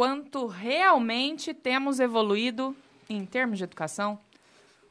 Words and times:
quanto 0.00 0.46
realmente 0.46 1.52
temos 1.52 2.00
evoluído 2.00 2.74
em 3.06 3.26
termos 3.26 3.58
de 3.58 3.64
educação? 3.64 4.18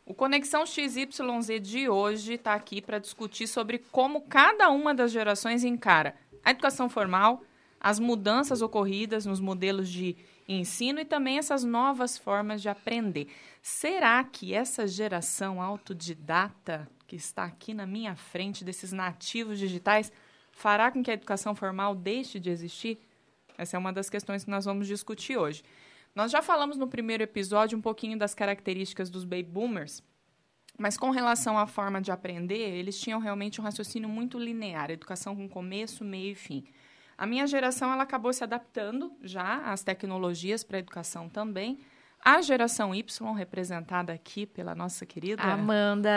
O 0.06 0.14
Conexão 0.14 0.68
XYZ 0.68 1.60
de 1.60 1.90
hoje 1.90 2.34
está 2.34 2.54
aqui 2.54 2.80
para 2.80 3.00
discutir 3.00 3.48
sobre 3.48 3.80
como 3.92 4.22
cada 4.22 4.70
uma 4.70 4.94
das 4.94 5.12
gerações 5.12 5.64
encara 5.64 6.16
a 6.44 6.52
educação 6.52 6.88
formal, 6.88 7.42
as 7.80 7.98
mudanças 8.00 8.62
ocorridas 8.62 9.26
nos 9.26 9.40
modelos 9.40 9.90
de 9.90 10.16
ensino 10.48 11.00
e 11.00 11.06
também 11.06 11.40
essas 11.40 11.64
novas 11.64 12.16
formas 12.16 12.62
de 12.62 12.70
aprender. 12.70 13.30
Será 13.64 14.24
que 14.24 14.54
essa 14.54 14.86
geração 14.86 15.60
autodidata 15.60 16.88
que 17.08 17.16
está 17.16 17.46
aqui 17.46 17.74
na 17.74 17.88
minha 17.88 18.16
frente, 18.16 18.64
desses 18.64 18.92
nativos 18.92 19.58
digitais, 19.58 20.12
fará 20.52 20.92
com 20.92 21.02
que 21.02 21.10
a 21.10 21.16
educação 21.16 21.56
formal 21.56 21.96
deixe 21.96 22.40
de 22.40 22.52
existir? 22.52 23.09
Essa 23.60 23.76
é 23.76 23.80
uma 23.80 23.92
das 23.92 24.10
questões 24.10 24.46
que 24.46 24.50
nós 24.50 24.64
vamos 24.64 24.88
discutir 24.88 25.36
hoje. 25.36 25.64
Nós 26.16 26.32
já 26.32 26.42
falamos 26.42 26.78
no 26.78 26.88
primeiro 26.88 27.22
episódio 27.22 27.78
um 27.78 27.82
pouquinho 27.82 28.18
das 28.18 28.34
características 28.34 29.10
dos 29.10 29.26
baby 29.26 29.44
boomers, 29.44 30.02
mas 30.78 30.98
com 30.98 31.10
relação 31.10 31.58
à 31.58 31.68
forma 31.68 32.00
de 32.02 32.10
aprender, 32.10 32.56
eles 32.56 32.98
tinham 32.98 33.20
realmente 33.20 33.60
um 33.60 33.64
raciocínio 33.66 34.08
muito 34.08 34.40
linear, 34.40 34.90
educação 34.90 35.36
com 35.36 35.50
começo, 35.50 36.06
meio 36.06 36.32
e 36.32 36.36
fim. 36.36 36.64
A 37.18 37.26
minha 37.26 37.46
geração 37.46 37.92
ela 37.92 38.04
acabou 38.04 38.32
se 38.32 38.46
adaptando 38.46 39.12
já 39.22 39.58
às 39.70 39.84
tecnologias 39.84 40.64
para 40.64 40.78
a 40.78 40.80
educação 40.80 41.28
também, 41.28 41.80
a 42.24 42.42
geração 42.42 42.94
Y, 42.94 43.34
representada 43.34 44.12
aqui 44.12 44.46
pela 44.46 44.76
nossa 44.76 45.06
querida 45.06 45.42
Amanda, 45.42 46.12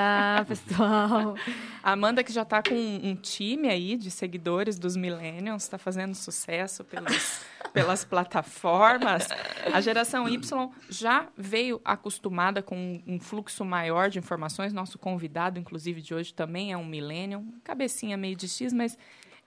pessoal. 0.48 1.36
Amanda, 1.82 2.24
que 2.24 2.32
já 2.32 2.42
está 2.42 2.60
com 2.62 2.74
um 2.74 3.14
time 3.14 3.68
aí 3.68 3.96
de 3.96 4.10
seguidores 4.10 4.78
dos 4.78 4.96
Millennials, 4.96 5.62
está 5.62 5.78
fazendo 5.78 6.14
sucesso 6.14 6.82
pelos, 6.84 7.40
pelas 7.72 8.04
plataformas. 8.04 9.28
A 9.72 9.80
geração 9.80 10.28
Y 10.28 10.70
já 10.90 11.28
veio 11.36 11.80
acostumada 11.84 12.62
com 12.62 13.00
um 13.06 13.20
fluxo 13.20 13.64
maior 13.64 14.10
de 14.10 14.18
informações. 14.18 14.72
Nosso 14.72 14.98
convidado, 14.98 15.58
inclusive, 15.60 16.02
de 16.02 16.12
hoje 16.12 16.34
também 16.34 16.72
é 16.72 16.76
um 16.76 16.84
Millennial. 16.84 17.44
Cabecinha 17.62 18.16
meio 18.16 18.34
de 18.34 18.48
X, 18.48 18.72
mas 18.72 18.98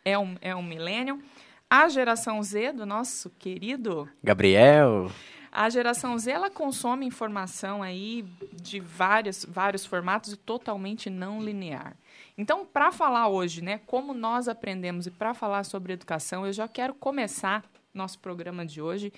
é 0.05 0.17
um, 0.17 0.35
é 0.41 0.55
um 0.55 0.63
Millennial. 0.63 1.19
A 1.69 1.89
geração 1.89 2.41
Z, 2.41 2.71
do 2.71 2.85
nosso 2.85 3.29
querido... 3.31 4.07
Gabriel... 4.23 5.11
A 5.57 5.69
geração 5.69 6.17
Z 6.17 6.31
ela 6.31 6.49
consome 6.49 7.05
informação 7.05 7.81
aí 7.81 8.25
de 8.61 8.81
vários, 8.81 9.45
vários 9.45 9.85
formatos 9.85 10.33
e 10.33 10.35
totalmente 10.35 11.09
não 11.09 11.41
linear. 11.41 11.95
Então, 12.37 12.65
para 12.65 12.91
falar 12.91 13.29
hoje, 13.29 13.61
né, 13.61 13.79
como 13.85 14.13
nós 14.13 14.49
aprendemos 14.49 15.07
e 15.07 15.11
para 15.11 15.33
falar 15.33 15.63
sobre 15.63 15.93
educação, 15.93 16.45
eu 16.45 16.51
já 16.51 16.67
quero 16.67 16.93
começar 16.93 17.63
nosso 17.93 18.19
programa 18.19 18.65
de 18.65 18.81
hoje 18.81 19.13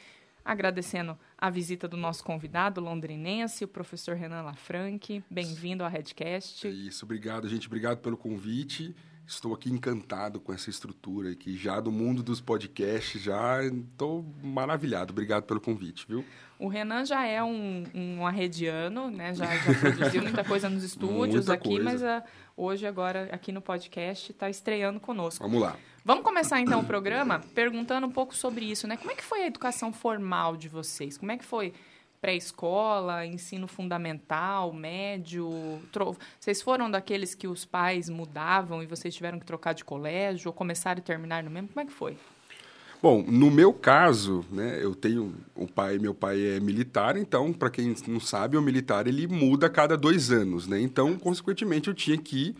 agradecendo 0.46 1.18
a 1.36 1.50
visita 1.50 1.88
do 1.88 1.98
nosso 1.98 2.24
convidado 2.24 2.80
londrinense, 2.80 3.66
o 3.66 3.68
professor 3.68 4.16
Renan 4.16 4.44
Lafranque. 4.44 5.24
Bem-vindo 5.32 5.84
ao 5.84 5.90
Redcast. 5.90 6.68
É 6.68 6.70
isso, 6.70 7.04
obrigado, 7.04 7.50
gente. 7.50 7.66
Obrigado 7.66 7.98
pelo 7.98 8.16
convite. 8.16 8.96
Estou 9.28 9.54
aqui 9.54 9.70
encantado 9.70 10.40
com 10.40 10.54
essa 10.54 10.70
estrutura 10.70 11.32
aqui, 11.32 11.58
já 11.58 11.82
do 11.82 11.92
mundo 11.92 12.24
dos 12.24 12.40
podcasts, 12.40 13.22
já 13.22 13.62
estou 13.62 14.26
maravilhado. 14.42 15.12
Obrigado 15.12 15.44
pelo 15.44 15.60
convite, 15.60 16.06
viu? 16.08 16.24
O 16.58 16.70
Renan 16.70 17.04
já 17.04 17.26
é 17.26 17.44
um, 17.44 17.84
um 17.94 18.26
arrediano, 18.26 19.12
né? 19.12 19.34
Já, 19.34 19.46
já 19.46 19.74
produziu 19.82 20.24
muita 20.24 20.46
coisa 20.46 20.70
nos 20.70 20.82
estúdios 20.82 21.46
Muita 21.46 21.54
aqui, 21.56 21.68
coisa. 21.68 21.84
mas 21.84 22.04
ah, 22.04 22.24
hoje, 22.56 22.88
agora, 22.88 23.28
aqui 23.34 23.52
no 23.52 23.62
podcast, 23.62 24.32
está 24.32 24.50
estreando 24.50 24.98
conosco. 24.98 25.44
Vamos 25.44 25.62
lá. 25.62 25.76
Vamos 26.06 26.24
começar 26.24 26.62
então 26.62 26.80
o 26.80 26.86
programa 26.86 27.42
perguntando 27.54 28.08
um 28.08 28.12
pouco 28.12 28.34
sobre 28.34 28.64
isso, 28.64 28.88
né? 28.88 28.96
Como 28.96 29.12
é 29.12 29.16
que 29.16 29.24
foi 29.26 29.44
a 29.44 29.48
educação 29.48 29.92
formal 29.92 30.56
de 30.56 30.70
vocês? 30.70 31.18
Como 31.18 31.34
é 31.34 31.38
que 31.38 31.44
foi 31.44 31.74
pré-escola, 32.22 33.26
ensino 33.26 33.68
fundamental, 33.68 34.74
médio? 34.74 35.50
Tro... 35.92 36.16
Vocês 36.40 36.62
foram 36.62 36.90
daqueles 36.90 37.36
que 37.36 37.48
os 37.48 37.66
pais 37.66 38.10
mudavam 38.10 38.82
e 38.82 38.86
vocês 38.86 39.14
tiveram 39.14 39.40
que 39.40 39.46
trocar 39.46 39.74
de 39.74 39.86
colégio 39.86 40.50
ou 40.50 40.54
começaram 40.54 41.00
e 41.00 41.04
terminar 41.04 41.44
no 41.44 41.50
mesmo? 41.50 41.70
Como 41.70 41.82
é 41.82 41.86
que 41.86 41.94
foi? 41.94 42.18
Bom, 43.02 43.24
no 43.28 43.52
meu 43.52 43.72
caso, 43.72 44.44
né, 44.52 44.84
eu 44.84 44.96
tenho 44.96 45.36
o 45.56 45.68
pai, 45.68 46.00
meu 46.00 46.16
pai 46.16 46.58
é 46.58 46.60
militar, 46.60 47.16
então, 47.16 47.54
para 47.54 47.70
quem 47.70 47.96
não 48.08 48.20
sabe, 48.20 48.58
o 48.58 48.62
militar 48.62 49.06
ele 49.06 49.28
muda 49.28 49.68
a 49.68 49.70
cada 49.70 49.96
dois 49.96 50.32
anos, 50.32 50.68
né? 50.68 50.82
Então, 50.82 51.16
consequentemente, 51.16 51.90
eu 51.90 51.94
tinha 51.94 52.18
que 52.18 52.56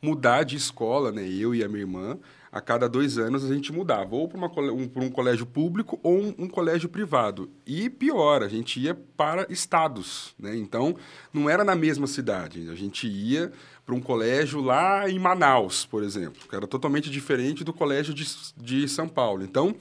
mudar 0.00 0.44
de 0.44 0.56
escola, 0.56 1.12
né? 1.12 1.28
Eu 1.28 1.54
e 1.54 1.62
a 1.62 1.68
minha 1.68 1.82
irmã, 1.82 2.18
a 2.52 2.60
cada 2.60 2.86
dois 2.86 3.16
anos 3.16 3.50
a 3.50 3.54
gente 3.54 3.72
mudava, 3.72 4.14
ou 4.14 4.28
para 4.28 4.38
um, 4.70 4.90
um 4.96 5.10
colégio 5.10 5.46
público 5.46 5.98
ou 6.02 6.20
um, 6.20 6.34
um, 6.40 6.48
colégio 6.48 6.86
privado. 6.86 7.50
E 7.66 7.88
pior, 7.88 8.42
a 8.42 8.48
gente 8.48 8.78
ia 8.78 8.94
para 8.94 9.46
estados, 9.48 10.34
né? 10.38 10.54
Então, 10.54 10.94
não 11.32 11.48
era 11.48 11.64
na 11.64 11.74
mesma 11.74 12.06
cidade, 12.06 12.68
a 12.68 12.74
gente 12.74 13.08
ia 13.08 13.50
para 13.86 13.94
um 13.94 14.00
colégio 14.00 14.60
lá 14.60 15.08
em 15.08 15.18
Manaus, 15.18 15.86
por 15.86 16.02
exemplo, 16.02 16.46
que 16.46 16.54
era 16.54 16.66
totalmente 16.66 17.10
diferente 17.10 17.64
do 17.64 17.72
colégio 17.72 18.12
de, 18.12 18.26
de 18.58 18.86
São 18.86 19.08
Paulo. 19.08 19.42
Então, 19.42 19.74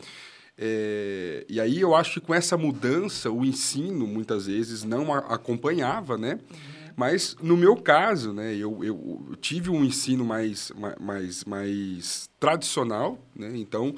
é, 0.57 1.45
e 1.49 1.59
aí 1.59 1.81
eu 1.81 1.93
acho 1.93 2.13
que 2.13 2.25
com 2.25 2.33
essa 2.33 2.55
mudança, 2.55 3.29
o 3.29 3.43
ensino 3.43 4.07
muitas 4.07 4.47
vezes 4.47 4.83
não 4.83 5.13
a, 5.13 5.17
acompanhava, 5.19 6.17
né? 6.17 6.39
Uhum. 6.49 6.80
Mas 7.01 7.35
no 7.41 7.57
meu 7.57 7.75
caso, 7.75 8.31
né, 8.31 8.53
eu, 8.53 8.83
eu, 8.83 9.35
tive 9.41 9.71
um 9.71 9.83
ensino 9.83 10.23
mais, 10.23 10.71
mais, 10.99 11.43
mais 11.45 12.29
tradicional, 12.39 13.17
né? 13.35 13.51
Então, 13.55 13.95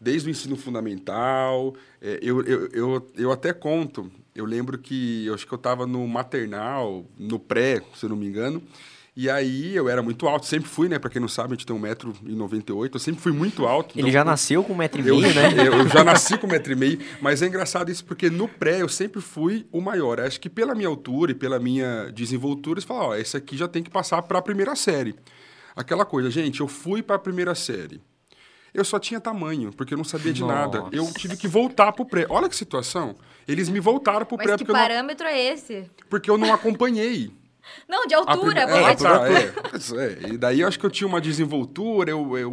desde 0.00 0.28
o 0.28 0.30
ensino 0.30 0.54
fundamental, 0.54 1.74
é, 2.00 2.20
eu, 2.22 2.40
eu, 2.44 2.68
eu, 2.68 3.10
eu 3.16 3.32
até 3.32 3.52
conto, 3.52 4.08
eu 4.32 4.44
lembro 4.44 4.78
que 4.78 5.26
eu 5.26 5.34
acho 5.34 5.44
que 5.44 5.52
eu 5.52 5.56
estava 5.56 5.88
no 5.88 6.06
maternal, 6.06 7.04
no 7.18 7.40
pré, 7.40 7.82
se 7.96 8.06
eu 8.06 8.10
não 8.10 8.16
me 8.16 8.28
engano, 8.28 8.62
e 9.16 9.30
aí 9.30 9.74
eu 9.74 9.88
era 9.88 10.02
muito 10.02 10.28
alto, 10.28 10.44
sempre 10.44 10.68
fui, 10.68 10.90
né? 10.90 10.98
Pra 10.98 11.08
quem 11.08 11.22
não 11.22 11.28
sabe, 11.28 11.54
a 11.54 11.56
gente 11.56 11.64
tem 11.64 11.74
1,98m, 11.74 12.90
eu 12.92 13.00
sempre 13.00 13.22
fui 13.22 13.32
muito 13.32 13.64
alto. 13.64 13.94
Ele 13.94 14.02
então, 14.02 14.12
já 14.12 14.22
nasceu 14.22 14.62
com 14.62 14.76
1,5m, 14.76 15.06
eu, 15.06 15.20
né? 15.20 15.46
Eu 15.66 15.88
já 15.88 16.04
nasci 16.04 16.36
com 16.36 16.46
1,5m, 16.46 17.00
mas 17.22 17.40
é 17.40 17.46
engraçado 17.46 17.90
isso 17.90 18.04
porque 18.04 18.28
no 18.28 18.46
pré 18.46 18.82
eu 18.82 18.88
sempre 18.90 19.22
fui 19.22 19.66
o 19.72 19.80
maior. 19.80 20.20
Acho 20.20 20.38
que 20.38 20.50
pela 20.50 20.74
minha 20.74 20.88
altura 20.88 21.32
e 21.32 21.34
pela 21.34 21.58
minha 21.58 22.10
desenvoltura, 22.12 22.78
você 22.78 22.86
fala, 22.86 23.06
ó, 23.06 23.14
esse 23.14 23.36
aqui 23.38 23.56
já 23.56 23.66
tem 23.66 23.82
que 23.82 23.88
passar 23.88 24.20
para 24.20 24.38
a 24.38 24.42
primeira 24.42 24.76
série. 24.76 25.14
Aquela 25.74 26.04
coisa, 26.04 26.30
gente, 26.30 26.60
eu 26.60 26.68
fui 26.68 27.02
para 27.02 27.16
a 27.16 27.18
primeira 27.18 27.54
série. 27.54 28.02
Eu 28.74 28.84
só 28.84 28.98
tinha 28.98 29.18
tamanho, 29.18 29.72
porque 29.72 29.94
eu 29.94 29.98
não 29.98 30.04
sabia 30.04 30.34
de 30.34 30.42
Nossa. 30.42 30.54
nada. 30.54 30.84
Eu 30.92 31.10
tive 31.14 31.38
que 31.38 31.48
voltar 31.48 31.92
pro 31.92 32.04
pré. 32.04 32.26
Olha 32.28 32.50
que 32.50 32.54
situação. 32.54 33.16
Eles 33.48 33.70
me 33.70 33.80
voltaram 33.80 34.26
pro 34.26 34.36
Mas 34.36 34.46
pré 34.46 34.58
que 34.58 34.64
porque 34.66 34.78
parâmetro 34.78 35.26
eu 35.26 35.32
não... 35.32 35.38
é 35.38 35.52
esse? 35.54 35.90
Porque 36.10 36.28
eu 36.28 36.36
não 36.36 36.52
acompanhei. 36.52 37.32
Não, 37.88 38.06
de 38.06 38.14
altura. 38.14 38.66
Prime... 38.66 38.80
é, 38.80 38.94
tá, 38.94 39.28
é. 39.28 40.26
é. 40.28 40.32
E 40.32 40.38
daí 40.38 40.60
eu 40.60 40.68
acho 40.68 40.78
que 40.78 40.86
eu 40.86 40.90
tinha 40.90 41.06
uma 41.06 41.20
desenvoltura, 41.20 42.10
eu, 42.10 42.36
eu 42.36 42.50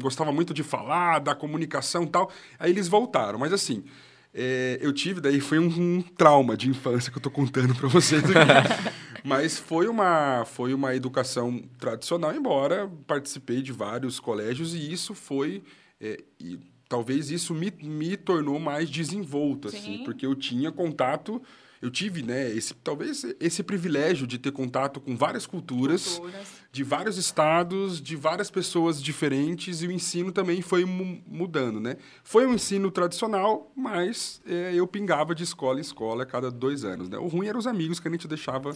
gostava 0.00 0.32
muito 0.32 0.52
de 0.52 0.62
falar, 0.62 1.18
da 1.18 1.34
comunicação 1.34 2.04
e 2.04 2.08
tal. 2.08 2.30
Aí 2.58 2.70
eles 2.70 2.88
voltaram. 2.88 3.38
Mas 3.38 3.52
assim, 3.52 3.84
é, 4.32 4.78
eu 4.80 4.92
tive, 4.92 5.20
daí 5.20 5.40
foi 5.40 5.58
um, 5.58 5.66
um, 5.66 6.02
trauma 6.02 6.56
de 6.56 6.68
infância 6.68 7.10
que 7.10 7.18
eu 7.18 7.22
tô 7.22 7.30
contando 7.30 7.74
para 7.74 7.88
vocês 7.88 8.22
aqui. 8.24 8.34
Mas 9.22 9.58
foi 9.58 9.86
uma, 9.88 10.44
foi 10.44 10.74
uma 10.74 10.94
educação 10.94 11.62
tradicional, 11.78 12.34
embora 12.34 12.90
participei 13.06 13.62
de 13.62 13.72
vários 13.72 14.20
colégios 14.20 14.74
e 14.74 14.92
isso 14.92 15.14
foi... 15.14 15.62
É, 16.00 16.22
e, 16.38 16.58
talvez 16.88 17.30
isso 17.30 17.54
me, 17.54 17.72
me 17.82 18.16
tornou 18.16 18.58
mais 18.58 18.88
desenvolto, 18.90 19.68
assim, 19.68 19.98
Sim. 19.98 20.04
porque 20.04 20.24
eu 20.26 20.34
tinha 20.34 20.70
contato 20.72 21.40
eu 21.84 21.90
tive, 21.90 22.22
né, 22.22 22.50
esse, 22.50 22.72
talvez 22.72 23.26
esse 23.38 23.62
privilégio 23.62 24.26
de 24.26 24.38
ter 24.38 24.50
contato 24.52 24.98
com 25.02 25.14
várias 25.14 25.44
culturas, 25.44 26.14
Culturas. 26.16 26.48
de 26.72 26.82
vários 26.82 27.18
estados, 27.18 28.00
de 28.00 28.16
várias 28.16 28.50
pessoas 28.50 29.02
diferentes 29.02 29.82
e 29.82 29.86
o 29.86 29.92
ensino 29.92 30.32
também 30.32 30.62
foi 30.62 30.86
mu 30.86 31.22
mudando, 31.26 31.78
né? 31.80 31.98
Foi 32.22 32.46
um 32.46 32.54
ensino 32.54 32.90
tradicional, 32.90 33.70
mas 33.76 34.40
é, 34.46 34.72
eu 34.74 34.86
pingava 34.86 35.34
de 35.34 35.42
escola 35.44 35.76
em 35.78 35.82
escola 35.82 36.22
a 36.22 36.26
cada 36.26 36.50
dois 36.50 36.84
anos, 36.86 37.10
né? 37.10 37.18
O 37.18 37.26
ruim 37.26 37.48
eram 37.48 37.58
os 37.58 37.66
amigos 37.66 38.00
que 38.00 38.08
a 38.08 38.10
gente 38.10 38.26
deixava 38.26 38.70
É. 38.70 38.74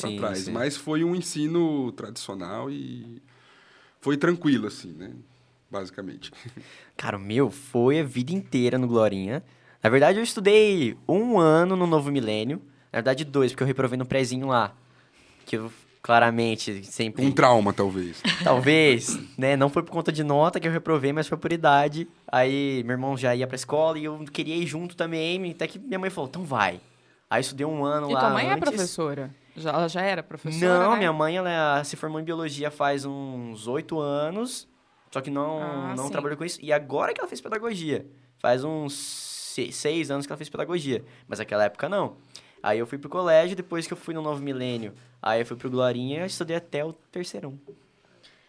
para 0.00 0.16
trás, 0.16 0.38
sim. 0.38 0.50
mas 0.50 0.76
foi 0.76 1.04
um 1.04 1.14
ensino 1.14 1.92
tradicional 1.92 2.68
e 2.68 3.22
foi 4.00 4.16
tranquilo, 4.16 4.66
assim, 4.66 4.92
né? 4.94 5.12
Basicamente. 5.70 6.32
Cara, 6.96 7.16
o 7.16 7.20
meu 7.20 7.50
foi 7.50 8.00
a 8.00 8.04
vida 8.04 8.32
inteira 8.32 8.78
no 8.78 8.86
Glorinha. 8.88 9.42
Na 9.82 9.90
verdade, 9.90 10.18
eu 10.18 10.24
estudei 10.24 10.96
um 11.08 11.38
ano 11.38 11.76
no 11.76 11.86
Novo 11.86 12.10
Milênio. 12.10 12.60
Na 12.92 12.98
verdade, 12.98 13.24
dois, 13.24 13.52
porque 13.52 13.62
eu 13.62 13.66
reprovei 13.66 13.98
no 13.98 14.06
prézinho 14.06 14.46
lá. 14.48 14.72
Que 15.44 15.56
eu, 15.56 15.70
claramente, 16.02 16.82
sempre... 16.84 17.24
Um 17.24 17.30
trauma, 17.30 17.72
talvez. 17.72 18.20
Talvez, 18.42 19.18
né? 19.36 19.56
Não 19.56 19.68
foi 19.68 19.82
por 19.82 19.90
conta 19.92 20.10
de 20.10 20.24
nota 20.24 20.58
que 20.58 20.66
eu 20.66 20.72
reprovei, 20.72 21.12
mas 21.12 21.28
foi 21.28 21.36
por 21.38 21.52
idade. 21.52 22.08
Aí, 22.26 22.82
meu 22.84 22.94
irmão 22.94 23.16
já 23.16 23.34
ia 23.34 23.46
pra 23.46 23.56
escola 23.56 23.98
e 23.98 24.04
eu 24.04 24.18
queria 24.32 24.56
ir 24.56 24.66
junto 24.66 24.96
também. 24.96 25.50
Até 25.50 25.66
que 25.66 25.78
minha 25.78 25.98
mãe 25.98 26.10
falou, 26.10 26.28
então 26.28 26.44
vai. 26.44 26.80
Aí, 27.30 27.38
eu 27.38 27.40
estudei 27.42 27.66
um 27.66 27.84
ano 27.84 28.10
E 28.10 28.14
lá 28.14 28.20
tua 28.20 28.30
mãe 28.30 28.46
é 28.46 28.52
antes. 28.52 28.60
professora? 28.70 29.30
Já, 29.54 29.70
ela 29.70 29.88
já 29.88 30.00
era 30.02 30.22
professora, 30.22 30.78
Não, 30.84 30.92
né? 30.92 30.98
minha 30.98 31.12
mãe 31.12 31.36
ela 31.36 31.82
se 31.84 31.94
formou 31.96 32.20
em 32.20 32.24
biologia 32.24 32.70
faz 32.70 33.04
uns 33.04 33.66
oito 33.66 33.98
anos, 33.98 34.68
só 35.10 35.20
que 35.20 35.30
não, 35.30 35.58
Ah, 35.60 35.94
não 35.96 36.06
sim. 36.06 36.12
trabalhou 36.12 36.36
com 36.36 36.44
isso. 36.44 36.58
E 36.62 36.72
agora 36.72 37.12
que 37.14 37.20
ela 37.20 37.28
fez 37.28 37.40
pedagogia, 37.40 38.06
faz 38.38 38.64
uns 38.64 38.94
se- 38.94 39.72
seis 39.72 40.10
anos 40.10 40.26
que 40.26 40.32
ela 40.32 40.36
fez 40.38 40.48
pedagogia. 40.48 41.04
Mas 41.26 41.38
naquela 41.38 41.64
época 41.64 41.88
não. 41.88 42.16
Aí 42.62 42.78
eu 42.78 42.86
fui 42.86 42.98
pro 42.98 43.08
colégio, 43.08 43.56
depois 43.56 43.86
que 43.86 43.92
eu 43.92 43.96
fui 43.96 44.12
no 44.14 44.20
Novo 44.22 44.42
Milênio, 44.42 44.92
aí 45.22 45.40
eu 45.40 45.46
fui 45.46 45.56
pro 45.56 45.70
Glorinha 45.70 46.24
e 46.24 46.26
estudei 46.26 46.56
até 46.56 46.84
o 46.84 46.92
terceirão. 46.92 47.58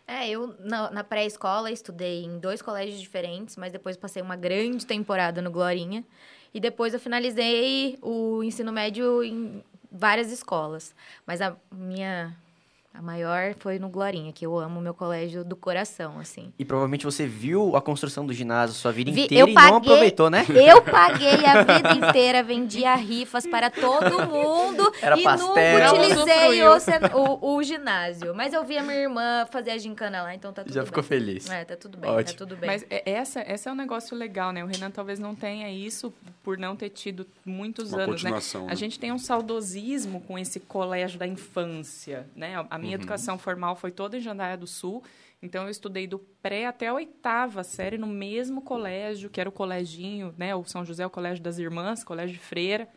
É, 0.07 0.27
eu 0.27 0.55
na, 0.59 0.89
na 0.89 1.03
pré-escola 1.03 1.69
estudei 1.71 2.23
em 2.25 2.39
dois 2.39 2.61
colégios 2.63 2.99
diferentes, 2.99 3.55
mas 3.55 3.71
depois 3.71 3.95
passei 3.95 4.21
uma 4.23 4.35
grande 4.35 4.83
temporada 4.85 5.39
no 5.41 5.51
Glorinha. 5.51 6.03
E 6.51 6.59
depois 6.59 6.95
eu 6.95 6.99
finalizei 6.99 7.99
o 8.01 8.43
ensino 8.43 8.71
médio 8.71 9.23
em 9.23 9.63
várias 9.91 10.31
escolas. 10.31 10.95
Mas 11.27 11.41
a 11.41 11.55
minha. 11.71 12.35
A 12.99 13.01
maior 13.01 13.53
foi 13.59 13.79
no 13.79 13.87
Glorinha, 13.87 14.33
que 14.33 14.45
eu 14.45 14.59
amo 14.59 14.77
o 14.81 14.83
meu 14.83 14.93
colégio 14.93 15.41
do 15.41 15.55
coração, 15.55 16.19
assim. 16.19 16.51
E 16.59 16.65
provavelmente 16.65 17.05
você 17.05 17.25
viu 17.25 17.73
a 17.77 17.81
construção 17.81 18.25
do 18.25 18.33
ginásio 18.33 18.75
sua 18.75 18.91
vida 18.91 19.09
Vi- 19.09 19.23
inteira 19.23 19.43
eu 19.45 19.47
e 19.47 19.53
não 19.53 19.61
paguei- 19.61 19.77
aproveitou, 19.77 20.29
né? 20.29 20.45
Eu 20.53 20.81
paguei 20.83 21.45
a 21.45 21.63
vida 21.63 21.93
inteira, 22.07 22.43
vendia 22.43 22.93
rifas 22.95 23.47
para 23.47 23.69
todo 23.69 24.27
mundo 24.27 24.91
Era 25.01 25.17
e 25.17 25.23
pastel. 25.23 25.47
nunca 25.47 25.93
utilizei 25.93 26.61
o, 26.63 27.39
o, 27.41 27.55
o 27.55 27.63
ginásio. 27.63 28.35
Mas 28.35 28.51
eu 28.53 28.65
via 28.65 28.83
minha 28.83 28.97
irmã 28.97 29.45
fazer 29.49 29.71
a 29.71 29.77
gincana 29.77 30.21
lá, 30.21 30.35
então 30.35 30.51
tá 30.51 30.61
tudo 30.65 30.73
Já 30.73 30.81
bem. 30.81 30.87
ficou 30.87 31.01
feliz. 31.01 31.49
É, 31.49 31.63
tá 31.63 31.77
tudo 31.77 31.97
bem, 31.97 32.11
Ótimo. 32.11 32.37
tá 32.37 32.45
tudo 32.45 32.57
bem. 32.57 32.69
Mas 32.69 32.85
é- 32.89 33.09
essa, 33.09 33.39
essa 33.39 33.69
é 33.69 33.71
um 33.71 33.77
negócio 33.77 34.13
legal, 34.17 34.51
né? 34.51 34.61
O 34.61 34.67
Renan 34.67 34.91
talvez 34.91 35.19
não 35.19 35.33
tenha 35.33 35.71
isso 35.71 36.13
por 36.43 36.57
não 36.57 36.75
ter 36.75 36.89
tido 36.89 37.25
muitos 37.45 37.93
Uma 37.93 38.03
anos, 38.03 38.23
né? 38.23 38.31
né? 38.31 38.39
A 38.67 38.75
gente 38.75 38.99
tem 38.99 39.13
um 39.13 39.17
saudosismo 39.17 40.19
com 40.27 40.37
esse 40.37 40.59
colégio 40.59 41.17
da 41.17 41.25
infância, 41.25 42.27
né? 42.35 42.55
A 42.69 42.75
Uhum. 42.75 42.88
Minha 42.89 42.95
educação 42.95 43.37
formal 43.37 43.75
foi 43.75 43.91
toda 43.91 44.17
em 44.17 44.21
Jandaia 44.21 44.57
do 44.57 44.67
Sul, 44.67 45.03
então 45.41 45.63
eu 45.63 45.69
estudei 45.69 46.05
do 46.07 46.19
pré 46.41 46.65
até 46.67 46.87
a 46.87 46.93
oitava 46.93 47.63
série 47.63 47.97
no 47.97 48.07
mesmo 48.07 48.61
colégio, 48.61 49.29
que 49.29 49.39
era 49.39 49.47
o 49.49 49.51
coleginho, 49.53 50.33
né? 50.37 50.53
O 50.55 50.63
São 50.65 50.83
José, 50.83 51.05
o 51.05 51.09
Colégio 51.09 51.43
das 51.43 51.57
Irmãs, 51.59 52.03
Colégio 52.03 52.33
de 52.35 52.39
Freira. 52.41 52.87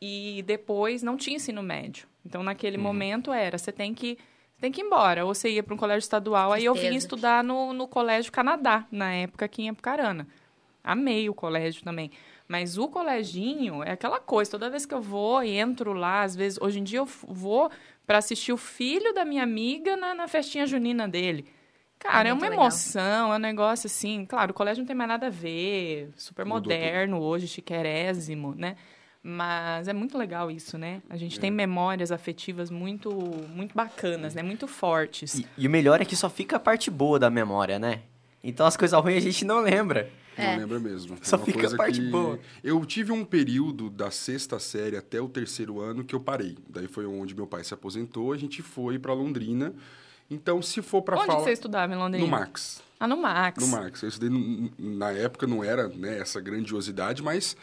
E 0.00 0.42
depois 0.46 1.02
não 1.02 1.16
tinha 1.16 1.36
ensino 1.36 1.62
médio. 1.62 2.06
Então, 2.26 2.42
naquele 2.42 2.76
Uhum. 2.76 2.82
momento 2.82 3.32
era, 3.32 3.56
você 3.56 3.70
tem 3.72 3.94
que 3.94 4.18
tem 4.60 4.70
que 4.70 4.80
ir 4.80 4.84
embora. 4.84 5.24
Ou 5.26 5.34
você 5.34 5.50
ia 5.50 5.62
para 5.62 5.74
um 5.74 5.76
colégio 5.76 6.04
estadual, 6.04 6.52
aí 6.52 6.64
eu 6.64 6.74
vim 6.74 6.94
estudar 6.94 7.42
no, 7.42 7.72
no 7.72 7.88
Colégio 7.88 8.30
Canadá, 8.30 8.86
na 8.92 9.12
época 9.12 9.44
aqui 9.44 9.62
em 9.62 9.68
Apucarana. 9.70 10.26
Amei 10.84 11.28
o 11.28 11.34
colégio 11.34 11.82
também. 11.82 12.12
Mas 12.46 12.78
o 12.78 12.86
coleginho 12.86 13.82
é 13.82 13.90
aquela 13.92 14.20
coisa, 14.20 14.50
toda 14.52 14.70
vez 14.70 14.86
que 14.86 14.94
eu 14.94 15.00
vou 15.02 15.42
e 15.42 15.56
entro 15.58 15.92
lá, 15.92 16.22
às 16.22 16.36
vezes, 16.36 16.60
hoje 16.60 16.78
em 16.78 16.84
dia 16.84 16.98
eu 17.00 17.06
vou 17.06 17.70
para 18.06 18.18
assistir 18.18 18.52
o 18.52 18.56
filho 18.56 19.12
da 19.14 19.24
minha 19.24 19.42
amiga 19.42 19.96
na, 19.96 20.14
na 20.14 20.28
festinha 20.28 20.66
junina 20.66 21.08
dele. 21.08 21.46
Cara, 21.98 22.28
É 22.28 22.30
é, 22.30 22.34
uma 22.34 22.42
legal. 22.48 22.64
emoção, 22.64 23.32
é 23.32 23.36
um 23.36 23.40
negócio 23.40 23.86
assim. 23.86 24.26
Claro, 24.26 24.50
o 24.50 24.54
colégio 24.54 24.80
não 24.82 24.86
tem 24.86 24.96
mais 24.96 25.08
nada 25.08 25.28
a 25.28 25.30
ver, 25.30 26.10
super 26.16 26.44
Mudou 26.44 26.62
tudo. 26.62 26.72
moderno 26.72 27.20
hoje, 27.20 27.46
chiquerésimo, 27.46 28.54
né? 28.56 28.76
Mas 29.22 29.86
é 29.86 29.92
muito 29.92 30.18
legal 30.18 30.50
isso, 30.50 30.76
né? 30.76 31.00
A 31.08 31.16
gente 31.16 31.38
tem 31.38 31.48
memórias 31.48 32.10
afetivas 32.10 32.70
muito, 32.70 33.08
muito 33.50 33.72
bacanas, 33.72 34.34
né? 34.34 34.42
Muito 34.42 34.66
fortes. 34.66 35.34
E, 35.38 35.46
e 35.56 35.66
o 35.68 35.70
melhor 35.70 36.00
é 36.02 36.04
que 36.04 36.16
só 36.16 36.28
fica 36.28 36.56
a 36.56 36.60
parte 36.60 36.90
boa 36.90 37.20
da 37.20 37.30
memória, 37.30 37.78
né? 37.78 38.00
Então 38.42 38.66
as 38.66 38.76
coisas 38.76 39.00
ruins 39.00 39.18
a 39.18 39.20
gente 39.20 39.44
não 39.44 39.60
lembra. 39.60 40.10
Não 40.36 40.44
É. 40.44 40.56
lembra 40.56 40.78
mesmo. 40.80 41.16
É 41.20 41.24
Só 41.24 41.36
uma 41.36 41.44
fica 41.44 41.66
a 41.72 41.76
parte 41.76 42.00
que- 42.00 42.08
boa. 42.10 42.38
Eu 42.64 42.84
tive 42.86 43.12
um 43.12 43.24
período 43.24 43.90
da 43.90 44.10
sexta 44.10 44.58
série 44.58 44.96
até 44.96 45.20
o 45.20 45.28
terceiro 45.28 45.80
ano 45.80 46.02
que 46.04 46.14
eu 46.14 46.20
parei. 46.20 46.56
Daí 46.68 46.86
foi 46.88 47.04
onde 47.06 47.34
meu 47.34 47.46
pai 47.46 47.62
se 47.64 47.74
aposentou, 47.74 48.32
a 48.32 48.36
gente 48.36 48.62
foi 48.62 48.98
pra 48.98 49.12
Londrina. 49.12 49.74
Então, 50.30 50.62
se 50.62 50.80
for 50.80 51.02
pra 51.02 51.16
Onde 51.16 51.26
falar... 51.26 51.38
que 51.40 51.44
você 51.44 51.52
estudava 51.52 51.92
em 51.92 51.96
Londrina? 51.96 52.24
No 52.24 52.30
Max. 52.30 52.82
Ah, 52.98 53.06
no 53.06 53.16
Max. 53.20 53.62
No 53.62 53.68
Max. 53.76 54.02
Eu 54.02 54.08
estudei, 54.08 54.70
na 54.78 55.10
época 55.10 55.46
não 55.46 55.62
era 55.62 55.88
né, 55.88 56.18
essa 56.18 56.40
grandiosidade, 56.40 57.22
mas 57.22 57.54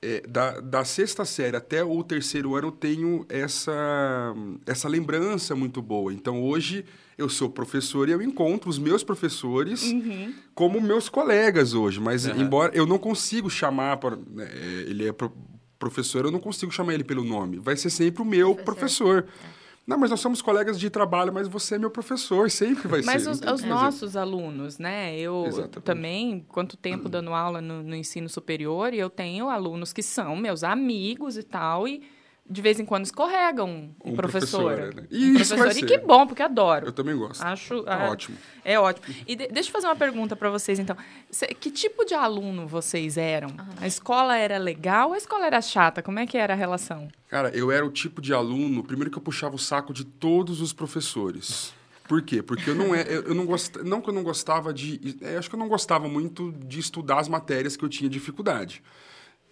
é, 0.00 0.20
da, 0.28 0.60
da 0.60 0.84
sexta 0.84 1.24
série 1.24 1.56
até 1.56 1.82
o 1.82 2.04
terceiro 2.04 2.54
ano 2.54 2.68
eu 2.68 2.72
tenho 2.72 3.26
essa, 3.28 4.34
essa 4.66 4.88
lembrança 4.88 5.56
muito 5.56 5.80
boa. 5.82 6.12
Então 6.12 6.42
hoje 6.42 6.84
eu 7.16 7.28
sou 7.28 7.48
professor 7.48 8.08
e 8.08 8.12
eu 8.12 8.20
encontro 8.22 8.68
os 8.70 8.78
meus 8.78 9.02
professores 9.04 9.82
Uhum. 9.90 10.32
como 10.54 10.80
meus 10.80 11.08
colegas 11.08 11.74
hoje, 11.74 12.00
mas 12.00 12.26
embora 12.26 12.74
eu 12.74 12.86
não 12.86 12.98
consigo 12.98 13.48
chamar, 13.50 13.96
para, 13.98 14.16
né, 14.16 14.48
é, 14.52 14.66
ele 14.88 15.06
é 15.08 15.12
pro- 15.12 15.32
professor, 15.78 16.24
eu 16.24 16.30
não 16.30 16.40
consigo 16.40 16.72
chamar 16.72 16.94
ele 16.94 17.04
pelo 17.04 17.22
nome. 17.24 17.58
Vai 17.58 17.76
ser 17.76 17.90
sempre 17.90 18.22
o 18.22 18.24
meu 18.24 18.54
Professor. 18.54 19.22
professor. 19.24 19.54
Não, 19.86 19.98
mas 19.98 20.08
nós 20.08 20.18
somos 20.20 20.40
colegas 20.40 20.80
de 20.80 20.88
trabalho, 20.88 21.30
mas 21.30 21.46
você 21.46 21.74
é 21.74 21.78
meu 21.78 21.90
professor, 21.90 22.50
sempre 22.50 22.88
vai 22.88 23.02
Mas 23.02 23.22
ser. 23.24 23.28
os, 23.28 23.38
tem 23.40 23.52
os 23.52 23.60
o 23.60 23.62
que 23.64 23.68
fazer. 23.68 23.84
nossos 23.84 24.16
alunos, 24.16 24.78
né? 24.78 25.14
Eu 25.18 25.44
Exatamente. 25.46 25.80
também, 25.84 26.46
quanto 26.48 26.74
tempo 26.74 27.06
dando 27.06 27.34
aula 27.34 27.60
no, 27.60 27.82
no 27.82 27.94
ensino 27.94 28.26
superior, 28.26 28.94
e 28.94 28.98
eu 28.98 29.10
tenho 29.10 29.50
alunos 29.50 29.92
que 29.92 30.02
são 30.02 30.34
meus 30.36 30.64
amigos 30.64 31.36
e 31.36 31.42
tal, 31.42 31.86
e 31.86 32.00
de 32.48 32.60
vez 32.60 32.78
em 32.78 32.84
quando 32.84 33.04
escorregam 33.06 33.68
um, 34.04 34.10
Um 34.12 34.14
professor. 34.14 34.64
professor, 34.74 34.94
né? 34.94 35.06
Um 35.10 35.34
professor. 35.34 35.76
E 35.78 35.86
que 35.86 35.98
bom, 35.98 36.26
porque 36.26 36.42
adoro. 36.42 36.86
Eu 36.86 36.92
também 36.92 37.16
gosto. 37.16 37.42
Acho 37.42 37.82
Tá 37.82 38.04
ah, 38.04 38.10
ótimo. 38.10 38.36
É 38.64 38.78
ótimo. 38.78 39.14
E 39.26 39.34
de- 39.34 39.48
deixa 39.48 39.70
eu 39.70 39.72
fazer 39.72 39.86
uma 39.86 39.96
pergunta 39.96 40.36
para 40.36 40.50
vocês, 40.50 40.78
então. 40.78 40.96
Cê- 41.30 41.46
que 41.48 41.70
tipo 41.70 42.04
de 42.04 42.12
aluno 42.14 42.66
vocês 42.66 43.16
eram? 43.16 43.48
A 43.80 43.86
escola 43.86 44.36
era 44.36 44.58
legal 44.58 45.08
ou 45.08 45.14
a 45.14 45.18
escola 45.18 45.46
era 45.46 45.60
chata? 45.62 46.02
Como 46.02 46.18
é 46.18 46.26
que 46.26 46.36
era 46.36 46.52
a 46.52 46.56
relação? 46.56 47.08
Cara, 47.28 47.48
eu 47.56 47.72
era 47.72 47.84
o 47.84 47.90
tipo 47.90 48.20
de 48.20 48.34
aluno, 48.34 48.84
primeiro 48.84 49.10
que 49.10 49.16
eu 49.18 49.22
puxava 49.22 49.54
o 49.54 49.58
saco 49.58 49.94
de 49.94 50.04
todos 50.04 50.60
os 50.60 50.72
professores. 50.72 51.72
Por 52.06 52.20
quê? 52.20 52.42
Porque 52.42 52.68
eu 52.68 52.74
não 52.74 52.94
é, 52.94 53.02
eu 53.08 53.22
eu 53.22 53.34
não 53.34 53.46
gost, 53.46 53.76
não 53.82 54.02
que 54.02 54.10
eu 54.10 54.14
não 54.14 54.22
gostava 54.22 54.74
de, 54.74 55.16
é, 55.22 55.38
acho 55.38 55.48
que 55.48 55.54
eu 55.56 55.58
não 55.58 55.68
gostava 55.68 56.06
muito 56.06 56.52
de 56.52 56.78
estudar 56.78 57.18
as 57.20 57.28
matérias 57.28 57.74
que 57.76 57.84
eu 57.84 57.88
tinha 57.88 58.10
dificuldade. 58.10 58.82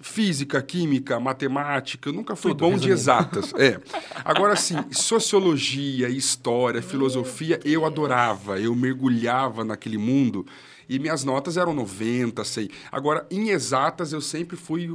Física, 0.02 0.60
química, 0.60 1.18
matemática, 1.20 2.08
eu 2.08 2.12
nunca 2.12 2.34
fui 2.34 2.50
Tudo, 2.50 2.60
bom 2.60 2.76
de 2.76 2.88
resumindo. 2.88 2.92
exatas. 2.92 3.54
É. 3.54 3.80
Agora 4.24 4.56
sim, 4.56 4.76
sociologia, 4.90 6.08
história, 6.08 6.82
filosofia, 6.82 7.60
eu 7.64 7.86
adorava, 7.86 8.60
eu 8.60 8.74
mergulhava 8.74 9.64
naquele 9.64 9.96
mundo 9.96 10.44
e 10.88 10.98
minhas 10.98 11.24
notas 11.24 11.56
eram 11.56 11.72
90, 11.72 12.44
sei. 12.44 12.68
Agora, 12.90 13.26
em 13.30 13.50
exatas 13.50 14.12
eu 14.12 14.20
sempre 14.20 14.56
fui 14.56 14.94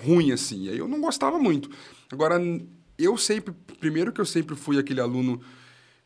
ruim 0.00 0.32
assim. 0.32 0.68
Aí 0.68 0.78
eu 0.78 0.88
não 0.88 1.00
gostava 1.00 1.38
muito. 1.38 1.68
Agora, 2.10 2.40
eu 2.96 3.16
sempre, 3.18 3.52
primeiro 3.80 4.12
que 4.12 4.20
eu 4.20 4.26
sempre 4.26 4.54
fui 4.54 4.78
aquele 4.78 5.00
aluno 5.00 5.40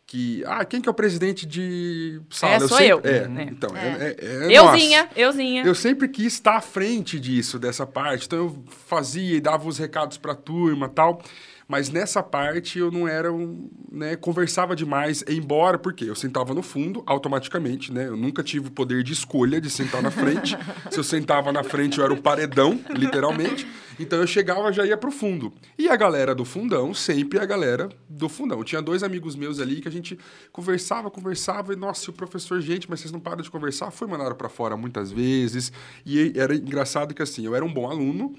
que, 0.06 0.42
ah, 0.46 0.64
quem 0.64 0.80
que 0.80 0.88
é 0.88 0.92
o 0.92 0.94
presidente 0.94 1.46
de 1.46 2.20
sala? 2.30 2.54
É, 2.56 2.58
sou 2.60 2.68
sempre- 2.68 2.88
eu. 2.88 3.00
É, 3.04 3.16
É. 3.18 3.42
então, 3.44 3.76
é, 3.76 3.86
É. 3.86 4.16
é, 4.18 4.52
é 4.52 4.58
euzinha, 4.58 5.02
nós. 5.04 5.16
euzinha. 5.16 5.62
Eu 5.64 5.74
sempre 5.74 6.08
quis 6.08 6.34
estar 6.34 6.56
à 6.56 6.60
frente 6.60 7.18
disso, 7.18 7.58
dessa 7.58 7.86
parte. 7.86 8.26
Então 8.26 8.38
eu 8.38 8.64
fazia 8.86 9.36
e 9.36 9.40
dava 9.40 9.66
os 9.66 9.78
recados 9.78 10.18
para 10.18 10.32
a 10.32 10.36
turma 10.36 10.88
tal. 10.88 11.22
Mas 11.68 11.88
nessa 11.88 12.22
parte 12.22 12.78
eu 12.78 12.90
não 12.90 13.08
era 13.08 13.32
um, 13.32 13.70
né, 13.90 14.14
conversava 14.14 14.76
demais, 14.76 15.24
embora, 15.26 15.78
porque 15.78 16.04
eu 16.04 16.14
sentava 16.14 16.52
no 16.52 16.60
fundo 16.62 17.02
automaticamente, 17.06 17.90
né? 17.90 18.08
Eu 18.08 18.16
nunca 18.16 18.42
tive 18.42 18.68
o 18.68 18.70
poder 18.70 19.02
de 19.02 19.14
escolha 19.14 19.58
de 19.58 19.70
sentar 19.70 20.02
na 20.02 20.10
frente. 20.10 20.58
Se 20.90 20.98
eu 20.98 21.04
sentava 21.04 21.50
na 21.50 21.64
frente, 21.64 21.98
eu 21.98 22.04
era 22.04 22.12
o 22.12 22.20
paredão, 22.20 22.78
literalmente. 22.90 23.66
Então 23.98 24.18
eu 24.20 24.26
chegava 24.26 24.72
já 24.72 24.84
ia 24.84 24.96
pro 24.96 25.10
fundo. 25.10 25.52
E 25.78 25.88
a 25.88 25.96
galera 25.96 26.34
do 26.34 26.44
fundão, 26.44 26.92
sempre 26.94 27.38
a 27.38 27.44
galera 27.44 27.88
do 28.08 28.28
fundão. 28.28 28.62
Tinha 28.64 28.80
dois 28.82 29.02
amigos 29.02 29.36
meus 29.36 29.60
ali 29.60 29.80
que 29.80 29.88
a 29.88 29.92
gente 29.92 30.18
conversava, 30.52 31.10
conversava 31.10 31.72
e 31.72 31.76
nossa, 31.76 32.06
e 32.06 32.10
o 32.10 32.12
professor, 32.12 32.60
gente, 32.60 32.88
mas 32.88 33.00
vocês 33.00 33.12
não 33.12 33.20
param 33.20 33.42
de 33.42 33.50
conversar? 33.50 33.90
Foi 33.90 34.06
mandado 34.08 34.34
para 34.34 34.48
fora 34.48 34.76
muitas 34.76 35.10
vezes. 35.12 35.72
E 36.06 36.32
era 36.36 36.54
engraçado 36.54 37.14
que 37.14 37.22
assim, 37.22 37.44
eu 37.44 37.54
era 37.54 37.64
um 37.64 37.72
bom 37.72 37.90
aluno, 37.90 38.34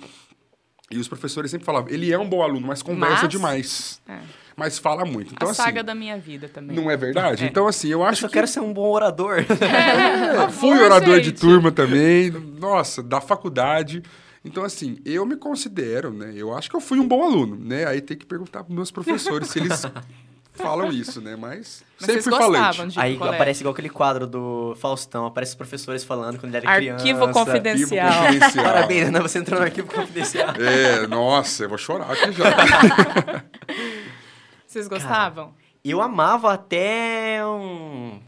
e 0.92 0.98
os 0.98 1.08
professores 1.08 1.50
sempre 1.50 1.66
falavam, 1.66 1.90
ele 1.92 2.12
é 2.12 2.20
um 2.20 2.28
bom 2.28 2.44
aluno, 2.44 2.68
mas 2.68 2.82
conversa 2.82 3.24
Mas- 3.24 3.30
demais. 3.30 4.02
É. 4.08 4.20
Mas 4.56 4.78
fala 4.78 5.04
muito. 5.04 5.34
Então, 5.34 5.48
a 5.48 5.52
assim, 5.52 5.64
saga 5.64 5.84
da 5.84 5.96
minha 5.96 6.16
vida 6.16 6.48
também. 6.48 6.76
não 6.76 6.92
é 6.92 6.96
verdade? 6.96 7.44
É. 7.44 7.48
Então, 7.48 7.68
assim, 7.68 7.88
eu 7.88 8.02
Eu 8.02 8.06
acho 8.06 8.22
só 8.22 8.28
que... 8.28 8.34
quero 8.34 8.46
ser 8.48 8.60
um 8.60 8.72
bom 8.72 8.88
orador. 8.92 9.40
É, 9.40 10.48
fui 10.52 10.70
favor, 10.70 10.86
orador 10.86 11.20
de 11.20 11.30
gente. 11.30 11.40
turma 11.40 11.72
também. 11.72 12.30
Nossa, 12.30 13.02
da 13.02 13.20
faculdade. 13.20 14.04
Então, 14.46 14.64
assim, 14.64 14.98
eu 15.06 15.26
me 15.26 15.38
considero, 15.38 16.12
né? 16.12 16.34
Eu 16.36 16.54
acho 16.54 16.70
que 16.70 16.76
eu 16.76 16.82
fui 16.82 17.00
um 17.00 17.08
bom 17.08 17.24
aluno, 17.24 17.56
né? 17.56 17.86
Aí 17.86 18.02
tem 18.02 18.18
que 18.18 18.26
perguntar 18.26 18.64
para 18.64 18.76
meus 18.76 18.92
professores 18.92 19.48
se 19.50 19.60
eles 19.60 19.84
falam 20.54 20.92
isso, 20.92 21.22
né? 21.22 21.38
Mas, 21.38 21.84
Mas 22.00 22.06
sempre 22.08 22.22
fui 22.22 22.32
falante. 22.34 23.00
Aí 23.00 23.16
colégio? 23.16 23.36
aparece 23.36 23.62
igual 23.62 23.72
aquele 23.72 23.90
quadro 23.90 24.28
do 24.28 24.76
Faustão, 24.80 25.26
aparece 25.26 25.52
os 25.52 25.56
professores 25.56 26.04
falando 26.04 26.40
quando 26.40 26.54
ele 26.54 26.66
era 26.68 26.76
Arquivo 26.76 27.20
criança. 27.20 27.34
confidencial. 27.34 28.08
Arquivo 28.08 28.28
confidencial. 28.28 28.66
Parabéns, 28.66 29.08
Ana, 29.08 29.22
você 29.22 29.40
entrou 29.40 29.60
no 29.60 29.66
arquivo 29.66 29.88
confidencial. 29.88 30.54
É, 30.60 31.08
nossa, 31.08 31.64
eu 31.64 31.70
vou 31.70 31.78
chorar 31.78 32.12
aqui 32.12 32.32
já. 32.34 33.44
Vocês 34.68 34.88
gostavam? 34.88 35.54
Eu 35.86 36.02
amava 36.02 36.54
até 36.54 37.46
um... 37.46 38.20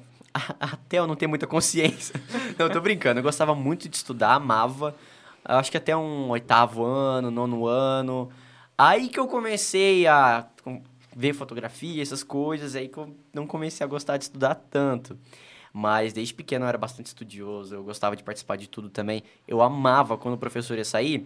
Até 0.60 1.00
eu 1.00 1.08
não 1.08 1.16
ter 1.16 1.28
muita 1.28 1.48
consciência. 1.48 2.14
Não, 2.58 2.66
eu 2.66 2.70
tô 2.70 2.82
brincando. 2.82 3.20
Eu 3.20 3.24
gostava 3.24 3.56
muito 3.56 3.88
de 3.88 3.96
estudar, 3.96 4.34
amava. 4.34 4.94
Acho 5.46 5.70
que 5.72 5.78
até 5.78 5.96
um 5.96 6.30
oitavo 6.30 6.84
ano, 6.84 7.30
nono 7.30 7.68
ano. 7.68 8.30
Aí 8.78 9.08
que 9.08 9.20
eu 9.20 9.28
comecei 9.28 10.06
a 10.08 10.46
ver 11.16 11.34
fotografia, 11.34 12.02
essas 12.02 12.24
coisas, 12.24 12.76
aí 12.76 12.88
que 12.90 12.98
eu 12.98 13.16
não 13.34 13.46
comecei 13.48 13.86
a 13.86 13.88
gostar 13.88 14.18
de 14.18 14.26
estudar 14.26 14.56
tanto. 14.56 15.18
Mas 15.72 16.14
desde 16.14 16.34
pequeno 16.34 16.66
eu 16.66 16.70
era 16.70 16.78
bastante 16.78 17.08
estudioso, 17.08 17.76
eu 17.76 17.84
gostava 17.84 18.16
de 18.16 18.24
participar 18.24 18.56
de 18.58 18.68
tudo 18.68 18.90
também. 18.90 19.24
Eu 19.48 19.62
amava 19.62 20.18
quando 20.18 20.34
o 20.34 20.38
professor 20.38 20.78
ia 20.78 20.86
sair, 20.86 21.20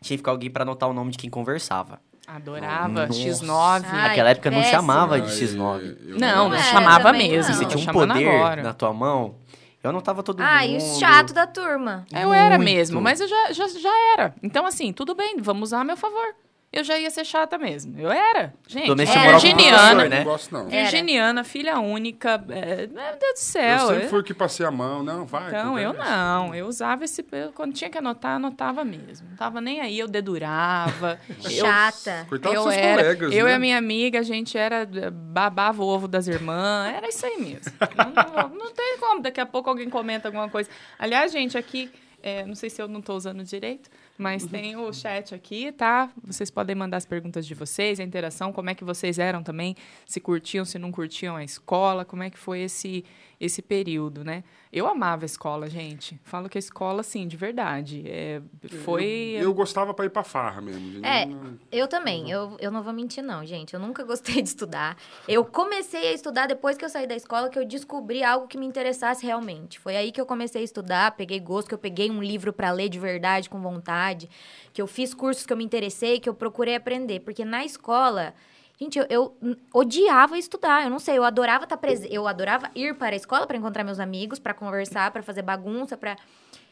tinha 0.00 0.14
que 0.14 0.18
ficar 0.18 0.30
alguém 0.30 0.50
para 0.50 0.62
anotar 0.62 0.88
o 0.88 0.92
nome 0.92 1.10
de 1.10 1.18
quem 1.18 1.28
conversava. 1.30 1.98
Adorava. 2.26 3.06
Nossa. 3.06 3.12
X9. 3.18 3.84
Ai, 3.86 4.08
Naquela 4.08 4.30
época 4.30 4.50
não 4.50 4.62
chamava 4.62 5.18
de 5.18 5.28
Ai, 5.30 5.34
X9. 5.34 5.96
eu 6.06 6.18
Não, 6.18 6.18
Não 6.18 6.48
não 6.50 6.58
chamava 6.58 7.12
mesmo. 7.12 7.50
não. 7.50 7.58
Você 7.58 7.64
tinha 7.64 7.90
um 7.90 7.92
poder 7.92 8.28
agora. 8.28 8.62
na 8.62 8.74
tua 8.74 8.92
mão, 8.92 9.36
eu 9.82 9.90
anotava 9.90 10.22
todo 10.22 10.40
Ah, 10.40 10.60
mundo. 10.62 10.70
e 10.72 10.76
o 10.76 10.80
chato 10.98 11.32
da 11.32 11.46
turma. 11.46 12.04
Eu 12.12 12.32
era 12.32 12.56
Muito. 12.56 12.68
mesmo, 12.68 13.00
mas 13.00 13.20
eu 13.20 13.28
já, 13.28 13.52
já, 13.52 13.68
já 13.68 14.12
era. 14.14 14.34
Então, 14.42 14.66
assim, 14.66 14.92
tudo 14.92 15.14
bem, 15.14 15.36
vamos 15.40 15.68
usar 15.68 15.80
a 15.80 15.84
meu 15.84 15.96
favor. 15.96 16.34
Eu 16.70 16.84
já 16.84 16.98
ia 16.98 17.08
ser 17.10 17.24
chata 17.24 17.56
mesmo. 17.56 17.98
Eu 17.98 18.10
era. 18.12 18.52
Gente, 18.66 18.84
é, 18.84 18.86
com 18.88 18.92
o 18.92 18.96
virginiana. 19.40 20.04
né? 20.06 20.18
Não 20.18 20.24
gosto, 20.24 20.52
não. 20.52 20.68
Virginiana, 20.68 21.42
filha 21.42 21.78
única. 21.80 22.34
é, 22.50 22.86
meu 22.86 22.88
Deus 22.88 23.18
do 23.20 23.24
Eu 23.24 23.36
céu. 23.36 23.86
sempre 23.88 24.04
eu- 24.04 24.08
fui 24.10 24.20
o 24.20 24.22
que 24.22 24.34
passei 24.34 24.66
a 24.66 24.70
mão. 24.70 25.02
Não, 25.02 25.24
vai. 25.24 25.48
Então, 25.48 25.78
eu 25.78 25.92
conversa. 25.92 26.10
não. 26.14 26.54
Eu 26.54 26.66
usava 26.66 27.04
esse. 27.06 27.24
eu- 27.32 27.52
quando 27.52 27.72
tinha 27.72 27.88
que 27.88 27.96
anotar, 27.96 28.32
anotava 28.36 28.84
mesmo. 28.84 29.30
Não 29.30 29.36
tava 29.36 29.62
nem 29.62 29.80
aí, 29.80 29.98
eu 29.98 30.06
dedurava. 30.06 31.18
eu, 31.42 31.50
Chata. 31.50 32.26
Coitado 32.28 32.54
eu 32.54 32.64
dos 32.64 32.74
seus 32.74 32.84
era, 32.84 33.02
colegas, 33.02 33.32
eu 33.34 33.44
né? 33.46 33.50
e 33.50 33.54
a 33.54 33.58
minha 33.58 33.78
amiga, 33.78 34.18
a 34.18 34.22
gente 34.22 34.58
era 34.58 34.82
eh, 34.82 35.10
babava 35.10 35.82
o 35.82 35.86
ovo 35.86 36.06
das 36.06 36.26
irmãs, 36.28 36.94
era 36.94 37.08
isso 37.08 37.24
aí 37.24 37.38
mesmo. 37.38 37.72
não, 37.96 38.32
não- 38.42 38.48
não 38.56 38.70
tem 38.74 38.98
como, 39.00 39.22
daqui 39.22 39.40
a 39.40 39.46
pouco 39.46 39.70
alguém 39.70 39.88
comenta 39.88 40.28
alguma 40.28 40.50
coisa. 40.50 40.68
Aliás, 40.98 41.32
gente, 41.32 41.56
aqui, 41.56 41.90
eh, 42.22 42.44
não 42.44 42.54
sei 42.54 42.68
se 42.68 42.82
eu 42.82 42.86
não 42.88 43.00
estou 43.00 43.16
usando 43.16 43.42
direito, 43.42 43.88
mas 44.18 44.44
tem 44.44 44.76
o 44.76 44.92
chat 44.92 45.32
aqui, 45.32 45.70
tá? 45.70 46.10
Vocês 46.24 46.50
podem 46.50 46.74
mandar 46.74 46.96
as 46.96 47.06
perguntas 47.06 47.46
de 47.46 47.54
vocês, 47.54 48.00
a 48.00 48.02
interação, 48.02 48.52
como 48.52 48.68
é 48.68 48.74
que 48.74 48.82
vocês 48.82 49.18
eram 49.18 49.44
também, 49.44 49.76
se 50.04 50.20
curtiam, 50.20 50.64
se 50.64 50.76
não 50.76 50.90
curtiam 50.90 51.36
a 51.36 51.44
escola, 51.44 52.04
como 52.04 52.24
é 52.24 52.28
que 52.28 52.36
foi 52.36 52.62
esse, 52.62 53.04
esse 53.40 53.62
período, 53.62 54.24
né? 54.24 54.42
Eu 54.72 54.86
amava 54.86 55.24
a 55.24 55.26
escola, 55.26 55.70
gente. 55.70 56.20
Falo 56.24 56.48
que 56.48 56.58
a 56.58 56.60
escola, 56.60 57.00
assim, 57.02 57.26
de 57.28 57.36
verdade, 57.36 58.02
é, 58.06 58.42
foi... 58.84 59.04
Eu, 59.36 59.42
eu 59.44 59.54
gostava 59.54 59.94
pra 59.94 60.04
ir 60.04 60.10
pra 60.10 60.24
farra 60.24 60.60
mesmo. 60.60 60.92
gente. 60.94 61.06
É, 61.06 61.24
Não- 61.24 61.56
eu 61.70 61.86
também. 61.86 62.30
Eu, 62.30 62.56
eu 62.58 62.70
não 62.70 62.82
vou 62.82 62.92
mentir, 62.92 63.22
não, 63.22 63.46
gente. 63.46 63.72
Eu 63.74 63.80
nunca 63.80 64.02
gostei 64.02 64.34
de 64.42 64.48
estudar. 64.48 64.96
Eu 65.26 65.44
comecei 65.44 66.08
a 66.08 66.12
estudar 66.12 66.46
depois 66.46 66.76
que 66.76 66.84
eu 66.84 66.88
saí 66.88 67.06
da 67.06 67.14
escola, 67.14 67.48
que 67.48 67.58
eu 67.58 67.64
descobri 67.64 68.22
algo 68.24 68.48
que 68.48 68.58
me 68.58 68.66
interessasse 68.66 69.24
realmente. 69.24 69.78
Foi 69.78 69.96
aí 69.96 70.10
que 70.10 70.20
eu 70.20 70.26
comecei 70.26 70.60
a 70.60 70.64
estudar, 70.64 71.12
peguei 71.16 71.38
gosto, 71.38 71.68
que 71.68 71.74
eu 71.74 71.78
peguei 71.78 72.10
um 72.10 72.22
livro 72.22 72.52
pra 72.52 72.72
ler 72.72 72.88
de 72.88 72.98
verdade, 72.98 73.48
com 73.48 73.60
vontade, 73.60 74.28
que 74.72 74.82
eu 74.82 74.86
fiz 74.86 75.14
cursos 75.14 75.46
que 75.46 75.52
eu 75.52 75.56
me 75.56 75.64
interessei, 75.64 76.18
que 76.18 76.28
eu 76.28 76.34
procurei 76.34 76.74
aprender. 76.74 77.20
Porque 77.20 77.44
na 77.44 77.64
escola. 77.64 78.34
Gente, 78.80 78.96
eu, 78.98 79.06
eu 79.10 79.36
odiava 79.74 80.38
estudar. 80.38 80.84
Eu 80.84 80.90
não 80.90 80.98
sei, 81.00 81.18
eu 81.18 81.24
adorava 81.24 81.64
estar 81.64 81.76
presente. 81.76 82.14
Eu 82.14 82.28
adorava 82.28 82.70
ir 82.74 82.94
para 82.96 83.14
a 83.14 83.16
escola 83.16 83.46
para 83.46 83.56
encontrar 83.56 83.82
meus 83.82 83.98
amigos, 83.98 84.38
para 84.38 84.54
conversar, 84.54 85.10
para 85.10 85.22
fazer 85.22 85.42
bagunça, 85.42 85.96
para 85.96 86.16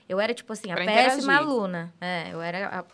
Eu 0.09 0.21
era 0.21 0.33
tipo 0.33 0.53
assim, 0.53 0.71
a 0.71 0.75
Pra 0.77 0.85
péssima 0.85 1.33
interagir. 1.33 1.51
aluna. 1.51 1.95
É, 2.01 2.31
eu 2.33 2.41
era 2.41 2.69
a 2.81 2.85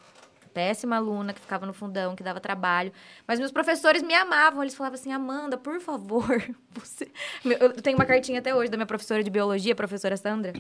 péssima 0.55 0.97
aluna 0.97 1.33
que 1.35 1.41
ficava 1.41 1.67
no 1.67 1.73
fundão, 1.75 2.17
que 2.17 2.23
dava 2.23 2.41
trabalho. 2.41 2.91
Mas 3.29 3.39
meus 3.39 3.53
professores 3.53 4.03
me 4.03 4.15
amavam. 4.15 4.63
Eles 4.63 4.75
falavam 4.75 4.95
assim: 4.99 5.13
Amanda, 5.13 5.59
por 5.59 5.79
favor, 5.81 6.43
você. 6.71 7.11
Eu 7.45 7.73
tenho 7.83 7.99
uma 7.99 8.07
cartinha 8.07 8.39
até 8.39 8.55
hoje 8.55 8.71
da 8.71 8.79
minha 8.79 8.87
professora 8.87 9.23
de 9.23 9.29
biologia, 9.31 9.75
a 9.75 9.77
professora 9.77 10.17
Sandra. 10.17 10.55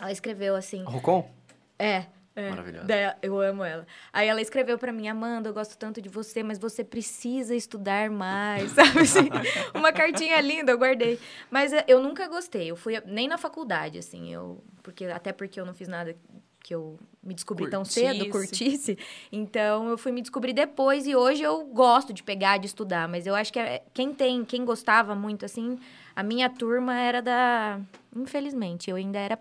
Ela 0.00 0.10
escreveu 0.10 0.56
assim: 0.56 0.82
Rocon? 0.82 1.30
É. 1.78 2.06
é. 2.36 2.50
Maravilhosa. 2.50 3.16
Eu 3.22 3.40
amo 3.40 3.64
ela. 3.64 3.86
Aí 4.12 4.28
ela 4.28 4.40
escreveu 4.42 4.76
pra 4.78 4.92
mim, 4.92 5.08
Amanda, 5.08 5.48
eu 5.48 5.54
gosto 5.54 5.76
tanto 5.76 6.02
de 6.02 6.08
você, 6.08 6.42
mas 6.42 6.58
você 6.58 6.84
precisa 6.84 7.54
estudar 7.54 8.10
mais, 8.10 8.70
sabe 8.76 9.00
assim? 9.00 9.28
Uma 9.74 9.90
cartinha 9.92 10.38
linda, 10.40 10.70
eu 10.70 10.78
guardei. 10.78 11.18
Mas 11.50 11.72
eh, 11.72 11.84
eu 11.88 12.02
nunca 12.02 12.28
gostei, 12.28 12.70
eu 12.70 12.76
fui 12.76 13.00
nem 13.06 13.26
na 13.26 13.38
faculdade, 13.38 13.98
assim, 13.98 14.32
eu 14.32 14.62
porque 14.82 15.06
até 15.06 15.32
porque 15.32 15.58
eu 15.58 15.66
não 15.66 15.74
fiz 15.74 15.88
nada 15.88 16.14
que 16.60 16.74
eu 16.74 16.98
me 17.22 17.32
descobri 17.32 17.70
tão 17.70 17.84
cedo, 17.84 18.28
Curtisse. 18.28 18.58
curtisse. 18.94 18.98
Então 19.32 19.88
eu 19.88 19.96
fui 19.96 20.12
me 20.12 20.20
descobrir 20.20 20.52
depois 20.52 21.06
e 21.06 21.14
hoje 21.16 21.42
eu 21.42 21.64
gosto 21.66 22.12
de 22.12 22.22
pegar, 22.22 22.58
de 22.58 22.66
estudar, 22.66 23.08
mas 23.08 23.26
eu 23.26 23.34
acho 23.34 23.52
que 23.52 23.58
é- 23.58 23.82
quem 23.94 24.12
tem, 24.12 24.44
quem 24.44 24.64
gostava 24.64 25.14
muito 25.14 25.44
assim, 25.44 25.78
a 26.14 26.22
minha 26.22 26.50
turma 26.50 26.94
era 26.98 27.22
da, 27.22 27.80
infelizmente, 28.14 28.90
eu 28.90 28.96
ainda 28.96 29.18
era 29.18 29.38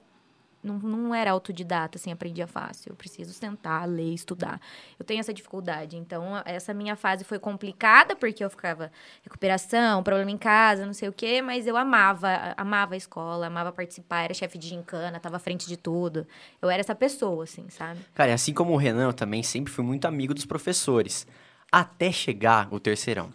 não, 0.66 0.80
não 0.80 1.16
era 1.16 1.32
autodidata, 1.32 1.98
assim, 1.98 2.12
aprendia 2.12 2.48
fácil. 2.48 2.92
Eu 2.92 2.96
preciso 2.96 3.32
sentar, 3.34 3.88
ler, 3.88 4.14
estudar. 4.14 4.60
Eu 4.98 5.06
tenho 5.06 5.20
essa 5.20 5.34
dificuldade. 5.34 5.96
Então, 5.96 6.42
essa 6.44 6.74
minha 6.74 6.96
fase 6.96 7.24
foi 7.24 7.38
complicada, 7.38 8.16
porque 8.16 8.44
eu 8.44 8.50
ficava 8.50 8.92
recuperação, 9.22 10.02
problema 10.02 10.32
em 10.32 10.38
casa, 10.38 10.86
não 10.86 10.94
sei 10.94 11.08
o 11.08 11.14
quê, 11.14 11.42
mas 11.42 11.68
eu 11.68 11.78
amava, 11.78 12.54
amava 12.58 12.96
a 12.96 12.98
escola, 12.98 13.48
amava 13.48 13.72
participar, 13.72 14.24
era 14.24 14.34
chefe 14.34 14.58
de 14.58 14.68
gincana, 14.68 15.20
tava 15.20 15.36
à 15.36 15.40
frente 15.40 15.68
de 15.68 15.78
tudo. 15.78 16.26
Eu 16.62 16.70
era 16.70 16.80
essa 16.80 16.96
pessoa, 16.96 17.44
assim, 17.44 17.70
sabe? 17.70 18.00
Cara, 18.14 18.32
e 18.32 18.34
assim 18.34 18.54
como 18.54 18.74
o 18.74 18.78
Renan, 18.78 19.06
eu 19.06 19.14
também 19.14 19.44
sempre 19.44 19.72
fui 19.72 19.84
muito 19.84 20.06
amigo 20.06 20.34
dos 20.34 20.46
professores. 20.46 21.28
Até 21.72 22.12
chegar 22.12 22.68
o 22.72 22.80
terceirão. 22.80 23.32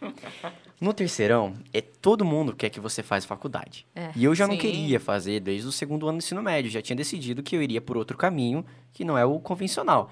No 0.80 0.94
terceirão, 0.94 1.54
é, 1.74 1.82
todo 1.82 2.24
mundo 2.24 2.56
quer 2.56 2.70
que 2.70 2.80
você 2.80 3.02
faça 3.02 3.26
faculdade. 3.26 3.86
É. 3.94 4.10
e 4.16 4.24
eu 4.24 4.34
já 4.34 4.46
não 4.46 4.54
Sim. 4.54 4.60
queria 4.60 4.98
fazer 4.98 5.38
desde 5.40 5.68
o 5.68 5.72
segundo 5.72 6.08
ano 6.08 6.16
do 6.16 6.22
ensino 6.22 6.42
médio. 6.42 6.70
Já 6.70 6.80
tinha 6.80 6.96
decidido 6.96 7.42
que 7.42 7.54
eu 7.54 7.62
iria 7.62 7.82
por 7.82 7.98
outro 7.98 8.16
caminho, 8.16 8.64
que 8.92 9.04
não 9.04 9.18
é 9.18 9.24
o 9.24 9.38
convencional. 9.38 10.10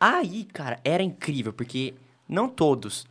Aí, 0.00 0.44
cara, 0.44 0.80
era 0.84 1.02
incrível, 1.02 1.52
porque 1.52 1.94
não 2.26 2.48
todos, 2.48 3.06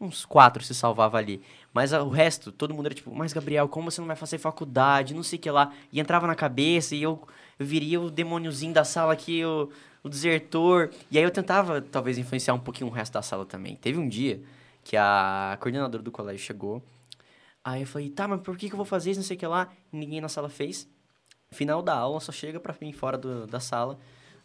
uns 0.00 0.24
quatro 0.24 0.62
se 0.62 0.74
salvava 0.74 1.18
ali. 1.18 1.40
Mas 1.72 1.92
o 1.92 2.08
resto, 2.08 2.50
todo 2.50 2.74
mundo 2.74 2.86
era 2.86 2.94
tipo, 2.94 3.14
mas 3.14 3.32
Gabriel, 3.32 3.68
como 3.68 3.90
você 3.90 4.00
não 4.00 4.08
vai 4.08 4.16
fazer 4.16 4.38
faculdade? 4.38 5.14
Não 5.14 5.22
sei 5.22 5.38
o 5.38 5.42
que 5.42 5.50
lá. 5.50 5.72
E 5.92 6.00
entrava 6.00 6.26
na 6.26 6.34
cabeça 6.34 6.94
e 6.94 7.02
eu, 7.02 7.22
eu 7.58 7.66
viria 7.66 8.00
o 8.00 8.10
demôniozinho 8.10 8.72
da 8.72 8.84
sala 8.84 9.12
aqui, 9.12 9.44
o, 9.44 9.70
o 10.02 10.08
desertor. 10.08 10.90
E 11.10 11.18
aí 11.18 11.24
eu 11.24 11.30
tentava, 11.30 11.80
talvez, 11.80 12.18
influenciar 12.18 12.54
um 12.54 12.58
pouquinho 12.60 12.88
o 12.90 12.92
resto 12.92 13.12
da 13.14 13.22
sala 13.22 13.44
também. 13.44 13.76
Teve 13.76 13.98
um 13.98 14.08
dia 14.08 14.40
que 14.84 14.96
a 14.96 15.56
coordenadora 15.60 16.02
do 16.02 16.10
colégio 16.10 16.44
chegou. 16.44 16.82
Aí 17.64 17.82
eu 17.82 17.86
falei, 17.86 18.08
tá, 18.08 18.26
mas 18.26 18.40
por 18.40 18.56
que, 18.56 18.68
que 18.68 18.72
eu 18.74 18.78
vou 18.78 18.86
fazer 18.86 19.10
isso? 19.10 19.20
Não 19.20 19.26
sei 19.26 19.36
o 19.36 19.40
que 19.40 19.46
lá. 19.46 19.68
Ninguém 19.92 20.20
na 20.20 20.28
sala 20.28 20.48
fez. 20.48 20.88
Final 21.50 21.82
da 21.82 21.94
aula, 21.94 22.20
só 22.20 22.32
chega 22.32 22.58
pra 22.60 22.74
mim 22.80 22.92
fora 22.92 23.18
do- 23.18 23.46
da 23.46 23.60
sala. 23.60 23.98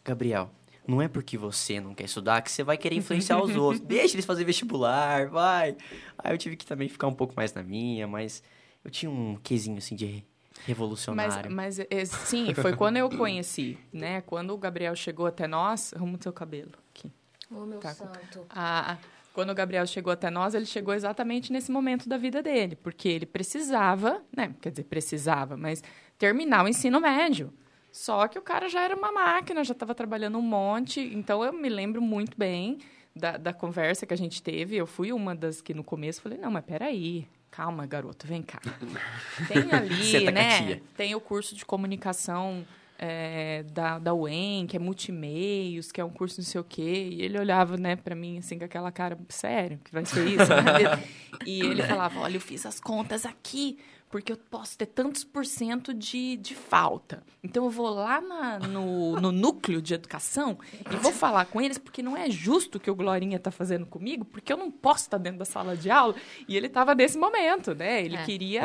Gabriel, 0.03 0.49
não 0.87 1.01
é 1.01 1.07
porque 1.07 1.37
você 1.37 1.79
não 1.79 1.93
quer 1.93 2.05
estudar 2.05 2.41
que 2.41 2.51
você 2.51 2.63
vai 2.63 2.77
querer 2.77 2.95
influenciar 2.95 3.41
os 3.41 3.55
outros. 3.55 3.79
Deixa 3.85 4.15
eles 4.15 4.25
fazer 4.25 4.43
vestibular, 4.43 5.27
vai. 5.29 5.75
Aí 6.17 6.33
eu 6.33 6.37
tive 6.37 6.55
que 6.57 6.65
também 6.65 6.89
ficar 6.89 7.07
um 7.07 7.13
pouco 7.13 7.33
mais 7.35 7.53
na 7.53 7.63
minha, 7.63 8.07
mas 8.07 8.41
eu 8.83 8.91
tinha 8.91 9.09
um 9.09 9.35
quesinho 9.37 9.77
assim 9.77 9.95
de 9.95 10.23
re- 10.65 10.67
Mas, 10.67 10.67
revolucionário. 10.67 11.51
mas 11.51 11.79
é, 11.79 12.05
sim, 12.05 12.53
foi 12.53 12.75
quando 12.75 12.97
eu 12.97 13.09
conheci, 13.09 13.77
né? 13.91 14.21
Quando 14.21 14.53
o 14.53 14.57
Gabriel 14.57 14.95
chegou 14.95 15.25
até 15.25 15.47
nós, 15.47 15.93
arruma 15.93 16.15
o 16.15 16.17
teu 16.17 16.33
cabelo 16.33 16.71
aqui. 16.89 17.11
Ô, 17.51 17.65
meu 17.65 17.79
Tá. 17.79 17.93
santo. 17.93 18.45
Ah, 18.49 18.97
quando 19.33 19.49
o 19.49 19.55
Gabriel 19.55 19.85
chegou 19.87 20.13
até 20.13 20.29
nós, 20.29 20.53
ele 20.53 20.65
chegou 20.65 20.93
exatamente 20.93 21.51
nesse 21.51 21.71
momento 21.71 22.07
da 22.07 22.17
vida 22.17 22.41
dele, 22.43 22.75
porque 22.75 23.07
ele 23.09 23.25
precisava, 23.25 24.21
né? 24.35 24.53
Quer 24.61 24.69
dizer, 24.71 24.83
precisava, 24.83 25.57
mas 25.57 25.83
terminar 26.17 26.63
o 26.65 26.67
ensino 26.67 26.99
médio. 26.99 27.51
Só 27.91 28.27
que 28.27 28.39
o 28.39 28.41
cara 28.41 28.67
já 28.69 28.81
era 28.81 28.95
uma 28.95 29.11
máquina, 29.11 29.63
já 29.63 29.73
estava 29.73 29.93
trabalhando 29.93 30.37
um 30.37 30.41
monte. 30.41 30.99
Então 30.99 31.43
eu 31.43 31.53
me 31.53 31.69
lembro 31.69 32.01
muito 32.01 32.35
bem 32.37 32.79
da, 33.15 33.37
da 33.37 33.53
conversa 33.53 34.05
que 34.07 34.13
a 34.13 34.17
gente 34.17 34.41
teve. 34.41 34.75
Eu 34.75 34.87
fui 34.87 35.13
uma 35.13 35.35
das 35.35 35.61
que 35.61 35.73
no 35.75 35.83
começo 35.83 36.19
falei: 36.21 36.39
não, 36.39 36.49
mas 36.49 36.65
peraí, 36.65 37.27
calma, 37.55 37.85
garoto, 37.85 38.25
vem 38.25 38.41
cá. 38.41 38.59
Tem 39.47 39.71
ali, 39.71 40.03
Senta 40.03 40.31
né? 40.31 40.81
Tem 40.97 41.13
o 41.13 41.21
curso 41.21 41.55
de 41.55 41.63
comunicação 41.63 42.65
é, 42.97 43.63
da, 43.71 43.99
da 43.99 44.13
UEM, 44.13 44.65
que 44.65 44.75
é 44.75 44.79
multimeios, 44.79 45.91
que 45.91 46.01
é 46.01 46.03
um 46.03 46.09
curso 46.09 46.41
não 46.41 46.45
sei 46.45 46.59
o 46.59 46.63
quê. 46.63 47.09
E 47.11 47.21
ele 47.21 47.37
olhava, 47.37 47.77
né, 47.77 47.95
pra 47.95 48.15
mim, 48.15 48.39
assim, 48.39 48.57
com 48.57 48.65
aquela 48.65 48.91
cara, 48.91 49.17
sério, 49.29 49.79
que 49.83 49.91
vai 49.91 50.03
ser 50.03 50.25
isso? 50.25 50.51
e 51.45 51.61
ele 51.61 51.83
falava, 51.83 52.19
olha, 52.21 52.37
eu 52.37 52.41
fiz 52.41 52.65
as 52.65 52.79
contas 52.79 53.23
aqui, 53.23 53.77
porque 54.13 54.31
eu 54.31 54.37
posso 54.37 54.77
ter 54.77 54.85
tantos 54.85 55.23
por 55.23 55.43
cento 55.43 55.91
de, 55.91 56.37
de 56.37 56.53
falta. 56.53 57.23
Então, 57.43 57.63
eu 57.63 57.69
vou 57.71 57.89
lá 57.89 58.21
na- 58.21 58.59
no, 58.59 59.19
no 59.19 59.31
núcleo 59.31 59.81
de 59.81 59.95
educação 59.95 60.59
e 60.91 60.95
vou 60.97 61.11
falar 61.11 61.45
com 61.45 61.59
eles, 61.59 61.79
porque 61.79 62.03
não 62.03 62.15
é 62.15 62.29
justo 62.29 62.75
o 62.77 62.79
que 62.79 62.91
o 62.91 62.95
Glorinha 62.95 63.39
tá 63.39 63.49
fazendo 63.49 63.87
comigo, 63.87 64.23
porque 64.23 64.53
eu 64.53 64.57
não 64.57 64.69
posso 64.69 65.05
estar 65.05 65.17
dentro 65.17 65.39
da 65.39 65.45
sala 65.45 65.75
de 65.75 65.89
aula. 65.89 66.13
E 66.47 66.55
ele 66.55 66.69
tava 66.69 66.93
nesse 66.93 67.17
momento, 67.17 67.73
né? 67.73 68.05
Ele 68.05 68.15
É. 68.15 68.23
queria 68.23 68.61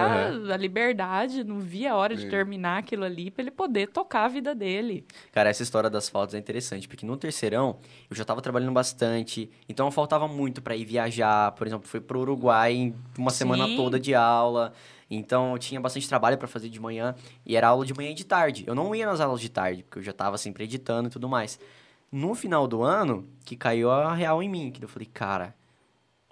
a 0.52 0.56
liberdade, 0.58 1.42
não 1.42 1.60
via 1.60 1.92
a 1.92 1.96
hora 1.96 2.14
de 2.14 2.26
É. 2.26 2.28
terminar 2.28 2.76
aquilo 2.80 3.04
ali 3.04 3.30
pra 3.30 3.40
ele 3.40 3.50
poder 3.50 3.88
tocar 3.88 4.26
a 4.26 4.28
vida 4.28 4.54
dele. 4.54 5.02
Cara, 5.32 5.48
essa 5.48 5.62
história 5.62 5.88
das 5.88 6.10
faltas 6.10 6.34
é 6.34 6.38
interessante, 6.38 6.86
porque 6.86 7.06
no 7.06 7.16
terceirão 7.16 7.78
eu 8.10 8.14
já 8.14 8.22
tava 8.22 8.42
trabalhando 8.42 8.72
bastante, 8.72 9.50
então 9.66 9.90
faltava 9.90 10.28
muito 10.28 10.60
pra 10.60 10.76
ir 10.76 10.84
viajar, 10.84 11.52
por 11.52 11.66
exemplo, 11.66 11.88
fui 11.88 12.00
pro 12.02 12.20
Uruguai 12.20 12.74
em 12.74 12.94
uma 13.16 13.30
semana 13.30 13.64
Sim. 13.66 13.76
toda 13.76 13.98
de 13.98 14.14
aula, 14.14 14.74
então 15.10 15.52
eu 15.52 15.58
tinha 15.58 15.80
bastante 15.80 16.08
trabalho 16.08 16.36
pra 16.36 16.48
fazer 16.48 16.68
de 16.68 16.80
manhã, 16.80 17.14
e 17.44 17.56
era 17.56 17.68
aula 17.68 17.84
de 17.86 17.94
manhã 17.94 18.10
e 18.10 18.14
de 18.14 18.24
tarde. 18.24 18.64
Eu 18.66 18.74
não 18.74 18.94
ia 18.94 19.06
nas 19.06 19.20
aulas 19.20 19.40
de 19.40 19.48
tarde, 19.48 19.82
porque 19.82 19.98
eu 19.98 20.02
já 20.02 20.12
tava 20.12 20.36
sempre 20.36 20.64
editando 20.64 21.08
e 21.08 21.10
tudo 21.10 21.28
mais. 21.28 21.58
No 22.10 22.34
final 22.34 22.66
do 22.66 22.82
ano, 22.82 23.26
que 23.44 23.56
caiu 23.56 23.90
a 23.90 24.14
real 24.14 24.42
em 24.42 24.48
mim, 24.48 24.70
que 24.70 24.82
eu 24.82 24.88
falei, 24.88 25.08
cara, 25.12 25.54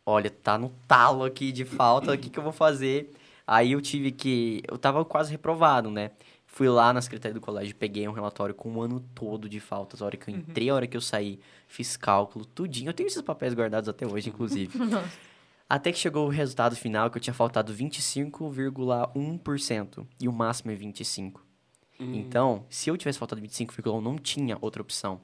olha, 0.04 0.30
tá 0.30 0.56
no 0.56 0.70
talo 0.86 1.24
aqui 1.24 1.52
de 1.52 1.64
falta, 1.64 2.12
o 2.12 2.18
que 2.18 2.30
que 2.30 2.38
eu 2.38 2.42
vou 2.42 2.52
fazer? 2.52 3.12
Aí 3.46 3.72
eu 3.72 3.80
tive 3.80 4.10
que. 4.10 4.62
Eu 4.68 4.76
tava 4.76 5.04
quase 5.04 5.30
reprovado, 5.30 5.90
né? 5.90 6.10
Fui 6.46 6.68
lá 6.68 6.92
na 6.92 7.02
secretaria 7.02 7.34
do 7.34 7.40
colégio, 7.40 7.76
peguei 7.76 8.08
um 8.08 8.12
relatório 8.12 8.54
com 8.54 8.70
um 8.70 8.80
ano 8.80 9.04
todo 9.14 9.48
de 9.48 9.60
faltas. 9.60 10.00
A 10.00 10.06
hora 10.06 10.16
que 10.16 10.30
eu 10.30 10.34
entrei, 10.34 10.70
a 10.70 10.74
hora 10.74 10.86
que 10.86 10.96
eu 10.96 11.02
saí, 11.02 11.38
fiz 11.68 11.96
cálculo, 11.96 12.46
tudinho. 12.46 12.88
Eu 12.88 12.94
tenho 12.94 13.08
esses 13.08 13.20
papéis 13.20 13.52
guardados 13.52 13.88
até 13.88 14.06
hoje, 14.06 14.30
inclusive. 14.30 14.72
Até 15.68 15.90
que 15.90 15.98
chegou 15.98 16.26
o 16.26 16.30
resultado 16.30 16.76
final 16.76 17.10
que 17.10 17.18
eu 17.18 17.20
tinha 17.20 17.34
faltado 17.34 17.74
25,1% 17.74 20.06
e 20.20 20.28
o 20.28 20.32
máximo 20.32 20.70
é 20.70 20.76
25. 20.76 21.44
Hum. 21.98 22.14
Então, 22.14 22.64
se 22.68 22.88
eu 22.88 22.96
tivesse 22.96 23.18
faltado 23.18 23.42
25,1, 23.42 24.00
não 24.00 24.16
tinha 24.16 24.56
outra 24.60 24.80
opção. 24.80 25.20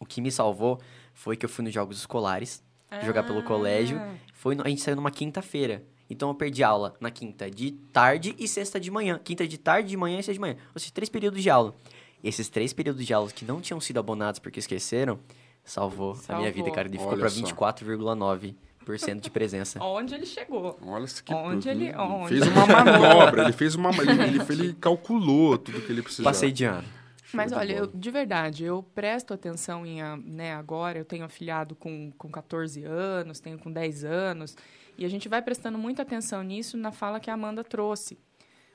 O 0.00 0.06
que 0.06 0.20
me 0.20 0.32
salvou 0.32 0.80
foi 1.14 1.36
que 1.36 1.44
eu 1.44 1.48
fui 1.48 1.64
nos 1.64 1.72
jogos 1.72 1.98
escolares, 1.98 2.64
ah. 2.90 3.00
jogar 3.00 3.22
pelo 3.22 3.38
ah. 3.40 3.44
colégio, 3.44 4.00
foi 4.32 4.56
no, 4.56 4.64
a 4.64 4.68
gente 4.68 4.80
saiu 4.80 4.96
numa 4.96 5.10
quinta-feira. 5.10 5.84
Então 6.08 6.28
eu 6.28 6.34
perdi 6.34 6.64
aula 6.64 6.96
na 6.98 7.10
quinta 7.10 7.48
de 7.48 7.70
tarde 7.70 8.34
e 8.36 8.48
sexta 8.48 8.80
de 8.80 8.90
manhã. 8.90 9.20
Quinta 9.22 9.46
de 9.46 9.56
tarde, 9.56 9.90
de 9.90 9.96
manhã 9.96 10.18
e 10.18 10.22
sexta 10.22 10.32
de 10.32 10.40
manhã. 10.40 10.56
Ou 10.74 10.80
seja, 10.80 10.92
três 10.92 11.08
períodos 11.08 11.40
de 11.40 11.48
aula. 11.48 11.76
Esses 12.24 12.48
três 12.48 12.72
períodos 12.72 13.06
de 13.06 13.14
aula 13.14 13.30
que 13.30 13.44
não 13.44 13.60
tinham 13.60 13.80
sido 13.80 14.00
abonados 14.00 14.40
porque 14.40 14.58
esqueceram, 14.58 15.20
salvou, 15.62 16.16
salvou. 16.16 16.36
a 16.36 16.38
minha 16.40 16.52
vida, 16.52 16.72
cara. 16.72 16.88
Ele 16.88 16.98
ficou 16.98 17.16
pra 17.16 17.28
24,9. 17.28 18.56
50% 18.96 19.20
de 19.20 19.30
presença. 19.30 19.82
Onde 19.82 20.14
ele 20.14 20.26
chegou. 20.26 20.78
Olha 20.84 21.06
que 21.06 21.34
onde 21.34 21.68
ele, 21.68 21.94
onde? 21.94 22.28
fez 22.28 22.46
uma 22.46 22.66
manobra, 22.84 23.42
ele 23.44 23.52
fez 23.52 23.74
uma 23.74 23.90
ele, 23.90 24.22
ele, 24.22 24.40
ele 24.48 24.72
calculou 24.74 25.58
tudo 25.58 25.80
que 25.80 25.92
ele 25.92 26.02
precisava. 26.02 26.30
Passei 26.30 26.52
de 26.52 26.64
ano. 26.64 26.86
Mas 27.32 27.52
olha, 27.52 27.72
eu, 27.72 27.86
de 27.86 28.10
verdade, 28.10 28.64
eu 28.64 28.82
presto 28.82 29.32
atenção 29.32 29.86
em 29.86 30.02
né, 30.24 30.54
agora, 30.54 30.98
eu 30.98 31.04
tenho 31.04 31.24
afiliado 31.24 31.74
com, 31.74 32.10
com 32.18 32.28
14 32.28 32.82
anos, 32.84 33.40
tenho 33.40 33.58
com 33.58 33.70
10 33.70 34.04
anos, 34.04 34.56
e 34.98 35.04
a 35.04 35.08
gente 35.08 35.28
vai 35.28 35.40
prestando 35.40 35.78
muita 35.78 36.02
atenção 36.02 36.42
nisso 36.42 36.76
na 36.76 36.90
fala 36.90 37.20
que 37.20 37.30
a 37.30 37.34
Amanda 37.34 37.62
trouxe. 37.62 38.18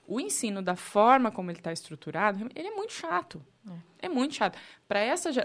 O 0.08 0.20
ensino 0.20 0.62
da 0.62 0.76
forma 0.76 1.32
como 1.32 1.50
ele 1.50 1.60
está 1.60 1.74
estruturado, 1.74 2.48
ele 2.56 2.68
é 2.68 2.72
muito 2.72 2.94
chato. 2.94 3.42
É, 4.00 4.06
é 4.06 4.10
muito 4.10 4.36
chato. 4.36 4.58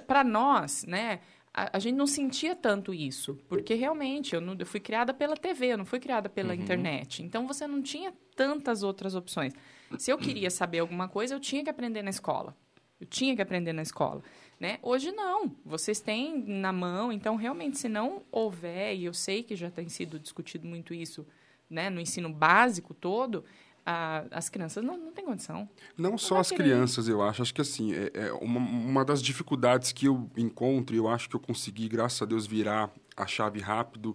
Para 0.07 0.23
nós, 0.23 0.85
né, 0.85 1.21
a, 1.53 1.77
a 1.77 1.79
gente 1.79 1.97
não 1.97 2.07
sentia 2.07 2.55
tanto 2.55 2.95
isso, 2.95 3.39
porque 3.49 3.75
realmente 3.75 4.35
eu, 4.35 4.41
não, 4.41 4.57
eu 4.59 4.67
fui 4.67 4.81
criada 4.81 5.13
pela 5.13 5.37
TV, 5.37 5.67
eu 5.67 5.79
não 5.79 5.85
fui 5.85 5.99
criada 5.99 6.29
pela 6.29 6.55
internet. 6.55 7.23
Então 7.23 7.47
você 7.47 7.67
não 7.67 7.83
tinha 7.83 8.13
tantas 8.37 8.83
outras 8.83 9.15
opções. 9.15 9.53
Se 9.99 10.13
eu 10.13 10.19
queria 10.19 10.51
saber 10.51 10.79
alguma 10.79 11.09
coisa, 11.09 11.35
eu 11.35 11.41
tinha 11.41 11.65
que 11.65 11.71
aprender 11.71 12.03
na 12.03 12.11
escola. 12.11 12.57
Eu 13.01 13.07
tinha 13.07 13.35
que 13.35 13.41
aprender 13.41 13.73
na 13.73 13.81
escola, 13.83 14.23
né? 14.59 14.79
Hoje 14.83 15.11
não. 15.11 15.51
Vocês 15.65 16.01
têm 16.01 16.45
na 16.47 16.71
mão, 16.71 17.11
então 17.11 17.35
realmente 17.35 17.79
se 17.79 17.89
não 17.89 18.23
houver, 18.31 18.95
e 18.95 19.05
eu 19.05 19.15
sei 19.15 19.43
que 19.43 19.57
já 19.57 19.71
tem 19.71 19.89
sido 19.89 20.19
discutido 20.19 20.69
muito 20.69 20.93
isso, 20.93 21.27
né, 21.69 21.89
no 21.89 22.01
ensino 22.01 22.29
básico 22.29 22.93
todo, 22.93 23.45
a- 23.85 24.25
as 24.31 24.49
crianças 24.49 24.83
não, 24.85 24.97
não 24.97 25.13
têm 25.13 25.25
condição. 25.25 25.69
Não 25.97 26.17
só 26.19 26.39
as 26.39 26.49
querer. 26.51 26.63
crianças, 26.65 27.09
eu 27.09 27.23
acho. 27.23 27.43
Acho 27.43 27.55
que 27.55 27.61
assim, 27.61 27.93
é, 27.95 28.11
é 28.15 28.33
uma, 28.33 28.59
uma 28.61 29.05
das 29.05 29.23
dificuldades 29.23 29.93
que 29.93 30.07
eu 30.07 30.31
encontro, 30.37 30.95
e 30.95 30.99
eu 30.99 31.09
acho 31.09 31.29
que 31.29 31.37
eu 31.37 31.41
consegui, 31.41 31.89
graças 31.89 32.21
a 32.23 32.27
Deus, 32.27 32.47
virar 32.47 32.91
a 33.17 33.27
chave 33.27 33.61
rápido 33.61 34.15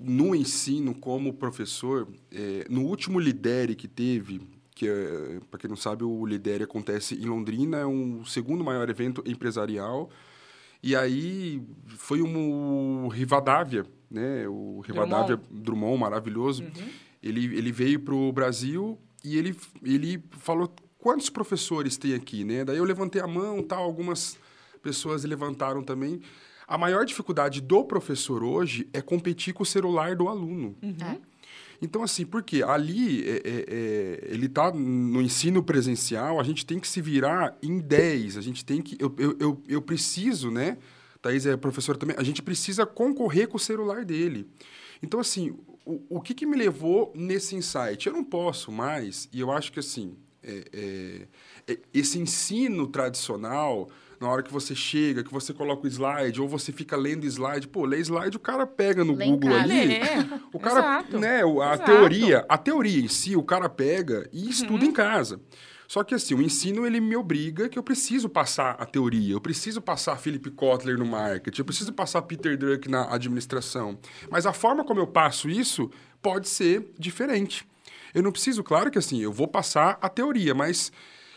no 0.00 0.34
ensino 0.34 0.94
como 0.94 1.32
professor. 1.32 2.06
é, 2.32 2.66
no 2.68 2.82
último 2.84 3.18
Lidere 3.18 3.74
que 3.74 3.88
teve, 3.88 4.40
que 4.74 4.86
é, 4.88 5.40
para 5.50 5.58
quem 5.58 5.70
não 5.70 5.76
sabe, 5.76 6.04
o 6.04 6.26
Lidere 6.26 6.64
acontece 6.64 7.14
em 7.14 7.24
Londrina, 7.26 7.78
é 7.78 7.86
um 7.86 8.24
segundo 8.24 8.62
maior 8.62 8.88
evento 8.90 9.22
empresarial. 9.26 10.10
E 10.82 10.94
aí 10.94 11.62
foi 11.88 12.20
um, 12.22 13.06
o 13.06 13.08
Rivadavia, 13.08 13.84
né? 14.10 14.46
O 14.46 14.80
Rivadavia 14.80 15.40
Drummond, 15.50 15.98
maravilhoso. 15.98 16.62
Ele, 17.26 17.56
ele 17.56 17.72
veio 17.72 18.00
para 18.00 18.14
o 18.14 18.32
Brasil 18.32 18.98
e 19.24 19.36
ele, 19.36 19.56
ele 19.82 20.22
falou 20.38 20.74
quantos 20.98 21.30
professores 21.30 21.96
tem 21.96 22.14
aqui, 22.14 22.44
né? 22.44 22.64
Daí 22.64 22.78
eu 22.78 22.84
levantei 22.84 23.20
a 23.20 23.26
mão, 23.26 23.62
tal, 23.62 23.82
algumas 23.82 24.38
pessoas 24.82 25.24
levantaram 25.24 25.82
também. 25.82 26.20
A 26.66 26.76
maior 26.76 27.04
dificuldade 27.04 27.60
do 27.60 27.84
professor 27.84 28.42
hoje 28.42 28.88
é 28.92 29.00
competir 29.00 29.54
com 29.54 29.62
o 29.62 29.66
celular 29.66 30.16
do 30.16 30.28
aluno. 30.28 30.76
É. 30.82 31.18
Então, 31.80 32.02
assim, 32.02 32.24
porque 32.24 32.62
ali 32.62 33.22
é, 33.28 33.36
é, 33.36 33.64
é, 33.68 34.28
ele 34.32 34.46
está 34.46 34.72
no 34.72 35.20
ensino 35.20 35.62
presencial, 35.62 36.40
a 36.40 36.42
gente 36.42 36.64
tem 36.64 36.78
que 36.78 36.88
se 36.88 37.00
virar 37.00 37.56
em 37.62 37.78
10. 37.78 38.36
A 38.36 38.40
gente 38.40 38.64
tem 38.64 38.80
que. 38.80 38.96
Eu, 38.98 39.14
eu, 39.18 39.36
eu, 39.38 39.62
eu 39.68 39.82
preciso, 39.82 40.50
né? 40.50 40.78
Thaís 41.20 41.46
é 41.46 41.56
professora 41.56 41.98
também, 41.98 42.16
a 42.18 42.22
gente 42.22 42.42
precisa 42.42 42.86
concorrer 42.86 43.48
com 43.48 43.56
o 43.56 43.60
celular 43.60 44.04
dele. 44.04 44.48
Então, 45.02 45.20
assim, 45.20 45.56
o, 45.86 46.18
o 46.18 46.20
que, 46.20 46.34
que 46.34 46.44
me 46.44 46.56
levou 46.56 47.12
nesse 47.14 47.54
insight? 47.56 48.06
Eu 48.06 48.12
não 48.12 48.24
posso 48.24 48.70
mais, 48.72 49.28
e 49.32 49.40
eu 49.40 49.50
acho 49.50 49.72
que 49.72 49.78
assim, 49.80 50.16
é, 50.42 50.64
é, 51.66 51.72
é, 51.72 51.78
esse 51.94 52.18
ensino 52.18 52.86
tradicional, 52.86 53.88
na 54.20 54.28
hora 54.28 54.42
que 54.42 54.52
você 54.52 54.74
chega, 54.74 55.22
que 55.22 55.32
você 55.32 55.52
coloca 55.52 55.84
o 55.86 55.90
slide, 55.90 56.40
ou 56.40 56.48
você 56.48 56.72
fica 56.72 56.96
lendo 56.96 57.24
slide, 57.26 57.68
pô, 57.68 57.84
lê 57.84 57.98
slide, 58.00 58.36
o 58.36 58.40
cara 58.40 58.66
pega 58.66 59.04
no 59.04 59.14
Lê 59.14 59.26
Google 59.26 59.54
ali. 59.54 59.94
É, 59.94 60.16
O 60.52 60.58
cara, 60.58 60.78
exato. 60.80 61.18
né, 61.18 61.42
a 61.42 61.46
Exato. 61.74 61.84
teoria, 61.84 62.46
a 62.48 62.58
teoria 62.58 63.00
em 63.04 63.08
si, 63.08 63.36
o 63.36 63.42
cara 63.42 63.68
pega 63.68 64.28
e 64.32 64.48
estuda 64.48 64.84
Uhum. 64.84 64.90
em 64.90 64.92
casa. 64.92 65.40
Só 65.88 66.02
que 66.02 66.14
assim, 66.14 66.34
o 66.34 66.42
ensino 66.42 66.86
ele 66.86 67.00
me 67.00 67.16
obriga 67.16 67.68
que 67.68 67.78
eu 67.78 67.82
preciso 67.82 68.28
passar 68.28 68.72
a 68.72 68.84
teoria, 68.84 69.34
eu 69.34 69.40
preciso 69.40 69.80
passar 69.80 70.16
Philip 70.16 70.50
Kotler 70.50 70.98
no 70.98 71.06
marketing, 71.06 71.60
eu 71.60 71.64
preciso 71.64 71.92
passar 71.92 72.22
Peter 72.22 72.56
Druck 72.56 72.88
na 72.88 73.12
administração. 73.14 73.98
Mas 74.30 74.46
a 74.46 74.52
forma 74.52 74.84
como 74.84 75.00
eu 75.00 75.06
passo 75.06 75.48
isso 75.48 75.90
pode 76.20 76.48
ser 76.48 76.92
diferente. 76.98 77.66
Eu 78.12 78.22
não 78.22 78.32
preciso, 78.32 78.64
claro 78.64 78.90
que 78.90 78.98
assim, 78.98 79.20
eu 79.20 79.32
vou 79.32 79.46
passar 79.46 79.98
a 80.00 80.08
teoria, 80.08 80.54
mas 80.54 80.90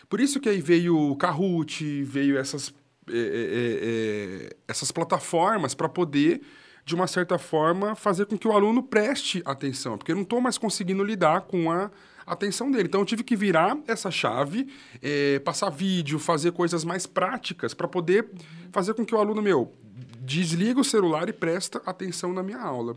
por 0.08 0.20
isso 0.20 0.40
que 0.40 0.48
aí 0.48 0.60
veio 0.60 0.98
o 0.98 1.16
Kahoot, 1.16 2.02
veio 2.02 2.36
essas, 2.36 2.74
é, 3.08 3.12
é, 3.12 3.18
é, 3.18 4.46
é, 4.48 4.56
essas 4.66 4.90
plataformas 4.90 5.74
para 5.74 5.88
poder, 5.88 6.40
de 6.84 6.94
uma 6.94 7.06
certa 7.06 7.38
forma, 7.38 7.94
fazer 7.94 8.26
com 8.26 8.36
que 8.36 8.48
o 8.48 8.52
aluno 8.52 8.82
preste 8.82 9.42
atenção, 9.44 9.96
porque 9.96 10.10
eu 10.10 10.16
não 10.16 10.22
estou 10.22 10.40
mais 10.40 10.58
conseguindo 10.58 11.04
lidar 11.04 11.42
com 11.42 11.70
a 11.70 11.90
atenção 12.32 12.70
dele. 12.70 12.84
Então 12.84 13.00
eu 13.00 13.06
tive 13.06 13.22
que 13.22 13.36
virar 13.36 13.78
essa 13.86 14.10
chave, 14.10 14.68
é, 15.02 15.38
passar 15.40 15.70
vídeo, 15.70 16.18
fazer 16.18 16.52
coisas 16.52 16.84
mais 16.84 17.06
práticas 17.06 17.74
para 17.74 17.88
poder 17.88 18.28
fazer 18.72 18.94
com 18.94 19.04
que 19.04 19.14
o 19.14 19.18
aluno 19.18 19.42
meu 19.42 19.72
desliga 20.20 20.80
o 20.80 20.84
celular 20.84 21.28
e 21.28 21.32
presta 21.32 21.82
atenção 21.84 22.32
na 22.32 22.42
minha 22.42 22.60
aula. 22.60 22.96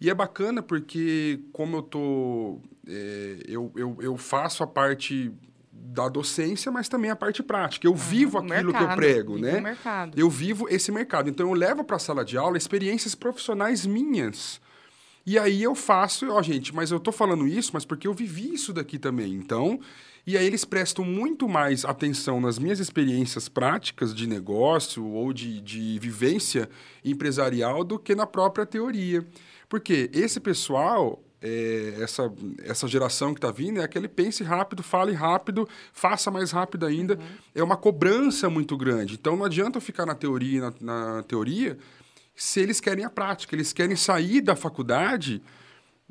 E 0.00 0.08
é 0.08 0.14
bacana 0.14 0.62
porque, 0.62 1.40
como 1.52 1.76
eu 1.78 1.82
tô. 1.82 2.60
é, 2.88 3.38
eu, 3.46 3.70
eu, 3.76 3.96
eu 4.00 4.16
faço 4.16 4.62
a 4.62 4.66
parte 4.66 5.30
da 5.70 6.08
docência, 6.08 6.70
mas 6.70 6.88
também 6.88 7.10
a 7.10 7.16
parte 7.16 7.42
prática. 7.42 7.86
Eu 7.86 7.94
vivo 7.94 8.38
o 8.38 8.40
aquilo 8.40 8.72
que 8.72 8.78
eu 8.78 8.86
mercado, 8.86 8.96
prego, 8.96 9.38
né? 9.38 9.60
mercado. 9.60 10.18
Eu 10.18 10.30
vivo 10.30 10.68
esse 10.68 10.90
mercado. 10.90 11.28
Então 11.28 11.48
eu 11.48 11.52
levo 11.52 11.84
para 11.84 11.96
a 11.96 11.98
sala 11.98 12.24
de 12.24 12.38
aula 12.38 12.56
experiências 12.56 13.14
profissionais 13.14 13.84
minhas. 13.84 14.60
E 15.26 15.38
aí 15.38 15.62
eu 15.62 15.74
faço, 15.74 16.30
ó, 16.30 16.42
gente, 16.42 16.74
mas 16.74 16.90
eu 16.90 16.98
tô 16.98 17.12
falando 17.12 17.46
isso, 17.46 17.70
mas 17.74 17.84
porque 17.84 18.08
eu 18.08 18.14
vivi 18.14 18.54
isso 18.54 18.72
daqui 18.72 18.98
também. 18.98 19.34
Então, 19.34 19.78
e 20.26 20.36
aí 20.36 20.46
eles 20.46 20.64
prestam 20.64 21.04
muito 21.04 21.48
mais 21.48 21.84
atenção 21.84 22.40
nas 22.40 22.58
minhas 22.58 22.78
experiências 22.78 23.48
práticas 23.48 24.14
de 24.14 24.26
negócio 24.26 25.04
ou 25.06 25.32
de, 25.32 25.60
de 25.60 25.98
vivência 25.98 26.68
empresarial 27.04 27.82
do 27.84 27.98
que 27.98 28.14
na 28.14 28.26
própria 28.26 28.66
teoria. 28.66 29.26
Porque 29.68 30.10
esse 30.12 30.40
pessoal, 30.40 31.22
é, 31.40 31.96
essa, 32.00 32.32
essa 32.62 32.86
geração 32.86 33.32
que 33.32 33.38
está 33.38 33.50
vindo, 33.50 33.80
é 33.80 33.84
aquele 33.84 34.08
pense 34.08 34.42
rápido, 34.42 34.82
fale 34.82 35.12
rápido, 35.12 35.68
faça 35.92 36.30
mais 36.30 36.50
rápido 36.50 36.86
ainda. 36.86 37.18
É 37.54 37.62
uma 37.62 37.76
cobrança 37.76 38.50
muito 38.50 38.76
grande. 38.76 39.14
Então 39.14 39.36
não 39.36 39.44
adianta 39.44 39.78
eu 39.78 39.82
ficar 39.82 40.04
na 40.04 40.14
teoria, 40.14 40.74
na, 40.80 41.16
na 41.16 41.22
teoria, 41.22 41.78
se 42.42 42.58
eles 42.58 42.80
querem 42.80 43.04
a 43.04 43.10
prática, 43.10 43.54
eles 43.54 43.70
querem 43.70 43.94
sair 43.94 44.40
da 44.40 44.56
faculdade, 44.56 45.42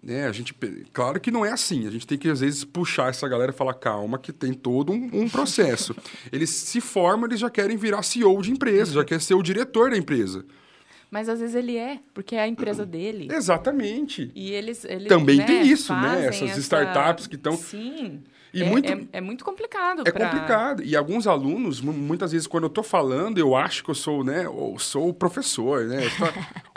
né? 0.01 0.27
A 0.27 0.31
gente, 0.31 0.53
claro 0.93 1.19
que 1.19 1.31
não 1.31 1.43
é 1.43 1.51
assim. 1.51 1.87
A 1.87 1.89
gente 1.89 2.05
tem 2.05 2.19
que 2.19 2.29
às 2.29 2.39
vezes 2.41 2.63
puxar 2.63 3.09
essa 3.09 3.27
galera 3.27 3.51
e 3.51 3.55
falar 3.55 3.73
calma, 3.73 4.19
que 4.19 4.31
tem 4.31 4.53
todo 4.53 4.91
um, 4.93 5.09
um 5.11 5.27
processo. 5.27 5.95
eles 6.31 6.51
se 6.51 6.79
formam, 6.79 7.25
eles 7.27 7.39
já 7.39 7.49
querem 7.49 7.75
virar 7.75 8.03
CEO 8.03 8.39
de 8.43 8.51
empresa, 8.51 8.93
já 8.93 9.03
quer 9.03 9.19
ser 9.19 9.33
o 9.33 9.41
diretor 9.41 9.89
da 9.89 9.97
empresa. 9.97 10.45
Mas 11.09 11.27
às 11.27 11.39
vezes 11.39 11.55
ele 11.55 11.75
é, 11.77 11.99
porque 12.13 12.35
é 12.35 12.41
a 12.41 12.47
empresa 12.47 12.85
dele. 12.85 13.27
Exatamente. 13.33 14.31
E 14.35 14.51
eles, 14.51 14.85
eles 14.85 15.07
Também 15.07 15.37
né, 15.37 15.45
tem 15.45 15.67
isso, 15.67 15.91
né? 15.95 16.27
Essas 16.27 16.51
essa- 16.51 16.59
startups 16.59 17.25
que 17.25 17.35
estão- 17.37 17.57
Sim. 17.57 18.21
E 18.53 18.63
é, 18.63 18.69
muito- 18.69 18.91
é, 18.91 18.99
é 19.13 19.21
muito 19.21 19.45
complicado. 19.45 20.03
É 20.05 20.11
pra- 20.11 20.29
complicado. 20.29 20.83
E 20.83 20.95
alguns 20.95 21.27
alunos, 21.27 21.79
mu- 21.81 21.93
muitas 21.93 22.31
vezes, 22.31 22.47
quando 22.47 22.63
eu 22.63 22.69
tô 22.69 22.81
falando, 22.81 23.37
eu 23.37 23.55
acho 23.55 23.83
que 23.83 23.89
eu 23.91 23.95
sou, 23.95 24.23
né? 24.23 24.45
Eu 24.45 24.75
sou 24.79 25.09
o 25.09 25.13
professor, 25.13 25.85
né? 25.85 25.99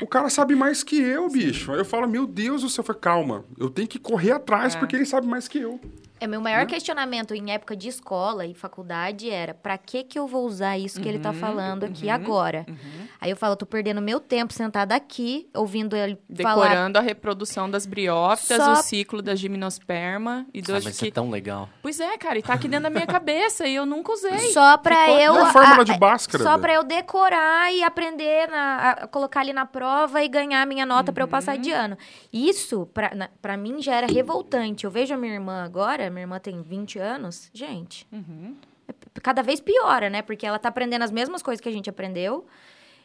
O 0.03 0.07
cara 0.07 0.29
sabe 0.29 0.55
mais 0.55 0.83
que 0.83 0.97
eu, 1.01 1.29
bicho. 1.33 1.73
Aí 1.73 1.79
eu 1.79 1.85
falo, 1.85 2.07
meu 2.09 2.27
Deus 2.27 2.63
do 2.63 2.69
céu, 2.69 2.83
eu 2.83 2.87
falo, 2.87 2.99
calma, 2.99 3.45
eu 3.59 3.71
tenho 3.71 3.89
que 3.89 3.99
correr 3.99 4.33
atrás 4.33 4.75
É. 4.75 4.79
porque 4.79 4.97
ele 4.97 5.07
sabe 5.07 5.27
mais 5.27 5.49
que 5.49 5.59
eu. 5.59 5.81
É, 6.23 6.27
meu 6.29 6.41
maior 6.41 6.61
Né? 6.61 6.67
questionamento 6.67 7.35
em 7.35 7.51
época 7.51 7.75
de 7.77 7.89
escola 7.89 8.47
e 8.47 8.55
faculdade 8.55 9.29
era 9.29 9.55
pra 9.55 9.77
que 9.77 10.05
que 10.05 10.19
eu 10.19 10.27
vou 10.27 10.47
usar 10.47 10.79
isso 10.79 11.01
que 11.01 11.09
ele 11.09 11.19
tá 11.19 11.31
Uhum, 11.31 11.35
falando 11.37 11.85
aqui 11.85 12.07
uhum, 12.07 12.13
agora? 12.13 12.65
Uhum. 12.69 13.07
Aí 13.21 13.31
eu 13.31 13.37
falo, 13.37 13.57
tô 13.57 13.67
perdendo 13.67 14.01
meu 14.01 14.21
tempo 14.21 14.53
sentada 14.53 14.95
aqui, 14.95 15.49
ouvindo 15.55 15.97
ele 15.97 16.17
falar. 16.41 16.63
Decorando 16.69 16.99
a 16.99 17.01
reprodução 17.01 17.69
das 17.69 17.87
briófitas, 17.87 18.57
Só- 18.59 18.73
o 18.73 18.77
ciclo 18.77 19.21
da 19.21 19.35
gimnosperma 19.35 20.47
e 20.55 20.61
Ah, 20.61 20.63
dos 20.63 20.85
mas 20.85 20.99
que... 20.99 21.09
é 21.09 21.11
tão 21.11 21.29
legal. 21.31 21.69
Pois 21.83 21.99
é, 21.99 22.17
cara, 22.19 22.39
e 22.39 22.43
tá 22.43 22.55
aqui 22.55 22.69
dentro 22.69 22.85
da 22.85 22.91
minha 22.91 23.07
cabeça 23.07 23.67
e 23.67 23.75
eu 23.75 23.85
nunca 23.85 24.13
usei. 24.13 24.39
Só 24.53 24.77
pra 24.77 24.97
Ficou- 25.07 25.19
eu. 25.19 25.37
É 25.37 25.41
a 25.43 25.47
fórmula 25.53 25.85
de 25.85 25.99
Bhaskara, 25.99 26.45
Só 26.45 26.57
pra 26.59 26.75
eu 26.75 26.85
decorar 26.85 27.73
e 27.73 27.83
aprender, 27.83 28.49
na- 28.49 28.91
a, 28.91 29.07
colocar 29.09 29.41
ali 29.41 29.53
na 29.53 29.67
prova 29.67 30.23
e 30.23 30.29
ganhar 30.29 30.63
a 30.63 30.67
minha 30.67 30.87
nota 30.87 31.13
pra 31.13 31.25
eu 31.25 31.29
passar 31.29 31.59
de 31.59 31.71
ano. 31.73 31.97
Isso, 32.33 32.87
pra, 32.95 33.13
na- 33.15 33.29
pra 33.41 33.57
mim, 33.57 33.83
já 33.83 33.95
era 33.97 34.07
revoltante. 34.07 34.85
Eu 34.85 34.91
vejo 34.91 35.15
a 35.15 35.17
minha 35.17 35.35
irmã 35.35 35.65
agora, 35.65 36.11
minha 36.12 36.22
irmã 36.25 36.38
tem 36.38 36.62
20 36.62 36.98
anos. 36.98 37.51
Gente, 37.53 38.07
Uhum. 38.12 38.55
é 38.88 38.92
cada 39.22 39.42
vez 39.42 39.61
piora, 39.61 40.09
né? 40.11 40.22
Porque 40.22 40.46
ela 40.46 40.59
tá 40.59 40.68
aprendendo 40.68 41.03
as 41.03 41.11
mesmas 41.11 41.42
coisas 41.42 41.61
que 41.61 41.68
a 41.68 41.72
gente 41.72 41.88
aprendeu. 41.90 42.46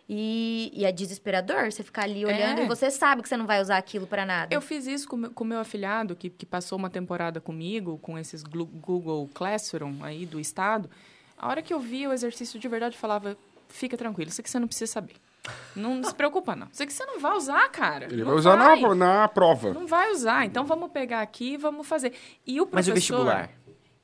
E, 0.09 0.71
e 0.73 0.85
é 0.85 0.91
desesperador 0.91 1.69
você 1.69 1.83
ficar 1.83 2.03
ali 2.03 2.25
olhando 2.25 2.59
É. 2.61 2.63
e 2.63 2.67
você 2.67 2.89
sabe 2.89 3.21
que 3.21 3.27
você 3.27 3.35
não 3.35 3.45
vai 3.45 3.61
usar 3.61 3.77
aquilo 3.77 4.07
pra 4.07 4.25
nada. 4.25 4.53
Eu 4.55 4.61
fiz 4.61 4.87
isso 4.87 5.05
com 5.07 5.17
o 5.17 5.19
meu- 5.19 5.31
com 5.31 5.43
meu 5.43 5.59
afilhado, 5.59 6.15
que, 6.15 6.29
que 6.29 6.45
passou 6.45 6.77
uma 6.77 6.89
temporada 6.89 7.41
comigo, 7.41 7.97
com 7.97 8.17
esses 8.17 8.41
Google 8.41 9.29
Classroom 9.33 10.01
aí 10.03 10.25
do 10.25 10.39
estado. 10.39 10.89
A 11.37 11.49
hora 11.49 11.61
que 11.61 11.73
eu 11.73 11.79
via 11.81 12.09
o 12.09 12.13
exercício 12.13 12.57
de 12.57 12.67
verdade, 12.69 12.95
eu 12.95 12.99
falava, 13.01 13.37
fica 13.67 13.97
tranquilo, 13.97 14.29
isso 14.29 14.39
aqui 14.39 14.49
você 14.49 14.57
não 14.59 14.67
precisa 14.67 14.89
saber. 14.93 15.15
Não 15.75 16.03
se 16.03 16.13
preocupa, 16.13 16.55
não. 16.55 16.67
Isso 16.71 16.83
aqui 16.83 16.93
você 16.93 17.05
não 17.05 17.19
vai 17.19 17.33
usar, 17.36 17.67
cara. 17.69 18.05
Ele 18.05 18.17
Não 18.17 18.25
vai 18.31 18.36
usar 18.36 18.55
vai. 18.55 18.81
na, 18.81 18.95
na 18.95 19.27
prova. 19.27 19.73
Não 19.73 19.86
vai 19.88 20.12
usar, 20.12 20.45
então 20.45 20.65
vamos 20.65 20.91
pegar 20.91 21.21
aqui 21.21 21.53
e 21.53 21.57
vamos 21.57 21.88
fazer. 21.88 22.13
E 22.45 22.60
o 22.62 22.67
Mas 22.71 22.86
professor... 22.88 22.91
o 22.91 22.95
vestibular? 22.95 23.49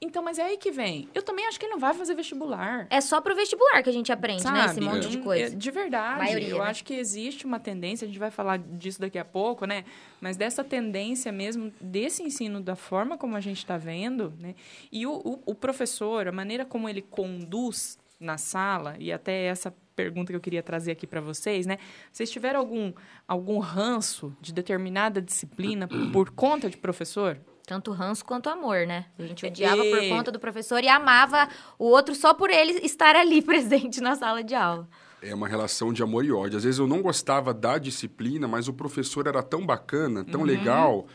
Então, 0.06 0.22
mas 0.22 0.38
é 0.38 0.44
aí 0.44 0.58
que 0.58 0.70
vem. 0.70 1.08
Eu 1.16 1.22
também 1.24 1.48
acho 1.48 1.58
que 1.58 1.66
ele 1.66 1.72
não 1.72 1.80
vai 1.80 1.94
fazer 1.94 2.14
vestibular. 2.14 2.86
É 2.90 3.00
só 3.00 3.22
pro 3.22 3.34
vestibular 3.34 3.82
que 3.82 3.90
a 3.90 3.94
gente 3.94 4.12
aprende, 4.12 4.44
né? 4.44 4.66
Esse 4.66 4.74
Sabe? 4.76 4.82
monte 4.86 5.08
de 5.08 5.18
Eu- 5.18 5.24
coisa. 5.24 5.54
eu- 5.56 5.58
De 5.58 5.72
verdade. 5.72 6.18
Maioria, 6.20 6.50
eu 6.50 6.58
né? 6.58 6.66
acho 6.66 6.84
que 6.84 6.94
existe 6.94 7.46
uma 7.46 7.58
tendência, 7.58 8.04
a 8.04 8.08
gente 8.10 8.20
vai 8.20 8.30
falar 8.30 8.58
disso 8.60 9.00
daqui 9.00 9.18
a 9.18 9.24
pouco, 9.24 9.66
né? 9.66 9.86
Mas 10.20 10.36
dessa 10.36 10.62
tendência 10.62 11.32
mesmo, 11.32 11.72
desse 11.80 12.22
ensino, 12.22 12.60
da 12.60 12.76
forma 12.76 13.18
como 13.18 13.38
a 13.38 13.40
gente 13.40 13.60
está 13.60 13.78
vendo, 13.78 14.34
né? 14.38 14.56
E 14.92 15.08
o, 15.08 15.14
o, 15.14 15.40
o 15.46 15.56
professor, 15.56 16.28
a 16.28 16.34
maneira 16.34 16.66
como 16.66 16.90
ele 16.90 17.02
conduz 17.02 17.98
na 18.20 18.38
sala, 18.38 18.96
e 19.00 19.10
até 19.10 19.46
essa 19.46 19.74
pergunta 19.96 20.32
que 20.32 20.36
eu 20.36 20.42
queria 20.42 20.64
trazer 20.64 20.92
aqui 20.92 21.06
para 21.08 21.22
vocês, 21.22 21.66
né? 21.66 21.78
Vocês 22.12 22.30
tiveram 22.30 22.60
algum, 22.60 22.92
algum 23.28 23.60
ranço 23.60 24.36
de 24.42 24.54
determinada 24.54 25.22
disciplina 25.22 25.88
por 26.12 26.30
conta 26.32 26.70
de 26.70 26.78
professor? 26.78 27.40
Tanto 27.66 27.92
ranço 27.92 28.26
quanto 28.26 28.50
amor, 28.50 28.86
né? 28.86 29.06
A 29.18 29.24
gente 29.24 29.46
odiava 29.46 29.82
por 29.84 30.04
E- 30.04 30.10
conta 30.10 30.32
do 30.32 30.40
professor 30.40 30.84
e 30.84 30.90
amava 30.90 31.48
o 31.80 31.86
outro 31.86 32.14
só 32.14 32.34
por 32.34 32.50
ele 32.50 32.74
estar 32.86 33.16
ali 33.16 33.40
presente 33.46 34.02
na 34.02 34.16
sala 34.16 34.44
de 34.44 34.54
aula. 34.54 34.88
É 35.22 35.34
uma 35.34 35.48
relação 35.48 35.94
de 35.94 36.04
amor 36.04 36.26
e 36.26 36.32
ódio. 36.34 36.58
Às 36.58 36.66
vezes 36.66 36.80
eu 36.80 36.86
não 36.88 37.02
gostava 37.02 37.54
da 37.54 37.78
disciplina, 37.78 38.46
mas 38.50 38.68
o 38.68 38.74
professor 38.74 39.26
era 39.28 39.42
tão 39.42 39.66
bacana, 39.66 40.26
tão 40.26 40.44
legal. 40.44 41.08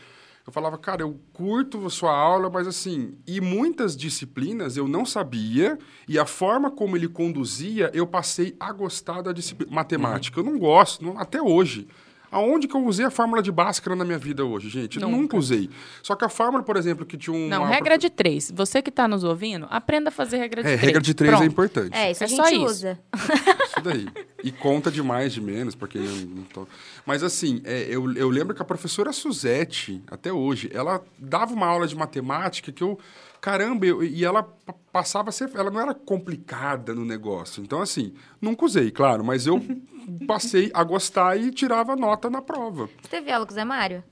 Eu 0.49 0.51
falava, 0.51 0.79
cara, 0.79 1.03
eu 1.03 1.15
curto 1.31 1.85
a 1.85 1.91
sua 1.91 2.11
aula, 2.11 2.49
mas 2.49 2.65
assim, 2.65 3.13
e 3.27 3.39
muitas 3.39 3.95
disciplinas 3.95 4.77
eu 4.77 4.87
não 4.87 5.05
sabia, 5.05 5.77
e 6.07 6.17
a 6.17 6.25
forma 6.25 6.71
como 6.71 6.97
ele 6.97 7.07
conduzia, 7.07 7.91
eu 7.93 8.07
passei 8.07 8.55
a 8.59 8.73
gostar 8.73 9.21
da 9.21 9.31
disciplina. 9.31 9.71
Matemática, 9.71 10.39
eu 10.39 10.43
não 10.43 10.57
gosto, 10.57 11.05
não- 11.05 11.19
até 11.19 11.39
hoje. 11.39 11.87
Aonde 12.31 12.67
que 12.67 12.75
eu 12.75 12.85
usei 12.85 13.05
a 13.05 13.09
fórmula 13.11 13.41
de 13.41 13.51
Bhaskara 13.51 13.95
na 13.95 14.05
minha 14.05 14.17
vida 14.17 14.45
hoje, 14.45 14.69
gente? 14.69 14.99
Eu 14.99 15.07
Nunca. 15.07 15.21
nunca 15.21 15.37
usei. 15.37 15.69
Só 16.03 16.15
que 16.15 16.23
a 16.25 16.29
fórmula, 16.29 16.63
por 16.63 16.77
exemplo, 16.77 17.05
que 17.05 17.17
tinha 17.17 17.35
um. 17.35 17.47
Não, 17.47 17.65
regra 17.65 17.97
de 17.97 18.09
três. 18.09 18.51
Você 18.55 18.81
que 18.81 18.89
está 18.89 19.07
nos 19.07 19.23
ouvindo, 19.23 19.67
aprenda 19.69 20.09
a 20.09 20.11
fazer 20.11 20.37
regra 20.37 20.61
de 20.61 20.67
É, 20.69 20.71
três. 20.73 20.85
regra 20.85 21.01
de 21.01 21.13
três 21.13 21.33
é 21.33 21.37
Pronto. 21.37 21.51
importante. 21.51 21.95
É, 21.97 22.11
isso 22.11 22.23
a 22.23 22.25
É 22.25 22.29
só 22.29 22.43
gente 22.45 22.55
isso. 22.57 22.65
usa. 22.65 22.99
Isso 23.69 23.81
daí. 23.83 24.07
E 24.43 24.51
conta 24.51 24.89
de 24.89 25.01
mais, 25.03 25.31
de 25.31 25.39
menos, 25.41 25.75
porque 25.75 25.99
não, 25.99 26.15
não 26.15 26.43
tô... 26.43 26.67
Mas 27.05 27.21
assim, 27.23 27.61
é, 27.63 27.83
eu, 27.89 28.11
eu 28.15 28.27
lembro 28.29 28.55
que 28.55 28.61
a 28.61 28.65
professora 28.65 29.11
Suzete, 29.13 30.01
até 30.09 30.33
hoje, 30.33 30.69
ela 30.73 31.03
dava 31.19 31.53
uma 31.53 31.67
aula 31.67 31.85
de 31.87 31.95
matemática 31.95 32.71
que 32.71 32.83
eu. 32.83 32.97
Caramba, 33.41 33.85
eu- 33.85 34.03
e 34.03 34.23
ela 34.25 34.43
pa- 34.43 34.73
passava 34.91 35.29
a 35.29 35.31
ser. 35.31 35.49
Ela 35.55 35.71
não 35.71 35.79
era 35.79 35.93
complicada 35.93 36.93
no 36.93 37.05
negócio. 37.05 37.63
Então, 37.63 37.81
assim, 37.81 38.13
nunca 38.41 38.65
usei, 38.65 38.91
claro, 38.91 39.23
mas 39.23 39.47
eu 39.47 39.59
passei 40.27 40.69
a 40.73 40.83
gostar 40.83 41.37
e 41.39 41.51
tirava 41.51 41.95
nota 41.95 42.29
na 42.29 42.41
prova. 42.41 42.89
Você 43.01 43.07
teve 43.09 43.31
aula 43.31 43.45
com 43.45 43.51
o 43.51 43.55
Zé 43.55 43.63
Mário? 43.63 44.03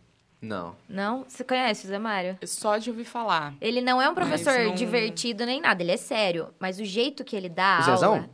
Não. 0.41 0.75
Não? 0.87 1.25
Você 1.27 1.43
conhece 1.43 1.85
o 1.85 1.89
Zé 1.89 1.97
Mário? 1.97 2.37
Só 2.45 2.77
de 2.77 2.89
ouvir 2.91 3.05
falar. 3.05 3.55
Ele 3.59 3.81
não 3.81 3.99
é 4.01 4.07
um 4.09 4.13
professor 4.13 4.53
não- 4.65 4.75
divertido 4.75 5.45
nem 5.45 5.59
nada, 5.59 5.81
ele 5.81 5.91
é 5.91 5.97
sério. 5.97 6.49
Mas 6.59 6.79
o 6.79 6.85
jeito 6.85 7.23
que 7.23 7.35
ele 7.35 7.49
dá 7.49 7.79
O 7.81 7.83
Zezão? 7.83 8.29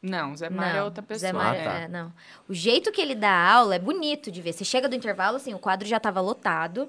Não, 0.00 0.36
Zé 0.36 0.48
Mário 0.48 0.78
é 0.78 0.82
outra 0.84 1.02
Zé 1.02 1.28
pessoa. 1.28 1.32
Mário, 1.44 1.60
Ah, 1.60 1.64
tá. 1.64 1.78
é, 1.80 1.88
não. 1.88 2.12
O 2.48 2.54
jeito 2.54 2.92
que 2.92 3.00
ele 3.00 3.14
dá 3.16 3.30
a 3.30 3.52
aula 3.54 3.74
é 3.74 3.78
bonito 3.80 4.30
de 4.30 4.40
ver. 4.40 4.52
Você 4.52 4.64
chega 4.64 4.88
do 4.88 4.94
intervalo, 4.94 5.36
assim, 5.36 5.54
o 5.54 5.58
quadro 5.58 5.88
já 5.88 5.98
tava 5.98 6.20
lotado. 6.20 6.88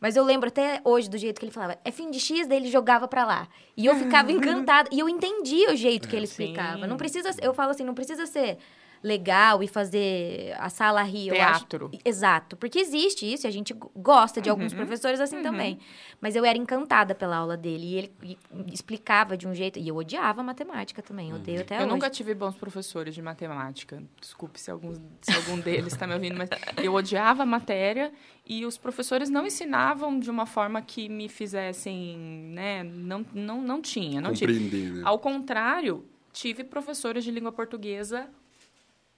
Mas 0.00 0.16
eu 0.16 0.24
lembro 0.24 0.48
até 0.48 0.80
hoje 0.84 1.08
do 1.10 1.16
jeito 1.18 1.38
que 1.38 1.44
ele 1.44 1.52
falava. 1.52 1.76
É 1.84 1.90
fim 1.90 2.10
de 2.10 2.18
X, 2.20 2.46
daí 2.46 2.58
ele 2.58 2.70
jogava 2.70 3.06
pra 3.08 3.24
lá. 3.24 3.48
E 3.76 3.86
eu 3.86 3.94
ficava 3.96 4.30
encantada. 4.32 4.88
E 4.92 4.98
eu 4.98 5.08
entendia 5.08 5.72
o 5.72 5.76
jeito 5.76 6.08
que 6.08 6.14
ele 6.16 6.26
Sim. 6.26 6.44
explicava. 6.44 6.86
Não 6.86 6.96
precisa... 6.96 7.30
Eu 7.40 7.52
falo 7.54 7.70
assim, 7.70 7.84
não 7.84 7.94
precisa 7.94 8.26
ser 8.26 8.58
legal 9.02 9.62
e 9.62 9.68
fazer 9.68 10.54
a 10.58 10.68
sala 10.68 11.02
rir. 11.02 11.28
eu 11.28 11.34
acho- 11.42 11.60
Teatro. 11.66 11.90
Exato. 12.04 12.56
Porque 12.56 12.78
existe 12.78 13.30
isso, 13.32 13.46
e 13.46 13.48
a 13.48 13.50
gente 13.50 13.72
go- 13.74 13.90
gosta 13.94 14.40
de 14.40 14.50
alguns 14.50 14.72
Uhum. 14.72 14.78
professores 14.78 15.20
assim 15.20 15.42
também. 15.42 15.78
Mas 16.20 16.34
eu 16.34 16.44
era 16.44 16.58
encantada 16.58 17.14
pela 17.14 17.36
aula 17.36 17.56
dele. 17.56 17.84
E 17.86 17.94
ele 17.96 18.12
e- 18.22 18.38
explicava 18.72 19.36
de 19.36 19.46
um 19.46 19.54
jeito... 19.54 19.78
E 19.78 19.86
eu 19.86 19.96
odiava 19.96 20.42
matemática 20.42 21.00
também. 21.00 21.32
Odeio 21.32 21.60
até 21.60 21.76
Eu 21.76 21.80
hoje. 21.82 21.88
nunca 21.90 22.10
tive 22.10 22.34
bons 22.34 22.56
professores 22.56 23.14
de 23.14 23.22
matemática. 23.22 24.02
Desculpe 24.20 24.58
se, 24.60 24.70
alguns, 24.70 25.00
se 25.20 25.32
algum 25.32 25.58
deles 25.60 25.92
está 25.92 26.06
me 26.06 26.14
ouvindo, 26.14 26.36
mas 26.36 26.48
eu 26.82 26.92
odiava 26.94 27.44
a 27.44 27.46
matéria 27.46 28.12
e 28.44 28.66
os 28.66 28.76
professores 28.76 29.30
não 29.30 29.46
ensinavam 29.46 30.18
de 30.18 30.30
uma 30.30 30.46
forma 30.46 30.82
que 30.82 31.08
me 31.08 31.28
fizessem, 31.28 32.16
né? 32.52 32.82
Não, 32.82 33.24
não, 33.32 33.62
não 33.62 33.80
tinha, 33.80 34.20
não 34.20 34.32
tive. 34.32 34.52
Compreender, 34.54 34.92
né? 34.94 35.02
Ao 35.04 35.18
contrário, 35.18 36.04
tive 36.32 36.64
professores 36.64 37.22
de 37.24 37.30
língua 37.30 37.52
portuguesa 37.52 38.28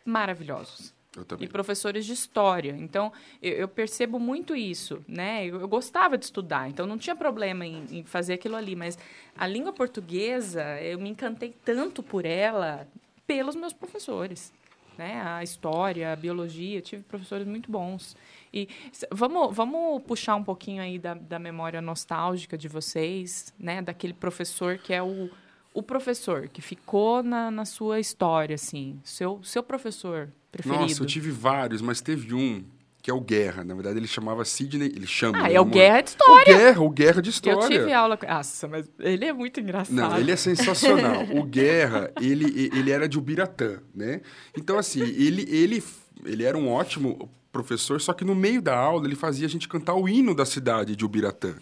maravilhosos. 0.05 0.95
Eu 1.17 1.27
e 1.41 1.49
professores 1.49 2.07
de 2.07 2.13
história. 2.13 2.77
Então, 2.79 3.13
eu, 3.43 3.53
eu 3.53 3.69
percebo 3.69 4.21
muito 4.21 4.55
isso, 4.55 5.05
né? 5.09 5.45
Eu, 5.45 5.61
eu 5.61 5.67
gostava 5.67 6.17
de 6.17 6.25
estudar, 6.25 6.69
então 6.71 6.87
não 6.87 6.97
tinha 6.97 7.17
problema 7.17 7.67
em, 7.67 7.85
em 7.91 8.05
fazer 8.05 8.35
aquilo 8.35 8.55
ali. 8.55 8.77
Mas 8.77 8.97
a 9.37 9.47
língua 9.47 9.73
portuguesa, 9.73 10.81
eu 10.81 11.01
me 11.01 11.09
encantei 11.09 11.53
tanto 11.65 12.01
por 12.01 12.25
ela 12.25 12.87
pelos 13.27 13.57
meus 13.57 13.73
professores. 13.73 14.53
Né? 14.97 15.21
A 15.21 15.43
história, 15.43 16.13
a 16.13 16.17
biologia, 16.17 16.81
tive 16.81 17.03
professores 17.03 17.47
muito 17.47 17.71
bons. 17.73 18.17
E 18.53 18.69
vamos, 19.11 19.55
vamos 19.55 20.03
puxar 20.05 20.37
um 20.37 20.45
pouquinho 20.45 20.81
aí 20.81 20.99
da, 20.99 21.15
da 21.15 21.39
memória 21.39 21.81
nostálgica 21.81 22.57
de 22.57 22.69
vocês, 22.69 23.53
né? 23.59 23.83
Daquele 23.83 24.13
professor 24.13 24.79
que 24.79 24.93
é 24.93 25.03
o, 25.03 25.29
o 25.73 25.83
professor 25.83 26.49
que 26.49 26.61
ficou 26.61 27.23
na, 27.23 27.51
na 27.51 27.65
sua 27.65 28.01
história, 28.01 28.55
assim. 28.55 29.01
Seu, 29.05 29.41
seu 29.43 29.63
professor 29.63 30.29
preferido. 30.51 30.83
Nossa, 30.83 31.03
eu 31.03 31.07
tive 31.07 31.31
vários, 31.31 31.81
mas 31.81 32.01
teve 32.01 32.35
um 32.35 32.65
que 33.03 33.11
é 33.11 33.15
o 33.15 33.21
Guerra. 33.21 33.65
Na 33.65 33.75
verdade, 33.75 33.99
ele 33.99 34.07
chamava 34.07 34.45
Sidney. 34.45 34.93
Ele 34.95 35.07
chama. 35.07 35.39
Ah, 35.39 35.43
né, 35.45 35.55
é 35.55 35.61
o 35.61 35.63
amor? 35.63 35.73
Guerra 35.73 36.01
de 36.03 36.11
O 36.11 36.11
História. 36.11 36.57
Guerra, 36.57 36.81
o 36.83 36.91
Guerra 36.91 37.23
de 37.23 37.31
História. 37.31 37.75
Eu 37.75 37.81
tive 37.81 37.93
aula 37.93 38.17
com... 38.17 38.27
Nossa, 38.27 38.69
mas 38.69 38.91
ele 38.99 39.25
é 39.25 39.33
muito 39.33 39.61
engraçado. 39.61 39.95
Não, 39.95 40.19
ele 40.19 40.31
é 40.31 40.37
sensacional. 40.37 41.25
o 41.35 41.43
Guerra, 41.45 42.11
ele, 42.21 42.71
ele 42.75 42.91
era 42.91 43.09
de 43.09 43.19
Ubiratã, 43.19 43.79
né? 43.95 44.21
Então, 44.57 44.79
assim, 44.79 45.01
ele, 45.01 45.47
ele, 45.49 45.83
ele 46.25 46.45
era 46.45 46.59
um 46.59 46.69
ótimo 46.69 47.31
professor, 47.51 48.01
só 48.01 48.13
que 48.13 48.25
no 48.25 48.35
meio 48.35 48.63
da 48.63 48.77
aula 48.77 49.07
ele 49.07 49.17
fazia 49.17 49.47
a 49.47 49.51
gente 49.51 49.67
cantar 49.67 49.95
o 49.95 50.09
hino 50.09 50.35
da 50.35 50.45
cidade 50.45 50.95
de 50.95 51.05
Ubiratã. 51.05 51.55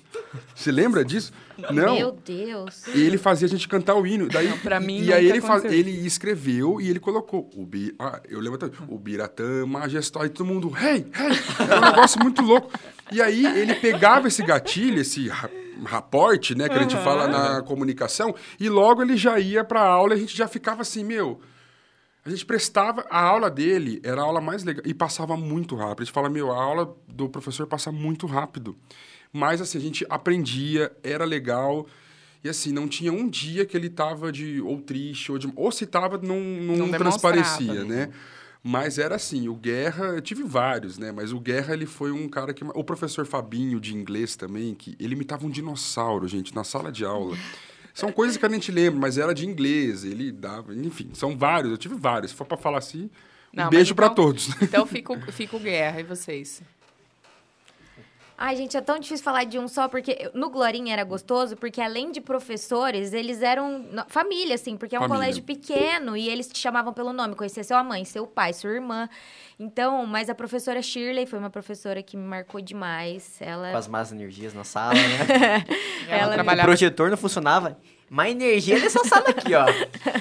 Você 0.54 0.70
lembra 0.70 1.04
disso? 1.04 1.32
Não. 1.70 1.94
Meu 1.96 2.12
Deus. 2.12 2.86
E 2.88 3.00
ele 3.00 3.16
fazia 3.18 3.46
a 3.46 3.48
gente 3.48 3.66
cantar 3.66 3.94
o 3.94 4.06
hino. 4.06 4.28
Daí, 4.28 4.48
Não, 4.48 4.58
pra 4.58 4.78
mim 4.78 5.02
e 5.02 5.12
aí 5.12 5.26
ele, 5.26 5.40
faz, 5.40 5.64
ele 5.64 5.90
escreveu 6.06 6.80
e 6.80 6.88
ele 6.88 7.00
colocou. 7.00 7.48
O 7.56 7.64
Bi, 7.64 7.94
ah, 7.98 8.20
eu 8.28 8.38
lembro 8.40 8.64
até. 8.64 8.76
O 8.88 8.98
Biratã 8.98 9.64
majestoso. 9.66 10.26
E 10.26 10.28
todo 10.28 10.46
mundo, 10.46 10.72
hey, 10.76 11.06
hey! 11.14 11.66
Era 11.68 11.78
um 11.80 11.84
negócio 11.92 12.20
muito 12.20 12.42
louco. 12.42 12.70
E 13.10 13.22
aí 13.22 13.44
ele 13.46 13.74
pegava 13.74 14.28
esse 14.28 14.42
gatilho, 14.42 15.00
esse 15.00 15.28
ra- 15.28 15.50
raporte, 15.84 16.54
né, 16.54 16.68
que 16.68 16.74
a 16.76 16.82
gente 16.82 16.96
fala 16.96 17.26
na 17.28 17.62
comunicação, 17.62 18.34
e 18.58 18.68
logo 18.68 19.00
ele 19.00 19.16
já 19.16 19.38
ia 19.38 19.62
pra 19.64 19.80
aula 19.80 20.12
e 20.14 20.16
a 20.16 20.20
gente 20.20 20.36
já 20.36 20.46
ficava 20.48 20.82
assim, 20.82 21.04
meu. 21.04 21.40
A 22.24 22.30
gente 22.30 22.44
prestava, 22.44 23.06
a 23.08 23.20
aula 23.22 23.48
dele 23.50 24.00
era 24.04 24.20
a 24.20 24.24
aula 24.24 24.40
mais 24.40 24.62
legal 24.62 24.82
e 24.84 24.92
passava 24.92 25.34
muito 25.36 25.74
rápido. 25.74 26.02
A 26.02 26.04
gente 26.04 26.12
fala, 26.12 26.28
meu, 26.28 26.52
a 26.52 26.62
aula 26.62 26.94
do 27.08 27.28
professor 27.28 27.66
passa 27.66 27.90
muito 27.90 28.26
rápido. 28.26 28.76
Mas 29.32 29.60
assim, 29.60 29.78
a 29.78 29.80
gente 29.80 30.06
aprendia, 30.08 30.90
era 31.02 31.24
legal. 31.24 31.86
E 32.42 32.48
assim, 32.48 32.72
não 32.72 32.86
tinha 32.86 33.12
um 33.12 33.28
dia 33.28 33.66
que 33.66 33.76
ele 33.76 33.88
tava 33.90 34.30
de 34.30 34.60
ou 34.60 34.80
triste, 34.80 35.32
ou, 35.32 35.38
de, 35.38 35.52
ou 35.56 35.72
se 35.72 35.86
tava, 35.86 36.18
não, 36.18 36.40
não, 36.40 36.76
Não 36.76 36.90
transparecia, 36.90 37.84
né? 37.84 38.10
Mas 38.62 38.98
era 38.98 39.14
assim, 39.14 39.48
o 39.48 39.54
Guerra, 39.54 40.06
eu 40.06 40.20
tive 40.20 40.42
vários, 40.42 40.98
né? 40.98 41.12
Mas 41.12 41.32
o 41.32 41.40
Guerra, 41.40 41.74
ele 41.74 41.86
foi 41.86 42.10
um 42.10 42.28
cara 42.28 42.52
que... 42.52 42.64
O 42.74 42.84
professor 42.84 43.24
Fabinho, 43.24 43.80
de 43.80 43.94
inglês 43.94 44.36
também, 44.36 44.74
que 44.74 44.96
ele 44.98 45.14
imitava 45.14 45.46
um 45.46 45.50
dinossauro, 45.50 46.26
gente, 46.26 46.54
na 46.54 46.64
sala 46.64 46.90
de 46.90 47.04
aula. 47.04 47.36
São 47.94 48.12
coisas 48.12 48.36
que 48.36 48.44
a 48.44 48.48
gente 48.48 48.70
lembra, 48.70 49.00
mas 49.00 49.16
era 49.16 49.32
de 49.32 49.46
inglês, 49.46 50.04
ele 50.04 50.30
dava... 50.32 50.74
Enfim, 50.74 51.10
são 51.14 51.36
vários, 51.36 51.70
eu 51.70 51.78
tive 51.78 51.94
vários. 51.94 52.32
Se 52.32 52.36
for 52.36 52.44
para 52.44 52.56
falar 52.56 52.78
assim, 52.78 53.04
um 53.52 53.56
Não, 53.62 53.70
beijo 53.70 53.90
mas 53.90 53.96
para 53.96 54.06
então- 54.06 54.14
todos. 54.14 54.48
Então 54.60 54.86
fica 54.86 55.12
o, 55.12 55.32
fica 55.32 55.56
o 55.56 55.60
guerra, 55.60 56.00
e 56.00 56.04
vocês? 56.04 56.60
Ai, 58.40 58.54
gente, 58.54 58.76
é 58.76 58.80
tão 58.80 59.00
difícil 59.00 59.24
falar 59.24 59.42
de 59.42 59.58
um 59.58 59.66
só, 59.66 59.88
porque 59.88 60.30
no 60.32 60.48
Glorinha 60.48 60.92
era 60.92 61.02
gostoso, 61.02 61.56
porque 61.56 61.80
além 61.80 62.12
de 62.12 62.20
professores, 62.20 63.12
eles 63.12 63.42
eram 63.42 63.84
família, 64.06 64.54
assim, 64.54 64.76
porque 64.76 64.94
é 64.94 64.98
um 64.98 65.02
Família. 65.02 65.22
colégio 65.22 65.42
pequeno 65.42 66.16
e 66.16 66.28
eles 66.28 66.46
te 66.46 66.56
chamavam 66.56 66.92
pelo 66.92 67.12
nome, 67.12 67.34
conhecia 67.34 67.64
sua 67.64 67.82
mãe, 67.82 68.04
seu 68.04 68.28
pai, 68.28 68.52
sua 68.52 68.70
irmã. 68.70 69.08
Então, 69.58 70.06
mas 70.06 70.30
a 70.30 70.36
professora 70.36 70.80
Shirley 70.80 71.26
foi 71.26 71.36
uma 71.36 71.50
professora 71.50 72.00
que 72.00 72.16
me 72.16 72.22
marcou 72.22 72.60
demais. 72.60 73.38
Ela. 73.40 73.72
Com 73.72 73.78
as 73.78 73.88
más 73.88 74.12
energias 74.12 74.54
na 74.54 74.62
sala, 74.62 74.94
né? 74.94 75.64
Ela 76.08 76.30
o 76.30 76.34
trabalhava 76.34 76.68
projetor 76.68 77.10
não 77.10 77.16
funcionava. 77.16 77.76
Má 78.10 78.28
energia 78.30 78.78
nessa 78.78 79.04
sala 79.04 79.28
aqui, 79.28 79.54
ó. 79.54 79.66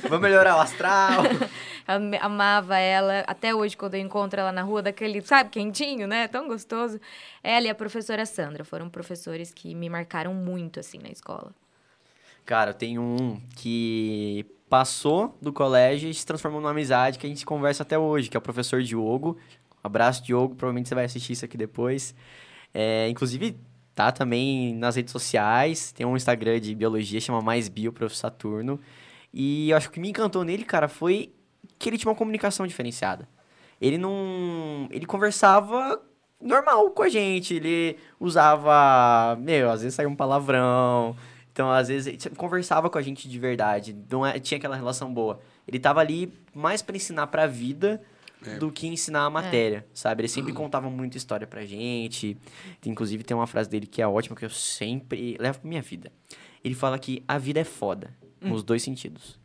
Vamos 0.03 0.21
melhorar 0.21 0.57
o 0.57 0.59
astral. 0.59 1.23
Eu 1.87 2.19
amava 2.21 2.77
ela. 2.77 3.23
Até 3.25 3.55
hoje, 3.55 3.77
quando 3.77 3.93
eu 3.93 4.01
encontro 4.01 4.41
ela 4.41 4.51
na 4.51 4.61
rua, 4.61 4.81
daquele, 4.81 5.21
sabe, 5.21 5.49
quentinho, 5.49 6.05
né? 6.05 6.27
Tão 6.27 6.45
gostoso. 6.45 6.99
Ela 7.41 7.67
e 7.67 7.69
a 7.69 7.75
professora 7.75 8.25
Sandra 8.25 8.65
foram 8.65 8.89
professores 8.89 9.53
que 9.53 9.73
me 9.73 9.89
marcaram 9.89 10.33
muito, 10.33 10.81
assim, 10.81 10.99
na 10.99 11.07
escola. 11.07 11.53
Cara, 12.45 12.71
eu 12.71 12.73
tenho 12.73 13.01
um 13.01 13.41
que 13.55 14.45
passou 14.69 15.37
do 15.41 15.53
colégio 15.53 16.09
e 16.09 16.13
se 16.13 16.25
transformou 16.25 16.59
numa 16.59 16.71
amizade 16.71 17.17
que 17.17 17.25
a 17.25 17.29
gente 17.29 17.45
conversa 17.45 17.83
até 17.83 17.97
hoje, 17.97 18.29
que 18.29 18.35
é 18.35 18.39
o 18.39 18.41
professor 18.41 18.81
Diogo. 18.83 19.37
Abraço, 19.81 20.21
Diogo. 20.23 20.55
Provavelmente 20.55 20.89
você 20.89 20.95
vai 20.95 21.05
assistir 21.05 21.33
isso 21.33 21.45
aqui 21.45 21.55
depois. 21.55 22.13
É, 22.73 23.07
inclusive, 23.07 23.57
tá 23.97 24.11
também 24.11 24.75
nas 24.75 24.95
redes 24.95 25.11
sociais. 25.11 25.91
Tem 25.91 26.05
um 26.05 26.15
Instagram 26.15 26.59
de 26.59 26.75
biologia, 26.75 27.19
chama 27.19 27.41
Mais 27.41 27.67
Bio, 27.67 27.91
Prof. 27.91 28.15
Saturno. 28.15 28.79
E 29.33 29.71
eu 29.71 29.77
acho 29.77 29.87
que 29.87 29.91
o 29.91 29.93
que 29.95 29.99
me 29.99 30.09
encantou 30.09 30.43
nele, 30.43 30.63
cara, 30.63 30.87
foi 30.87 31.33
que 31.79 31.89
ele 31.89 31.97
tinha 31.97 32.11
uma 32.11 32.15
comunicação 32.15 32.67
diferenciada. 32.67 33.27
Ele 33.81 33.97
não... 33.97 34.87
Ele 34.91 35.07
conversava 35.07 35.99
normal 36.39 36.91
com 36.91 37.01
a 37.01 37.09
gente. 37.09 37.55
Ele 37.55 37.97
usava... 38.19 39.35
Meu, 39.41 39.71
às 39.71 39.81
vezes 39.81 39.95
saía 39.95 40.07
um 40.07 40.15
palavrão... 40.15 41.15
Então, 41.51 41.71
às 41.71 41.87
vezes, 41.87 42.23
ele 42.23 42.35
conversava 42.35 42.87
com 42.87 42.99
a 42.99 43.01
gente 43.01 43.27
de 43.27 43.39
verdade, 43.39 43.97
não 44.11 44.23
é- 44.23 44.39
tinha 44.39 44.59
aquela 44.59 44.75
relação 44.75 45.11
boa. 45.11 45.39
Ele 45.67 45.79
tava 45.79 45.99
ali 45.99 46.31
mais 46.53 46.83
pra 46.83 46.95
ensinar 46.95 47.25
pra 47.25 47.47
vida 47.47 47.99
É. 48.47 48.57
do 48.57 48.71
que 48.71 48.87
ensinar 48.87 49.25
a 49.25 49.29
matéria, 49.29 49.85
sabe? 49.93 50.21
Ele 50.21 50.27
sempre 50.27 50.53
contava 50.53 50.89
muita 50.89 51.17
história 51.17 51.45
pra 51.47 51.65
gente. 51.65 52.37
Inclusive, 52.85 53.23
tem 53.23 53.35
uma 53.35 53.47
frase 53.47 53.69
dele 53.69 53.85
que 53.87 54.01
é 54.01 54.07
ótima, 54.07 54.35
que 54.35 54.45
eu 54.45 54.49
sempre 54.49 55.35
levo 55.39 55.59
pra 55.59 55.69
minha 55.69 55.81
vida. 55.81 56.11
Ele 56.63 56.75
fala 56.75 56.97
que 56.99 57.23
a 57.27 57.37
vida 57.37 57.59
é 57.59 57.63
foda, 57.63 58.13
nos 58.41 58.63
dois 58.63 58.81
sentidos. 58.83 59.39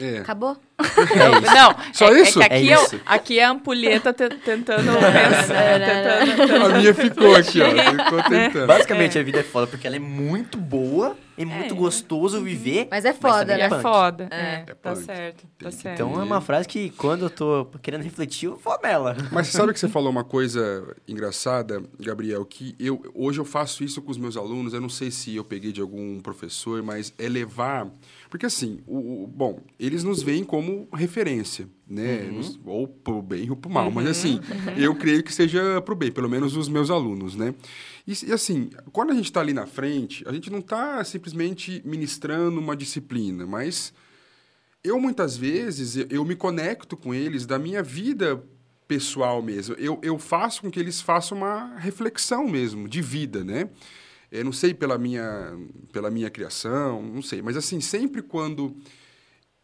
É. 0.00 0.18
Acabou? 0.18 0.56
É 0.78 0.82
isso. 1.42 1.54
Não, 1.54 1.74
Só 1.92 2.14
é, 2.14 2.20
isso? 2.20 2.40
É 2.40 2.48
que 2.48 2.54
aqui 2.54 2.70
É 2.70 2.72
é, 2.72 2.84
isso. 2.84 3.00
aqui 3.04 3.38
é 3.40 3.44
a 3.44 3.50
ampulheta 3.50 4.12
te- 4.12 4.28
tentando 4.28 4.92
pensar, 4.94 5.80
tentando, 5.80 6.66
A 6.66 6.78
minha 6.78 6.94
ficou 6.94 7.34
aqui, 7.34 7.58
ó. 7.60 7.68
Ficou 8.04 8.22
tentando. 8.30 8.66
Basicamente, 8.68 9.18
a 9.18 9.22
vida 9.24 9.40
é 9.40 9.42
foda 9.42 9.66
porque 9.66 9.86
ela 9.88 9.96
é 9.96 9.98
muito 9.98 10.56
boa, 10.56 11.16
é 11.42 11.44
muito 11.44 11.74
gostoso 11.74 12.42
viver. 12.42 12.88
Mas 12.90 13.04
é 13.04 13.12
foda, 13.12 13.38
também 13.46 13.56
E 13.56 13.68
né? 13.68 13.76
é 13.76 13.80
foda. 13.82 14.28
É. 14.30 14.36
É, 14.36 14.64
É 14.68 14.74
tá 14.74 14.94
certo, 14.96 15.46
tá 15.58 15.70
certo. 15.70 15.94
Então, 15.94 16.20
é 16.20 16.24
uma 16.24 16.40
frase 16.40 16.66
que 16.68 16.90
quando 16.90 17.22
eu 17.26 17.30
tô 17.30 17.66
querendo 17.82 18.02
refletir, 18.02 18.46
eu 18.46 18.56
vou 18.56 18.78
nela. 18.82 19.16
Mas 19.32 19.48
você 19.48 19.56
sabe 19.56 19.72
que 19.72 19.78
você 19.80 19.88
falou 19.88 20.10
uma 20.10 20.24
coisa 20.24 20.94
engraçada, 21.06 21.82
Gabriel, 21.98 22.44
que 22.44 22.74
eu 22.78 23.02
hoje 23.14 23.38
eu 23.40 23.44
faço 23.44 23.82
isso 23.84 24.00
com 24.02 24.10
os 24.10 24.18
meus 24.18 24.36
alunos, 24.36 24.72
eu 24.72 24.80
não 24.80 24.88
sei 24.88 25.10
se 25.10 25.34
eu 25.36 25.44
peguei 25.44 25.72
de 25.72 25.80
algum 25.80 26.20
professor, 26.20 26.82
mas 26.82 27.12
é 27.18 27.28
levar... 27.28 27.88
Porque 28.30 28.44
assim, 28.46 28.80
o, 28.86 29.24
o- 29.24 29.26
bom, 29.26 29.60
eles 29.78 30.04
nos 30.04 30.22
veem 30.22 30.44
como 30.44 30.86
referência, 30.92 31.66
né? 31.88 32.24
Nos- 32.30 32.58
ou 32.64 32.86
pro 32.86 33.22
bem 33.22 33.48
ou 33.50 33.56
pro 33.56 33.70
mal, 33.70 33.90
mas 33.90 34.06
assim, 34.06 34.38
eu 34.76 34.94
creio 34.94 35.22
que 35.22 35.32
seja 35.32 35.80
pro 35.80 35.94
bem, 35.96 36.12
pelo 36.12 36.28
menos 36.28 36.56
os 36.56 36.68
meus 36.68 36.90
alunos, 36.90 37.34
né? 37.34 37.54
E, 38.08 38.30
e, 38.30 38.32
assim, 38.32 38.70
quando 38.90 39.10
a 39.10 39.14
gente 39.14 39.26
está 39.26 39.40
ali 39.40 39.52
na 39.52 39.66
frente, 39.66 40.26
a 40.26 40.32
gente 40.32 40.48
não 40.50 40.60
está 40.60 41.04
simplesmente 41.04 41.82
ministrando 41.84 42.58
uma 42.58 42.74
disciplina, 42.74 43.46
mas 43.46 43.92
eu 44.82 44.98
muitas 44.98 45.36
vezes 45.36 45.94
eu, 45.94 46.06
eu 46.08 46.24
me 46.24 46.34
conecto 46.34 46.96
com 46.96 47.12
eles 47.12 47.44
da 47.44 47.58
minha 47.58 47.82
vida 47.82 48.42
pessoal 48.86 49.42
mesmo. 49.42 49.74
Eu, 49.74 50.00
eu 50.02 50.18
faço 50.18 50.62
com 50.62 50.70
que 50.70 50.80
eles 50.80 51.02
façam 51.02 51.36
uma 51.36 51.76
reflexão 51.76 52.48
mesmo 52.48 52.88
de 52.88 53.02
vida, 53.02 53.44
né? 53.44 53.68
Eu 54.32 54.46
não 54.46 54.52
sei 54.52 54.72
pela 54.72 54.96
minha 54.96 55.54
pela 55.92 56.10
minha 56.10 56.30
criação, 56.30 57.02
não 57.02 57.20
sei, 57.20 57.42
mas 57.42 57.58
assim 57.58 57.78
sempre 57.78 58.22
quando 58.22 58.74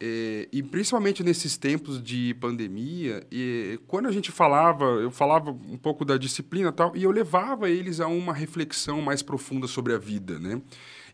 é, 0.07 0.49
e 0.53 0.63
principalmente 0.63 1.25
nesses 1.25 1.57
tempos 1.57 2.03
de 2.03 2.35
pandemia, 2.35 3.27
e 3.33 3.81
quando 3.87 4.07
a 4.07 4.13
gente 4.13 4.31
falava, 4.31 4.85
eu 4.85 5.11
falava 5.11 5.51
um 5.51 5.79
pouco 5.79 6.05
da 6.05 6.19
disciplina 6.19 6.69
e 6.69 6.73
tal, 6.73 6.95
e 6.95 7.05
eu 7.05 7.11
levava 7.11 7.71
eles 7.71 8.01
a 8.01 8.07
uma 8.07 8.35
reflexão 8.35 9.01
mais 9.01 9.23
profunda 9.23 9.67
sobre 9.67 9.95
a 9.95 9.99
vida, 9.99 10.39
né? 10.39 10.61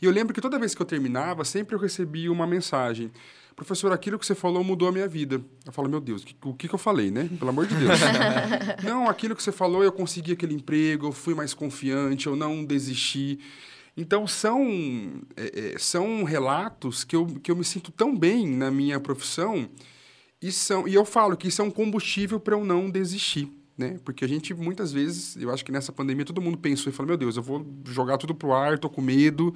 E 0.02 0.06
eu 0.06 0.10
lembro 0.10 0.34
que 0.34 0.40
toda 0.40 0.58
vez 0.58 0.74
que 0.74 0.82
eu 0.82 0.86
terminava, 0.86 1.44
sempre 1.44 1.76
eu 1.76 1.78
recebia 1.78 2.32
uma 2.32 2.48
mensagem. 2.48 3.12
Professor, 3.54 3.92
aquilo 3.92 4.18
que 4.18 4.26
você 4.26 4.34
falou 4.34 4.64
mudou 4.64 4.88
a 4.88 4.92
minha 4.92 5.06
vida. 5.06 5.40
Eu 5.64 5.70
falo, 5.70 5.88
meu 5.88 6.00
Deus, 6.00 6.24
o 6.42 6.54
que, 6.54 6.66
que 6.66 6.74
eu 6.74 6.78
falei, 6.78 7.12
né? 7.12 7.30
Pelo 7.38 7.50
amor 7.50 7.66
de 7.66 7.76
Deus. 7.76 8.00
não, 8.82 9.08
aquilo 9.08 9.36
que 9.36 9.42
você 9.42 9.52
falou, 9.52 9.84
eu 9.84 9.92
consegui 9.92 10.32
aquele 10.32 10.54
emprego, 10.54 11.06
eu 11.06 11.12
fui 11.12 11.34
mais 11.34 11.54
confiante, 11.54 12.26
eu 12.26 12.34
não 12.34 12.64
desisti. 12.64 13.38
Então, 13.96 14.26
são, 14.26 15.22
é, 15.36 15.72
é, 15.74 15.78
são 15.78 16.24
relatos 16.24 17.04
que 17.04 17.14
eu, 17.14 17.26
que 17.26 17.50
eu 17.50 17.56
me 17.56 17.64
sinto 17.64 17.90
tão 17.90 18.16
bem 18.16 18.46
na 18.46 18.70
minha 18.70 18.98
profissão 19.00 19.68
e, 20.40 20.50
são, 20.50 20.88
e 20.88 20.94
eu 20.94 21.04
falo 21.04 21.36
que 21.36 21.48
isso 21.48 21.60
é 21.60 21.64
um 21.64 21.70
combustível 21.70 22.40
para 22.40 22.54
eu 22.54 22.64
não 22.64 22.90
desistir. 22.90 23.52
Né? 23.76 23.98
Porque 24.04 24.24
a 24.24 24.28
gente, 24.28 24.52
muitas 24.52 24.92
vezes, 24.92 25.36
eu 25.36 25.50
acho 25.50 25.64
que 25.64 25.72
nessa 25.72 25.92
pandemia 25.92 26.24
todo 26.24 26.40
mundo 26.40 26.58
pensou 26.58 26.90
e 26.90 26.94
falou, 26.94 27.08
meu 27.08 27.16
Deus, 27.16 27.36
eu 27.36 27.42
vou 27.42 27.66
jogar 27.86 28.18
tudo 28.18 28.34
pro 28.34 28.52
ar, 28.52 28.78
tô 28.78 28.90
com 28.90 29.00
medo. 29.00 29.54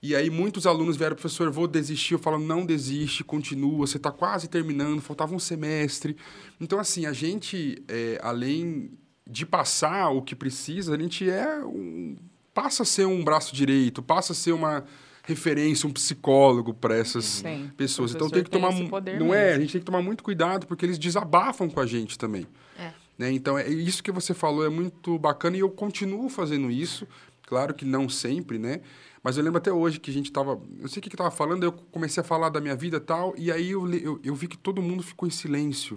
E 0.00 0.14
aí 0.14 0.30
muitos 0.30 0.64
alunos 0.64 0.96
vieram, 0.96 1.16
professor, 1.16 1.50
vou 1.50 1.66
desistir. 1.66 2.14
Eu 2.14 2.18
falo, 2.20 2.38
não 2.38 2.64
desiste, 2.64 3.24
continua, 3.24 3.86
você 3.86 3.96
está 3.96 4.12
quase 4.12 4.48
terminando, 4.48 5.00
faltava 5.00 5.34
um 5.34 5.40
semestre. 5.40 6.16
Então, 6.60 6.78
assim, 6.78 7.04
a 7.04 7.12
gente, 7.12 7.82
é, 7.88 8.20
além 8.22 8.92
de 9.28 9.44
passar 9.44 10.10
o 10.10 10.22
que 10.22 10.36
precisa, 10.36 10.94
a 10.94 10.98
gente 10.98 11.28
é 11.28 11.64
um, 11.64 12.16
passa 12.58 12.82
a 12.82 12.86
ser 12.86 13.06
um 13.06 13.22
braço 13.22 13.54
direito, 13.54 14.02
passa 14.02 14.32
a 14.32 14.34
ser 14.34 14.50
uma 14.50 14.84
referência, 15.22 15.88
um 15.88 15.92
psicólogo 15.92 16.74
para 16.74 16.96
essas 16.96 17.24
Sim, 17.24 17.70
pessoas. 17.76 18.12
Então 18.12 18.28
tem 18.28 18.42
que 18.42 18.50
tem 18.50 18.60
tomar, 18.60 18.72
não 19.16 19.32
é? 19.32 19.50
mesmo. 19.50 19.58
A 19.58 19.60
gente 19.60 19.72
tem 19.72 19.80
que 19.80 19.84
tomar 19.84 20.02
muito 20.02 20.24
cuidado 20.24 20.66
porque 20.66 20.84
eles 20.84 20.98
desabafam 20.98 21.70
com 21.70 21.78
a 21.78 21.86
gente 21.86 22.18
também. 22.18 22.48
É. 22.76 22.90
Né? 23.16 23.30
Então, 23.30 23.56
é 23.56 23.68
isso 23.68 24.02
que 24.02 24.10
você 24.10 24.34
falou 24.34 24.66
é 24.66 24.68
muito 24.68 25.16
bacana 25.20 25.56
e 25.56 25.60
eu 25.60 25.70
continuo 25.70 26.28
fazendo 26.28 26.68
isso. 26.68 27.06
Claro 27.46 27.72
que 27.72 27.84
não 27.84 28.08
sempre, 28.08 28.58
né? 28.58 28.80
Mas 29.22 29.36
eu 29.36 29.44
lembro 29.44 29.58
até 29.58 29.72
hoje 29.72 30.00
que 30.00 30.10
a 30.10 30.14
gente 30.14 30.32
tava... 30.32 30.60
Eu 30.80 30.88
sei 30.88 30.98
o 30.98 31.02
que 31.02 31.10
que 31.10 31.16
tava 31.16 31.30
falando, 31.30 31.62
eu 31.62 31.70
comecei 31.70 32.20
a 32.20 32.24
falar 32.24 32.48
da 32.48 32.60
minha 32.60 32.74
vida 32.74 32.96
e 32.96 33.00
tal, 33.00 33.34
e 33.38 33.52
aí 33.52 33.70
eu, 33.70 33.88
eu, 33.94 34.20
eu 34.24 34.34
vi 34.34 34.48
que 34.48 34.58
todo 34.58 34.82
mundo 34.82 35.04
ficou 35.04 35.28
em 35.28 35.30
silêncio. 35.30 35.96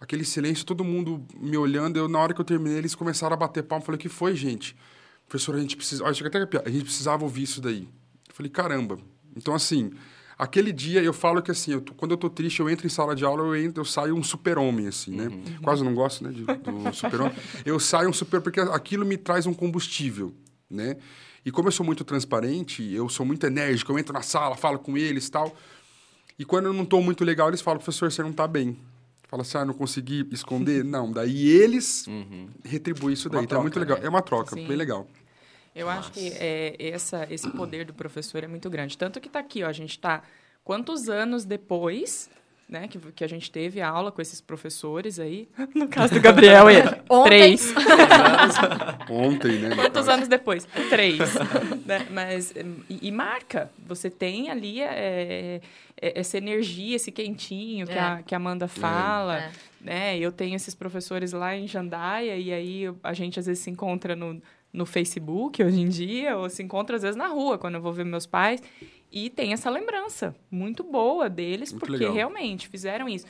Aquele 0.00 0.24
silêncio, 0.24 0.64
todo 0.64 0.84
mundo 0.84 1.26
me 1.36 1.56
olhando. 1.56 1.96
Eu, 1.96 2.08
na 2.08 2.20
hora 2.20 2.32
que 2.32 2.40
eu 2.40 2.44
terminei, 2.44 2.78
eles 2.78 2.94
começaram 2.94 3.34
a 3.34 3.36
bater 3.36 3.64
palma. 3.64 3.82
Eu 3.82 3.86
falei, 3.86 3.96
o 3.96 4.00
que 4.00 4.08
foi, 4.08 4.36
gente? 4.36 4.76
Professor, 5.28 5.54
a 5.56 5.60
gente 5.60 5.76
precisa... 5.76 6.04
Olha, 6.04 6.12
até 6.26 6.38
a 6.64 6.70
gente 6.70 6.84
precisava 6.84 7.24
ouvir 7.24 7.42
isso 7.42 7.60
daí. 7.60 7.88
Eu 8.28 8.34
falei, 8.34 8.50
caramba. 8.50 8.98
Então, 9.36 9.54
assim... 9.54 9.92
Aquele 10.36 10.72
dia 10.72 11.00
eu 11.00 11.12
falo 11.12 11.40
que 11.40 11.52
assim, 11.52 11.70
eu 11.70 11.80
tô- 11.80 11.94
quando 11.94 12.10
eu 12.10 12.16
tô 12.16 12.28
triste, 12.28 12.58
eu 12.58 12.68
entro 12.68 12.84
em 12.84 12.90
sala 12.90 13.14
de 13.14 13.24
aula, 13.24 13.40
eu 13.44 13.54
entro, 13.56 13.80
eu 13.82 13.84
saio 13.84 14.16
um 14.16 14.22
super-homem, 14.22 14.88
assim, 14.88 15.12
né? 15.14 15.28
Quase 15.62 15.84
não 15.84 15.94
gosto, 15.94 16.24
né, 16.24 16.32
de- 16.32 16.42
do 16.42 16.90
super-homem. 16.92 17.32
Eu 17.64 17.78
saio 17.78 18.08
um 18.08 18.12
super, 18.12 18.40
porque 18.40 18.58
aquilo 18.58 19.06
me 19.06 19.16
traz 19.16 19.46
um 19.46 19.54
combustível, 19.54 20.34
né? 20.68 20.96
E 21.46 21.52
como 21.52 21.68
eu 21.68 21.72
sou 21.72 21.86
muito 21.86 22.02
transparente, 22.02 22.82
eu 22.92 23.08
sou 23.08 23.24
muito 23.24 23.46
enérgico, 23.46 23.92
eu 23.92 23.98
entro 23.98 24.12
na 24.12 24.22
sala, 24.22 24.56
falo 24.56 24.80
com 24.80 24.98
eles 24.98 25.28
e 25.28 25.30
tal. 25.30 25.56
E 26.36 26.44
quando 26.44 26.66
eu 26.66 26.72
não 26.72 26.84
tô 26.84 27.00
muito 27.00 27.24
legal, 27.24 27.46
eles 27.46 27.60
falam, 27.60 27.78
professor, 27.78 28.10
você 28.10 28.20
não 28.24 28.32
tá 28.32 28.48
bem. 28.48 28.76
Fala 29.34 29.42
assim, 29.42 29.58
ah, 29.58 29.64
não 29.64 29.74
consegui 29.74 30.24
esconder. 30.30 30.84
não, 30.86 31.10
daí 31.10 31.48
eles 31.48 32.06
retribuem 32.64 33.14
isso 33.14 33.28
daí. 33.28 33.40
Uma 33.40 33.44
então 33.44 33.58
é 33.58 33.62
muito 33.62 33.74
troca, 33.74 33.88
legal. 33.88 34.00
né? 34.00 34.06
É 34.06 34.08
uma 34.08 34.22
troca, 34.22 34.54
Sim. 34.54 34.64
bem 34.64 34.76
legal. 34.76 35.08
Eu 35.74 35.90
acho 35.90 36.12
que 36.12 36.28
é, 36.36 36.76
essa, 36.78 37.26
esse 37.28 37.50
poder 37.50 37.84
do 37.84 37.92
professor 37.92 38.44
é 38.44 38.46
muito 38.46 38.70
grande. 38.70 38.96
Tanto 38.96 39.20
que 39.20 39.28
tá 39.28 39.40
aqui, 39.40 39.64
ó, 39.64 39.66
a 39.66 39.72
gente 39.72 39.98
tá 39.98 40.22
quantos 40.62 41.08
anos 41.08 41.44
depois 41.44 42.30
né, 42.68 42.88
que, 42.88 42.98
que 43.12 43.22
a 43.22 43.28
gente 43.28 43.50
teve 43.50 43.80
aula 43.80 44.10
com 44.10 44.22
esses 44.22 44.40
professores 44.40 45.18
aí. 45.20 45.48
No 45.74 45.88
caso 45.88 46.14
do 46.14 46.20
Gabriel, 46.20 46.70
ele. 46.70 46.88
Ontem. 47.08 47.28
Três. 47.28 47.74
Ontem, 49.10 49.58
né? 49.58 49.74
Quantos 49.76 50.08
anos 50.08 50.28
depois? 50.28 50.66
Três. 50.88 51.18
Né, 51.84 52.06
Mas, 52.10 52.52
e, 52.88 53.08
e 53.08 53.10
marca. 53.10 53.70
Você 53.86 54.08
tem 54.08 54.50
ali 54.50 54.80
é, 54.80 55.60
é, 56.00 56.20
essa 56.20 56.38
energia, 56.38 56.96
esse 56.96 57.12
quentinho 57.12 57.86
que, 57.86 57.92
É. 57.92 58.00
a, 58.00 58.22
que 58.22 58.34
a 58.34 58.38
Amanda 58.38 58.68
fala. 58.68 59.38
É. 59.38 59.50
Né? 59.80 60.18
Eu 60.18 60.32
tenho 60.32 60.56
esses 60.56 60.74
professores 60.74 61.32
lá 61.32 61.54
em 61.56 61.66
Jandaia 61.68 62.36
e 62.36 62.52
aí 62.52 62.84
a 63.02 63.12
gente 63.12 63.38
às 63.38 63.46
vezes 63.46 63.62
se 63.62 63.70
encontra 63.70 64.16
no, 64.16 64.40
no 64.72 64.86
Facebook 64.86 65.62
hoje 65.62 65.80
em 65.80 65.88
dia, 65.88 66.36
ou 66.36 66.48
se 66.48 66.62
encontra 66.62 66.96
às 66.96 67.02
vezes 67.02 67.16
na 67.16 67.28
rua, 67.28 67.58
quando 67.58 67.76
eu 67.76 67.80
vou 67.82 67.92
ver 67.92 68.04
meus 68.04 68.26
pais. 68.26 68.62
E 69.16 69.30
tem 69.30 69.52
essa 69.52 69.70
lembrança 69.70 70.34
muito 70.50 70.82
boa 70.82 71.30
deles, 71.30 71.70
Muito 71.70 71.86
porque 71.86 71.98
legal. 71.98 72.12
realmente 72.12 72.66
fizeram 72.66 73.08
isso. 73.08 73.24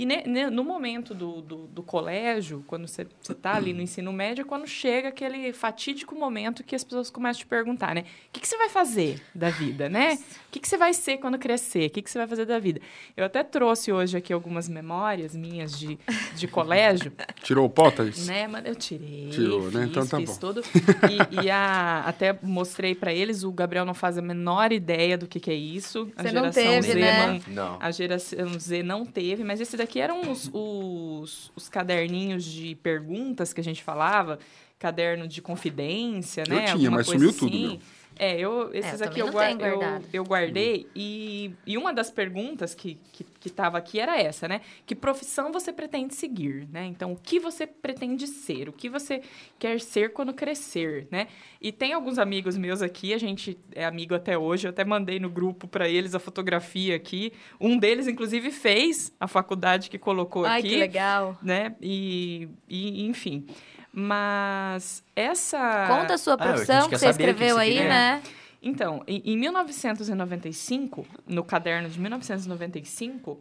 E 0.00 0.06
ne- 0.06 0.22
ne- 0.26 0.48
no 0.48 0.64
momento 0.64 1.14
do, 1.14 1.42
do, 1.42 1.56
do 1.66 1.82
colégio, 1.82 2.64
quando 2.66 2.88
você 2.88 3.06
está 3.28 3.54
ali 3.54 3.74
no 3.74 3.82
ensino 3.82 4.10
médio, 4.14 4.40
é 4.40 4.44
quando 4.46 4.66
chega 4.66 5.08
aquele 5.08 5.52
fatídico 5.52 6.14
momento 6.14 6.64
que 6.64 6.74
as 6.74 6.82
pessoas 6.82 7.10
começam 7.10 7.40
a 7.40 7.44
te 7.44 7.46
perguntar, 7.46 7.94
né? 7.94 8.00
O 8.28 8.32
que, 8.32 8.40
que 8.40 8.48
você 8.48 8.56
vai 8.56 8.70
fazer 8.70 9.20
da 9.34 9.50
vida, 9.50 9.90
né? 9.90 10.14
O 10.14 10.50
que, 10.52 10.58
que 10.58 10.66
você 10.66 10.78
vai 10.78 10.94
ser 10.94 11.18
quando 11.18 11.38
crescer? 11.38 11.88
O 11.88 11.90
que, 11.90 12.00
que 12.00 12.10
você 12.10 12.16
vai 12.16 12.26
fazer 12.26 12.46
da 12.46 12.58
vida? 12.58 12.80
Eu 13.14 13.26
até 13.26 13.42
trouxe 13.44 13.92
hoje 13.92 14.16
aqui 14.16 14.32
algumas 14.32 14.70
memórias 14.70 15.36
minhas 15.36 15.78
de, 15.78 15.98
de 16.34 16.48
colégio, 16.48 17.12
Tirou 17.44 17.66
o 17.66 17.90
Thaís? 17.90 18.26
né? 18.26 18.46
Mas 18.48 18.64
eu 18.64 18.74
tirei, 18.74 19.28
Tirou, 19.30 19.64
fiz, 19.64 19.74
né? 19.74 19.84
Então 19.84 20.06
tá 20.06 20.16
fiz 20.16 20.30
bom. 20.30 20.36
tudo. 20.38 20.62
E, 21.10 21.44
e 21.44 21.50
a, 21.50 22.04
até 22.06 22.38
mostrei 22.42 22.94
para 22.94 23.12
eles, 23.12 23.42
o 23.42 23.50
Gabriel 23.52 23.84
não 23.84 23.94
faz 23.94 24.16
a 24.16 24.22
menor 24.22 24.72
ideia 24.72 25.18
do 25.18 25.26
que, 25.26 25.38
que 25.40 25.50
é 25.50 25.54
isso. 25.54 26.10
A 26.16 26.22
Você 26.22 26.32
não 26.32 26.40
geração 26.52 26.62
teve, 26.62 26.92
Z 26.92 26.98
né? 27.00 27.40
não, 27.48 27.54
Não. 27.54 27.76
a 27.80 27.90
geração 27.90 28.58
Z 28.58 28.82
não 28.82 29.04
teve, 29.04 29.42
mas 29.44 29.60
esse 29.60 29.76
daqui 29.76 29.89
eram 29.98 30.30
os, 30.30 30.50
os, 30.52 31.50
os 31.56 31.68
caderninhos 31.68 32.44
de 32.44 32.74
perguntas 32.76 33.52
que 33.52 33.60
a 33.60 33.64
gente 33.64 33.82
falava, 33.82 34.38
caderno 34.78 35.26
de 35.26 35.42
confidência, 35.42 36.44
Eu 36.46 36.54
né? 36.54 36.60
tinha, 36.62 36.74
Alguma 36.74 36.96
mas 36.98 37.06
sumiu 37.06 37.32
tudo, 37.32 37.48
assim. 37.54 37.68
meu. 37.68 37.78
É, 38.18 38.38
eu, 38.38 38.70
esses 38.74 39.00
eu 39.00 39.06
aqui 39.06 39.20
eu, 39.20 39.26
não 39.26 39.32
guar- 39.32 39.56
tenho 39.56 39.82
eu, 39.82 40.02
eu 40.12 40.24
guardei 40.24 40.86
e, 40.94 41.54
e 41.66 41.78
uma 41.78 41.92
das 41.92 42.10
perguntas 42.10 42.74
que 42.74 42.98
que 43.12 43.24
que 43.40 43.48
estava 43.48 43.78
aqui 43.78 43.98
era 43.98 44.20
essa, 44.20 44.46
né? 44.46 44.60
Que 44.84 44.94
profissão 44.94 45.50
você 45.50 45.72
pretende 45.72 46.14
seguir, 46.14 46.68
né? 46.70 46.84
Então, 46.84 47.12
o 47.12 47.16
que 47.16 47.40
você 47.40 47.66
pretende 47.66 48.26
ser? 48.26 48.68
O 48.68 48.72
que 48.72 48.88
você 48.88 49.22
quer 49.58 49.80
ser 49.80 50.12
quando 50.12 50.34
crescer, 50.34 51.08
né? 51.10 51.26
E 51.60 51.72
tem 51.72 51.94
alguns 51.94 52.18
amigos 52.18 52.58
meus 52.58 52.82
aqui, 52.82 53.14
a 53.14 53.18
gente 53.18 53.58
é 53.74 53.84
amigo 53.84 54.14
até 54.14 54.36
hoje, 54.36 54.66
eu 54.66 54.70
até 54.70 54.84
mandei 54.84 55.18
no 55.18 55.30
grupo 55.30 55.66
para 55.66 55.88
eles 55.88 56.14
a 56.14 56.18
fotografia 56.18 56.94
aqui. 56.94 57.32
Um 57.58 57.78
deles, 57.78 58.06
inclusive, 58.06 58.50
fez 58.50 59.10
a 59.18 59.26
faculdade 59.26 59.88
que 59.88 59.98
colocou 59.98 60.44
Ai, 60.44 60.60
aqui 60.60 60.68
que 60.68 60.76
legal. 60.76 61.38
né? 61.42 61.74
E, 61.80 62.46
e, 62.68 63.06
enfim. 63.06 63.46
Mas 63.92 65.02
essa. 65.14 65.86
Conta 65.88 66.14
a 66.14 66.18
sua 66.18 66.34
Ah, 66.34 66.36
a 66.36 66.48
profissão 66.48 66.88
quer 66.88 66.90
que 66.90 66.98
você 66.98 67.04
que 67.06 67.10
escreveu 67.10 67.56
você 67.56 67.60
aí, 67.60 67.72
queria. 67.74 67.88
né? 67.88 68.22
Então, 68.62 69.02
em, 69.06 69.22
em 69.24 69.36
1995, 69.36 71.06
no 71.26 71.42
caderno 71.42 71.88
de 71.88 71.98
1995, 71.98 73.40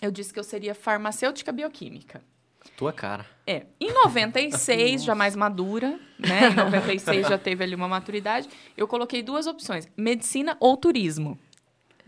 eu 0.00 0.10
disse 0.10 0.32
que 0.32 0.38
eu 0.38 0.44
seria 0.44 0.74
farmacêutica 0.74 1.52
bioquímica. 1.52 2.22
Tua 2.76 2.92
cara. 2.92 3.26
É, 3.46 3.66
em 3.80 3.92
96, 3.92 5.02
já 5.04 5.14
mais 5.14 5.34
madura, 5.34 5.98
né? 6.18 6.50
Em 6.50 6.54
96 6.54 7.26
já 7.26 7.38
teve 7.38 7.64
ali 7.64 7.74
uma 7.74 7.88
maturidade. 7.88 8.48
Eu 8.76 8.86
coloquei 8.86 9.22
duas 9.22 9.46
opções: 9.46 9.88
medicina 9.96 10.56
ou 10.60 10.76
turismo. 10.76 11.38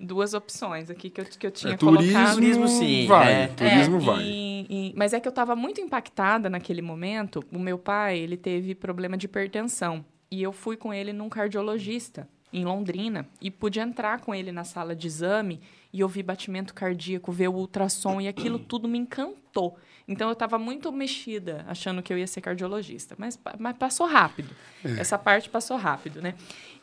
Duas 0.04 0.34
opções 0.34 0.90
aqui 0.90 1.08
que 1.10 1.20
eu, 1.20 1.24
que 1.24 1.46
eu 1.46 1.50
tinha 1.52 1.74
É, 1.74 1.76
colocado. 1.76 2.04
turismo, 2.04 2.34
Turismo, 2.34 2.68
sim, 2.68 3.06
vai. 3.06 3.32
é. 3.44 3.46
Turismo 3.46 3.96
É, 3.98 4.00
vai. 4.00 4.22
e- 4.24 4.66
e- 4.68 4.94
mas 4.96 5.12
é 5.12 5.20
que 5.20 5.28
eu 5.28 5.30
estava 5.30 5.54
muito 5.54 5.80
impactada 5.80 6.50
naquele 6.50 6.82
momento. 6.82 7.44
O 7.52 7.58
meu 7.58 7.78
pai, 7.78 8.18
ele 8.18 8.36
teve 8.36 8.74
problema 8.74 9.16
de 9.16 9.26
hipertensão. 9.26 10.04
E 10.28 10.42
eu 10.42 10.52
fui 10.52 10.76
com 10.76 10.92
ele 10.92 11.12
num 11.12 11.28
cardiologista 11.28 12.28
em 12.52 12.64
Londrina. 12.64 13.28
E 13.40 13.50
pude 13.50 13.78
entrar 13.78 14.20
com 14.20 14.34
ele 14.34 14.50
na 14.50 14.64
sala 14.64 14.94
de 14.96 15.06
exame 15.06 15.60
e 15.92 16.02
ouvir 16.02 16.22
batimento 16.24 16.74
cardíaco, 16.74 17.30
ver 17.30 17.48
o 17.48 17.54
ultrassom. 17.54 18.20
E 18.20 18.26
aquilo 18.26 18.58
tudo 18.58 18.88
me 18.88 18.98
encantou. 18.98 19.76
Então, 20.06 20.28
eu 20.28 20.32
estava 20.32 20.58
muito 20.58 20.90
mexida, 20.92 21.64
achando 21.68 22.02
que 22.02 22.12
eu 22.12 22.18
ia 22.18 22.26
ser 22.26 22.40
cardiologista. 22.40 23.14
Mas, 23.18 23.38
mas 23.58 23.76
passou 23.76 24.06
rápido. 24.06 24.54
Essa 24.98 25.18
parte 25.18 25.48
passou 25.48 25.76
rápido, 25.76 26.20
né? 26.20 26.34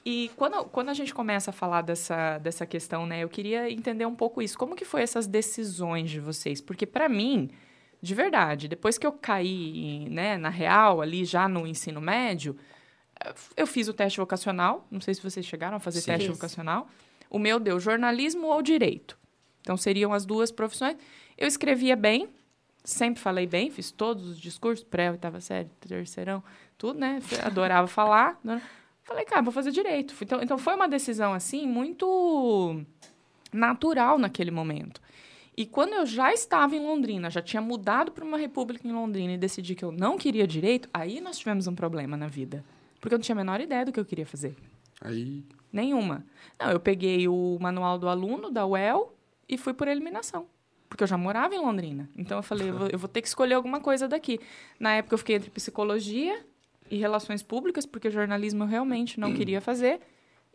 E 0.05 0.31
quando, 0.35 0.63
quando 0.65 0.89
a 0.89 0.93
gente 0.93 1.13
começa 1.13 1.51
a 1.51 1.53
falar 1.53 1.81
dessa, 1.81 2.37
dessa 2.37 2.65
questão, 2.65 3.05
né? 3.05 3.23
Eu 3.23 3.29
queria 3.29 3.69
entender 3.69 4.05
um 4.05 4.15
pouco 4.15 4.41
isso. 4.41 4.57
Como 4.57 4.75
que 4.75 4.85
foi 4.85 5.01
essas 5.01 5.27
decisões 5.27 6.09
de 6.09 6.19
vocês? 6.19 6.61
Porque, 6.61 6.85
para 6.85 7.09
mim, 7.09 7.49
de 8.01 8.15
verdade, 8.15 8.67
depois 8.67 8.97
que 8.97 9.05
eu 9.05 9.11
caí 9.11 10.07
né, 10.09 10.37
na 10.37 10.49
real, 10.49 11.01
ali 11.01 11.25
já 11.25 11.47
no 11.49 11.67
ensino 11.67 11.99
médio, 11.99 12.55
eu 13.57 13.67
fiz 13.67 13.87
o 13.87 13.93
teste 13.93 14.19
vocacional. 14.19 14.87
Não 14.89 15.01
sei 15.01 15.13
se 15.13 15.21
vocês 15.21 15.45
chegaram 15.45 15.77
a 15.77 15.79
fazer 15.79 15.99
Sim. 16.01 16.11
teste 16.11 16.29
vocacional. 16.29 16.87
O 17.29 17.37
meu 17.37 17.59
deu 17.59 17.79
jornalismo 17.79 18.47
ou 18.47 18.61
direito. 18.61 19.17
Então, 19.61 19.75
seriam 19.75 20.13
as 20.13 20.25
duas 20.25 20.51
profissões. 20.51 20.95
Eu 21.37 21.47
escrevia 21.47 21.95
bem, 21.95 22.29
sempre 22.89 23.21
falei 23.21 23.45
bem, 23.45 23.69
fiz 23.69 23.91
todos 23.91 24.27
os 24.27 24.39
discursos, 24.39 24.83
pré, 24.83 25.11
oitava 25.11 25.39
série, 25.39 25.69
terceirão, 25.79 26.43
tudo, 26.77 26.99
né? 26.99 27.19
Adorava 27.43 27.87
falar. 27.87 28.39
né? 28.43 28.61
Falei, 29.03 29.25
cara, 29.25 29.41
vou 29.41 29.51
fazer 29.51 29.71
direito. 29.71 30.13
Então, 30.21 30.41
então 30.41 30.57
foi 30.57 30.75
uma 30.75 30.87
decisão, 30.87 31.33
assim, 31.33 31.67
muito 31.67 32.81
natural 33.51 34.17
naquele 34.17 34.51
momento. 34.51 35.01
E 35.57 35.65
quando 35.65 35.93
eu 35.93 36.05
já 36.05 36.31
estava 36.31 36.75
em 36.75 36.79
Londrina, 36.79 37.29
já 37.29 37.41
tinha 37.41 37.61
mudado 37.61 38.11
para 38.11 38.23
uma 38.23 38.37
república 38.37 38.87
em 38.87 38.91
Londrina 38.91 39.33
e 39.33 39.37
decidi 39.37 39.75
que 39.75 39.83
eu 39.83 39.91
não 39.91 40.17
queria 40.17 40.47
direito, 40.47 40.87
aí 40.93 41.19
nós 41.19 41.37
tivemos 41.37 41.67
um 41.67 41.75
problema 41.75 42.15
na 42.15 42.27
vida. 42.27 42.63
Porque 43.01 43.13
eu 43.13 43.17
não 43.17 43.23
tinha 43.23 43.35
a 43.35 43.37
menor 43.37 43.59
ideia 43.59 43.85
do 43.85 43.91
que 43.91 43.99
eu 43.99 44.05
queria 44.05 44.25
fazer. 44.25 44.55
Aí, 45.01 45.43
Nenhuma. 45.71 46.25
Não, 46.59 46.71
eu 46.71 46.79
peguei 46.79 47.27
o 47.27 47.57
manual 47.59 47.97
do 47.97 48.07
aluno 48.07 48.49
da 48.49 48.65
UEL 48.65 49.13
e 49.47 49.57
fui 49.57 49.73
por 49.73 49.87
eliminação. 49.87 50.47
Porque 50.89 51.03
eu 51.03 51.07
já 51.07 51.17
morava 51.17 51.53
em 51.53 51.59
Londrina. 51.59 52.09
Então 52.17 52.39
eu 52.39 52.43
falei, 52.43 52.69
eu 52.69 52.77
vou, 52.77 52.87
eu 52.91 52.97
vou 52.99 53.07
ter 53.07 53.21
que 53.21 53.27
escolher 53.27 53.53
alguma 53.53 53.79
coisa 53.79 54.07
daqui. 54.07 54.39
Na 54.79 54.93
época 54.93 55.13
eu 55.13 55.17
fiquei 55.19 55.35
entre 55.35 55.49
psicologia 55.51 56.43
e 56.89 56.97
relações 56.97 57.43
públicas, 57.43 57.85
porque 57.85 58.09
jornalismo 58.09 58.63
eu 58.63 58.67
realmente 58.67 59.19
não 59.19 59.29
queria 59.33 59.61
fazer. 59.61 60.01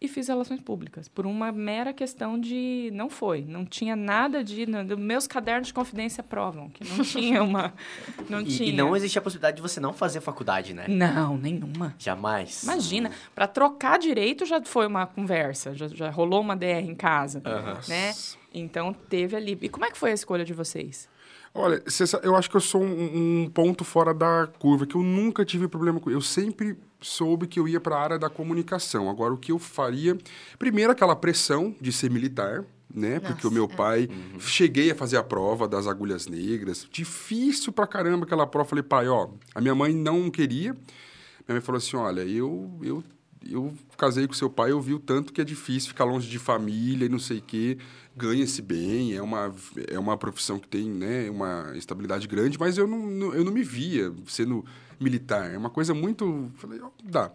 E 0.00 0.08
fiz 0.08 0.28
relações 0.28 0.60
públicas. 0.60 1.08
Por 1.08 1.24
uma 1.24 1.50
mera 1.52 1.92
questão 1.92 2.38
de. 2.38 2.90
Não 2.92 3.08
foi. 3.08 3.42
Não 3.42 3.64
tinha 3.64 3.94
nada 3.96 4.42
de. 4.44 4.66
não- 4.66 4.84
meus 4.98 5.26
cadernos 5.26 5.68
de 5.68 5.74
confidência 5.74 6.22
provam 6.22 6.68
que 6.68 6.84
não 6.86 7.02
tinha 7.04 7.42
uma. 7.42 7.72
Não 8.28 8.40
E, 8.40 8.44
tinha. 8.44 8.68
e 8.68 8.72
não 8.72 8.94
existe 8.96 9.18
a 9.18 9.22
possibilidade 9.22 9.56
de 9.56 9.62
você 9.62 9.78
não 9.80 9.92
fazer 9.92 10.20
faculdade, 10.20 10.74
né? 10.74 10.86
Não, 10.88 11.36
nenhuma. 11.38 11.94
Jamais. 11.98 12.62
Imagina, 12.64 13.10
para 13.34 13.46
trocar 13.46 13.98
direito 13.98 14.44
já 14.44 14.60
foi 14.62 14.86
uma 14.86 15.06
conversa, 15.06 15.74
já, 15.74 15.86
já 15.88 16.10
rolou 16.10 16.40
uma 16.40 16.56
DR 16.56 16.82
em 16.84 16.94
casa, 16.94 17.40
Aham. 17.44 17.78
né? 17.88 18.12
Então 18.52 18.92
teve 18.92 19.36
ali. 19.36 19.56
E 19.62 19.68
como 19.68 19.84
é 19.84 19.90
que 19.90 19.96
foi 19.98 20.10
a 20.10 20.14
escolha 20.14 20.44
de 20.44 20.52
vocês? 20.52 21.08
Olha, 21.56 21.80
eu 22.24 22.34
acho 22.34 22.50
que 22.50 22.56
eu 22.56 22.60
sou 22.60 22.82
um, 22.82 23.44
um 23.44 23.48
ponto 23.48 23.84
fora 23.84 24.12
da 24.12 24.48
curva, 24.58 24.84
que 24.84 24.96
eu 24.96 25.02
nunca 25.04 25.44
tive 25.44 25.68
problema 25.68 26.00
com 26.00 26.10
Eu 26.10 26.20
sempre 26.20 26.76
soube 27.00 27.46
que 27.46 27.60
eu 27.60 27.68
ia 27.68 27.80
para 27.80 27.96
a 27.96 28.02
área 28.02 28.18
da 28.18 28.28
comunicação. 28.28 29.08
Agora, 29.08 29.32
o 29.32 29.38
que 29.38 29.52
eu 29.52 29.58
faria... 29.58 30.18
Primeiro, 30.58 30.90
aquela 30.90 31.14
pressão 31.14 31.72
de 31.80 31.92
ser 31.92 32.10
militar, 32.10 32.64
né? 32.92 33.20
Porque 33.20 33.46
o 33.46 33.52
meu 33.52 33.68
Nossa, 33.68 33.74
é. 33.74 33.76
pai... 33.76 34.08
Cheguei 34.40 34.90
a 34.90 34.96
fazer 34.96 35.16
a 35.16 35.22
prova 35.22 35.68
das 35.68 35.86
agulhas 35.86 36.26
negras. 36.26 36.88
Difícil 36.90 37.72
pra 37.72 37.86
caramba 37.86 38.24
aquela 38.26 38.48
prova. 38.48 38.68
Falei, 38.68 38.82
pai, 38.82 39.06
ó... 39.06 39.28
A 39.54 39.60
minha 39.60 39.76
mãe 39.76 39.94
não 39.94 40.28
queria. 40.30 40.72
Minha 40.72 41.54
mãe 41.56 41.60
falou 41.60 41.78
assim, 41.78 41.96
olha, 41.96 42.22
eu... 42.22 42.68
eu 42.82 43.04
eu 43.50 43.74
casei 43.98 44.26
com 44.26 44.32
seu 44.32 44.48
pai, 44.48 44.70
eu 44.70 44.80
vi 44.80 44.94
o 44.94 44.98
tanto 44.98 45.30
que 45.30 45.40
é 45.40 45.44
difícil 45.44 45.90
ficar 45.90 46.04
longe 46.04 46.28
de 46.28 46.38
família 46.38 47.04
e 47.04 47.08
não 47.10 47.18
sei 47.18 47.38
o 47.38 47.42
quê. 47.42 47.76
Ganha-se 48.16 48.62
bem, 48.62 49.14
é 49.14 49.20
uma, 49.22 49.52
é 49.88 49.98
uma 49.98 50.16
profissão 50.16 50.58
que 50.58 50.68
tem 50.68 50.88
né, 50.88 51.28
uma 51.28 51.72
estabilidade 51.74 52.28
grande, 52.28 52.56
mas 52.58 52.78
eu 52.78 52.86
não, 52.86 53.06
não- 53.06 53.34
eu 53.34 53.44
não 53.44 53.50
me 53.52 53.62
via 53.64 54.12
sendo 54.26 54.64
militar. 55.00 55.52
É 55.52 55.58
uma 55.58 55.70
coisa 55.70 55.92
muito. 55.92 56.48
Falei, 56.56 56.80
ó, 56.80 56.90
dá. 57.02 57.32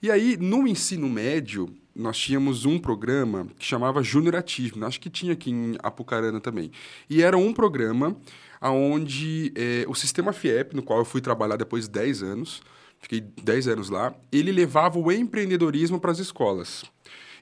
E 0.00 0.08
aí, 0.10 0.36
no 0.36 0.68
ensino 0.68 1.08
médio, 1.08 1.68
nós 1.94 2.16
tínhamos 2.16 2.64
um 2.64 2.78
programa 2.78 3.48
que 3.58 3.66
chamava 3.66 4.02
Junioratismo. 4.04 4.84
Acho 4.86 5.00
que 5.00 5.10
tinha 5.10 5.32
aqui 5.32 5.50
em 5.50 5.76
Apucarana 5.82 6.40
também. 6.40 6.70
E 7.08 7.22
era 7.22 7.36
um 7.36 7.52
programa 7.52 8.16
onde 8.62 9.52
o 9.88 9.94
sistema 9.94 10.32
FIEP, 10.32 10.74
no 10.76 10.82
qual 10.82 11.00
eu 11.00 11.04
fui 11.04 11.20
trabalhar 11.20 11.56
depois 11.56 11.84
de 11.86 11.90
10 11.90 12.22
anos, 12.22 12.62
fiquei 13.00 13.20
10 13.20 13.66
anos 13.68 13.90
lá, 13.90 14.14
ele 14.30 14.52
levava 14.52 14.98
o 14.98 15.10
empreendedorismo 15.10 15.98
para 15.98 16.12
as 16.12 16.18
escolas. 16.18 16.84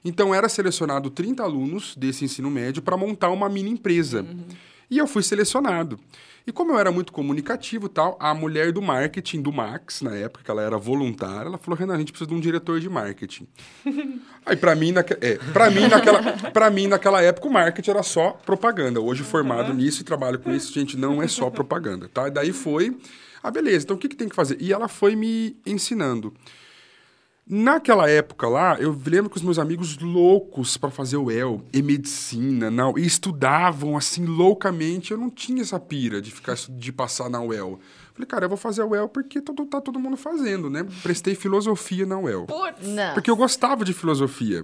Então, 0.03 0.33
era 0.33 0.47
selecionado 0.47 1.09
30 1.09 1.43
alunos 1.43 1.95
desse 1.95 2.25
ensino 2.25 2.49
médio 2.49 2.81
para 2.81 2.97
montar 2.97 3.29
uma 3.29 3.49
mini 3.49 3.71
empresa. 3.71 4.25
E 4.89 4.97
eu 4.97 5.05
fui 5.05 5.21
selecionado. 5.21 5.99
E 6.47 6.51
como 6.51 6.71
eu 6.71 6.79
era 6.79 6.91
muito 6.91 7.13
comunicativo 7.13 7.87
tal, 7.87 8.17
a 8.19 8.33
mulher 8.33 8.71
do 8.71 8.81
marketing 8.81 9.41
do 9.41 9.51
Max, 9.51 10.01
na 10.01 10.15
época, 10.15 10.43
que 10.43 10.49
ela 10.49 10.63
era 10.63 10.79
voluntária, 10.79 11.47
ela 11.47 11.59
falou: 11.59 11.77
Renan, 11.77 11.93
a 11.93 11.97
gente 11.99 12.11
precisa 12.11 12.27
de 12.27 12.35
um 12.35 12.39
diretor 12.39 12.79
de 12.79 12.89
marketing. 12.89 13.47
Aí, 14.43 14.55
para 14.55 14.73
mim, 14.73 14.91
naque... 14.91 15.13
é, 15.21 15.37
pra 15.53 15.69
mim, 15.69 15.87
naquela... 15.87 16.21
pra 16.51 16.69
mim, 16.71 16.87
naquela 16.87 17.21
época, 17.21 17.47
o 17.47 17.51
marketing 17.51 17.91
era 17.91 18.01
só 18.01 18.31
propaganda. 18.31 18.99
Hoje, 18.99 19.21
formado 19.21 19.73
nisso 19.75 20.01
e 20.01 20.03
trabalho 20.03 20.39
com 20.39 20.51
isso, 20.51 20.73
gente, 20.73 20.97
não 20.97 21.21
é 21.21 21.27
só 21.27 21.51
propaganda, 21.51 22.09
tá? 22.09 22.27
E 22.27 22.31
daí 22.31 22.51
foi. 22.51 22.97
Ah, 23.43 23.51
beleza, 23.51 23.85
então 23.85 23.95
o 23.95 23.99
que, 23.99 24.09
que 24.09 24.15
tem 24.15 24.27
que 24.27 24.35
fazer? 24.35 24.57
E 24.59 24.73
ela 24.73 24.87
foi 24.87 25.15
me 25.15 25.55
ensinando. 25.65 26.33
Naquela 27.51 28.07
época 28.07 28.47
lá, 28.47 28.79
eu 28.79 28.95
lembro 29.07 29.27
que 29.27 29.37
os 29.37 29.41
meus 29.41 29.57
amigos 29.57 29.97
loucos 29.97 30.77
para 30.77 30.91
fazer 30.91 31.17
o 31.17 31.31
EL 31.31 31.63
e 31.73 31.81
medicina, 31.81 32.69
não, 32.69 32.95
e 32.95 33.03
estudavam 33.03 33.97
assim 33.97 34.23
loucamente. 34.23 35.11
Eu 35.11 35.17
não 35.17 35.31
tinha 35.31 35.63
essa 35.63 35.79
pira 35.79 36.21
de 36.21 36.29
ficar 36.29 36.55
de 36.55 36.91
passar 36.91 37.27
na 37.27 37.41
UEL. 37.41 37.79
Falei, 38.13 38.27
cara, 38.27 38.45
eu 38.45 38.49
vou 38.49 38.57
fazer 38.57 38.83
a 38.83 38.85
UEL 38.85 39.09
porque 39.09 39.41
todo, 39.41 39.65
tá 39.65 39.81
todo 39.81 39.99
mundo 39.99 40.15
fazendo, 40.15 40.69
né? 40.69 40.85
Prestei 41.01 41.33
filosofia 41.33 42.05
na 42.05 42.19
UEL. 42.19 42.45
Putz. 42.45 42.85
Porque 43.15 43.31
eu 43.31 43.35
gostava 43.35 43.83
de 43.83 43.93
filosofia. 43.93 44.63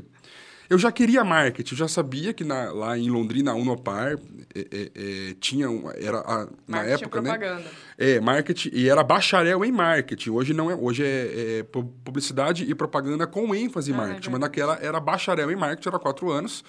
Eu 0.70 0.78
já 0.80 0.92
queria 0.92 1.24
marketing, 1.24 1.74
eu 1.74 1.78
já 1.78 1.88
sabia 1.88 2.34
que 2.34 2.44
na- 2.44 2.72
lá 2.72 2.98
em 2.98 3.10
Londrina, 3.10 3.52
a 3.52 3.56
Unopar, 3.56 4.18
é, 4.54 4.60
é, 4.60 4.92
é, 5.32 5.36
tinha 5.40 5.70
um, 5.70 5.90
era 5.92 6.20
a- 6.20 6.48
na 6.68 6.84
época, 6.84 7.22
né? 7.22 7.30
propaganda. 7.38 7.70
É, 7.98 8.20
marketing, 8.20 8.70
e 8.74 8.90
era 8.90 9.04
bacharel 9.04 9.64
em 9.64 9.72
marketing. 9.72 10.30
Hoje 10.32 10.54
não 10.54 10.72
é, 10.72 10.76
hoje 10.76 11.04
é, 11.04 11.60
é 11.60 11.64
pu- 11.64 11.86
publicidade 12.04 12.64
e 12.70 12.74
propaganda 12.74 13.28
com 13.28 13.54
ênfase 13.54 13.92
em 13.92 13.94
Ah, 13.94 13.98
marketing. 13.98 14.30
Mas 14.32 14.40
naquela 14.42 14.78
era 14.82 15.00
bacharel 15.00 15.52
em 15.52 15.56
marketing, 15.56 15.90
era 15.90 16.00
quatro 16.00 16.32
anos. 16.32 16.64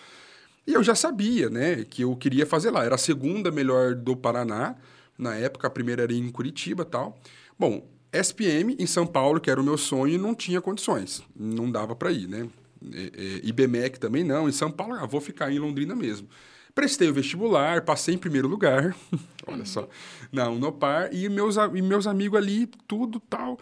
E 0.67 0.75
eu 0.75 0.83
já 0.83 0.95
sabia, 0.95 1.49
né, 1.49 1.85
que 1.89 2.03
eu 2.03 2.15
queria 2.17 2.45
fazer 2.45 2.71
lá. 2.71 2.85
Era 2.85 2.97
a 2.97 2.99
segunda 2.99 3.51
melhor 3.51 3.95
do 3.95 4.17
Paraná. 4.17 4.75
Na 5.17 5.35
época, 5.37 5.67
a 5.69 5.71
primeira 5.71 6.03
era 6.03 6.13
em 6.13 6.29
Curitiba 6.31 6.83
e 6.83 6.87
tal. 6.87 7.19
Bom, 7.59 7.89
SPM 8.13 8.77
em 8.79 8.87
São 8.87 9.07
Paulo, 9.07 9.41
que 9.41 9.51
era 9.51 9.61
o 9.61 9.65
meu 9.65 9.79
sonho, 9.79 10.19
não 10.19 10.35
tinha 10.35 10.61
condições. 10.61 11.23
Não 11.35 11.71
dava 11.71 11.95
para 11.97 12.11
ir, 12.11 12.27
né? 12.29 12.47
É, 12.93 13.13
é, 13.17 13.41
IBMEC 13.43 13.99
também 13.99 14.25
não. 14.25 14.49
Em 14.49 14.53
São 14.53 14.71
Paulo, 14.71 14.95
ah, 14.95 15.07
vou 15.07 15.21
ficar 15.21 15.51
em 15.51 15.59
Londrina 15.59 15.95
mesmo. 15.95 16.29
Prestei 16.75 17.09
o 17.09 17.15
vestibular, 17.15 17.83
passei 17.83 18.15
em 18.15 18.19
primeiro 18.19 18.47
lugar. 18.49 18.95
Olha 19.47 19.65
só. 19.65 19.89
Na 20.31 20.49
Unopar. 20.51 21.09
E 21.13 21.29
meus, 21.29 21.57
e 21.57 21.83
meus 21.83 22.07
amigos 22.07 22.39
ali, 22.39 22.67
tudo 22.87 23.19
tal. 23.19 23.59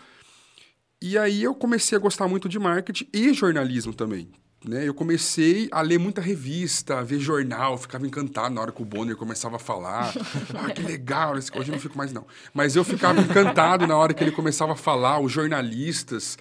E 1.01 1.17
aí 1.17 1.43
eu 1.43 1.55
comecei 1.55 1.97
a 1.97 2.01
gostar 2.01 2.27
muito 2.27 2.49
de 2.49 2.59
marketing 2.59 3.09
e 3.13 3.33
jornalismo 3.33 3.95
também. 3.95 4.31
Né? 4.67 4.89
Eu 4.89 4.95
comecei 4.95 5.69
a 5.71 5.83
ler 5.83 5.99
muita 5.99 6.23
revista, 6.23 6.99
a 6.99 7.03
ver 7.03 7.19
jornal, 7.19 7.77
ficava 7.77 8.07
encantado 8.07 8.55
na 8.55 8.63
hora 8.63 8.73
que 8.73 8.81
o 8.81 8.85
Bonner 8.85 9.15
começava 9.15 9.57
a 9.57 9.59
falar. 9.59 10.15
Ah, 10.57 10.71
que 10.71 10.83
legal, 10.83 11.35
hoje 11.35 11.53
eu 11.53 11.73
não 11.73 11.81
fico 11.81 11.99
mais 11.99 12.13
não. 12.13 12.27
Mas 12.53 12.75
eu 12.77 12.85
ficava 12.85 13.21
encantado 13.21 13.87
na 13.87 13.97
hora 13.97 14.15
que 14.15 14.23
ele 14.23 14.31
começava 14.31 14.73
a 14.73 14.77
falar, 14.77 15.21
os 15.21 15.31
jornalistas. 15.31 16.39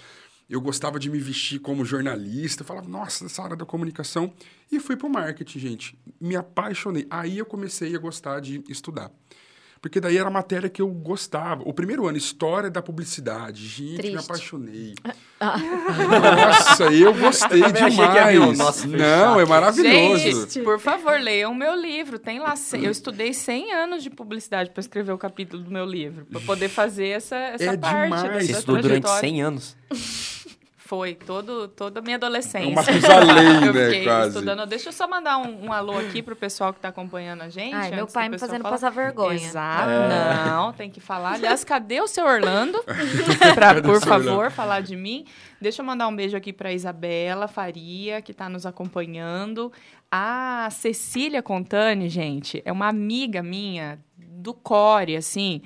Eu 0.50 0.60
gostava 0.62 1.00
de 1.00 1.10
me 1.10 1.20
vestir 1.20 1.60
como 1.60 1.84
jornalista, 1.86 2.62
eu 2.64 2.68
falava, 2.68 2.88
nossa, 2.88 3.26
essa 3.26 3.42
área 3.42 3.56
da 3.56 3.66
comunicação. 3.66 4.32
E 4.72 4.80
fui 4.80 4.96
pro 4.96 5.10
marketing, 5.10 5.60
gente. 5.60 5.98
Me 6.20 6.36
apaixonei. 6.36 7.08
Aí 7.10 7.38
eu 7.38 7.46
comecei 7.46 7.96
a 7.96 8.00
gostar 8.00 8.40
de 8.40 8.64
estudar. 8.70 9.10
Porque 9.82 10.00
daí 10.00 10.16
era 10.18 10.30
a 10.30 10.32
matéria 10.32 10.70
que 10.70 10.82
eu 10.82 10.88
gostava. 10.88 11.62
O 11.66 11.74
primeiro 11.74 12.08
ano, 12.08 12.18
História 12.18 12.70
da 12.70 12.82
Publicidade. 12.82 13.68
Gente, 13.68 13.92
me 13.92 13.98
Triste. 13.98 14.18
apaixonei. 14.18 14.94
Nossa, 15.42 16.86
eu 16.86 17.14
gostei 17.14 17.62
um 17.64 17.72
demais. 17.72 18.58
nossa, 18.58 18.88
Não, 18.88 19.40
é 19.42 19.46
maravilhoso. 19.46 20.18
Gente, 20.46 20.62
por 20.62 20.80
favor, 20.80 21.20
leiam 21.20 21.52
o 21.52 21.56
meu 21.56 21.76
livro. 21.76 22.18
Tem 22.18 22.40
lá, 22.40 22.54
eu 22.82 22.92
estudei 22.92 23.34
100 23.34 23.74
anos 23.74 24.04
de 24.04 24.10
publicidade 24.10 24.70
para 24.70 24.80
escrever 24.80 25.12
o 25.12 25.18
capítulo 25.18 25.64
do 25.64 25.70
meu 25.72 25.86
livro, 25.86 26.26
para 26.28 26.40
poder 26.40 26.70
fazer 26.70 27.08
essa, 27.08 27.36
essa 27.36 27.64
É 27.66 27.78
parte 27.78 28.04
demais. 28.04 28.24
dessa 28.24 28.40
Você 28.46 28.52
estudou 28.54 28.82
durante 28.82 29.02
trajetória. 29.02 29.30
100 29.30 29.42
anos. 29.42 29.76
Foi, 30.94 31.16
todo, 31.16 31.68
toda 31.70 32.02
a 32.02 32.04
minha 32.04 32.18
adolescência. 32.18 32.60
É 32.60 32.68
uma 32.68 32.84
Matusalém, 32.84 33.66
eu 33.66 33.74
né, 33.74 33.86
fiquei 33.86 34.04
quase. 34.04 34.28
estudando. 34.30 34.66
Deixa 34.68 34.90
eu 34.90 34.94
só 34.94 35.08
mandar 35.08 35.40
um, 35.40 35.66
um 35.66 35.74
alô 35.74 35.98
aqui 35.98 36.22
pro 36.22 36.36
pessoal 36.36 36.72
que 36.72 36.80
tá 36.80 36.90
acompanhando 36.90 37.42
a 37.42 37.50
gente. 37.50 37.74
Ai, 37.74 37.90
meu 37.90 38.06
pai 38.06 38.30
me 38.30 38.38
fazendo 38.38 38.62
falar. 38.62 38.76
passar 38.76 38.92
vergonha. 38.92 39.36
Exato, 39.44 39.90
É. 39.90 40.46
não, 40.52 40.72
tem 40.72 40.92
que 40.92 41.00
falar. 41.00 41.34
Aliás, 41.34 41.64
cadê 41.64 42.00
o 42.00 42.08
seu 42.08 42.24
Orlando? 42.28 42.78
pra, 43.56 43.82
por 43.82 44.00
favor, 44.02 44.32
Orlando? 44.34 44.52
falar 44.52 44.82
de 44.82 44.96
mim. 44.96 45.26
Deixa 45.60 45.82
eu 45.82 45.86
mandar 45.86 46.08
um 46.08 46.16
beijo 46.16 46.38
aqui 46.38 46.54
pra 46.54 46.72
Isabela 46.72 47.48
Faria, 47.48 48.22
que 48.22 48.32
tá 48.32 48.48
nos 48.48 48.64
acompanhando. 48.64 49.74
A 50.12 50.68
Cecília 50.72 51.42
Contani, 51.42 52.08
gente, 52.08 52.62
é 52.64 52.72
uma 52.72 52.88
amiga 52.88 53.42
minha 53.42 53.98
do 54.16 54.54
Core, 54.54 55.16
assim. 55.16 55.64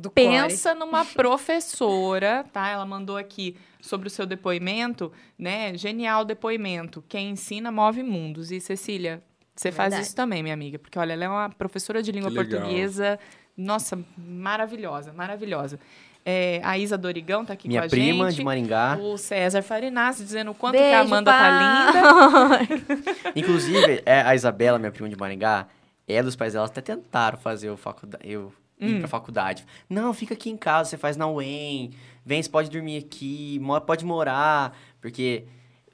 Do 0.00 0.10
core. 0.10 0.26
Pensa 0.26 0.74
numa 0.74 1.04
professora, 1.04 2.44
tá? 2.52 2.68
Ela 2.68 2.86
mandou 2.86 3.16
aqui 3.16 3.56
sobre 3.80 4.08
o 4.08 4.10
seu 4.10 4.26
depoimento, 4.26 5.12
né? 5.38 5.76
Genial 5.76 6.24
depoimento. 6.24 7.04
Quem 7.08 7.30
ensina 7.30 7.70
move 7.70 8.02
mundos. 8.02 8.50
E 8.50 8.60
Cecília, 8.60 9.22
você 9.54 9.70
faz 9.70 9.96
isso 9.98 10.16
também, 10.16 10.42
minha 10.42 10.54
amiga, 10.54 10.78
porque 10.78 10.98
olha, 10.98 11.12
ela 11.12 11.24
é 11.24 11.28
uma 11.28 11.50
professora 11.50 12.02
de 12.02 12.10
língua 12.10 12.32
portuguesa, 12.32 13.18
nossa, 13.56 13.98
maravilhosa, 14.16 15.12
maravilhosa. 15.12 15.78
É, 16.24 16.60
a 16.62 16.78
Isa 16.78 16.98
Dorigão 16.98 17.44
tá 17.44 17.54
aqui 17.54 17.66
Minha 17.68 17.80
com 17.80 17.86
a 17.86 17.90
prima 17.90 18.30
gente. 18.30 18.38
de 18.38 18.44
Maringá. 18.44 18.98
O 19.00 19.16
César 19.16 19.62
Farinassi 19.62 20.22
dizendo 20.22 20.50
o 20.50 20.54
quanto 20.54 20.72
Beijo, 20.72 20.88
que 20.88 20.94
a 20.94 21.00
Amanda 21.00 21.32
tá 21.32 21.38
pai. 21.38 22.66
linda. 22.68 23.32
Inclusive, 23.36 24.02
é, 24.04 24.20
a 24.20 24.34
Isabela, 24.34 24.78
minha 24.78 24.92
prima 24.92 25.08
de 25.08 25.16
Maringá, 25.16 25.66
ela 26.06 26.26
e 26.26 26.28
os 26.28 26.36
pais 26.36 26.52
dela 26.52 26.66
até 26.66 26.80
tentaram 26.80 27.38
fazer 27.38 27.70
o 27.70 27.76
faculdade, 27.76 28.30
eu 28.30 28.52
ir 28.80 28.94
Hum. 28.94 28.98
pra 29.00 29.08
faculdade. 29.08 29.64
Não, 29.88 30.12
fica 30.14 30.34
aqui 30.34 30.50
em 30.50 30.56
casa, 30.56 30.90
você 30.90 30.96
faz 30.96 31.16
na 31.16 31.26
UEM, 31.28 31.90
vem, 32.24 32.42
você 32.42 32.48
pode 32.48 32.70
dormir 32.70 32.98
aqui, 32.98 33.60
pode 33.86 34.04
morar, 34.04 34.76
porque 35.00 35.44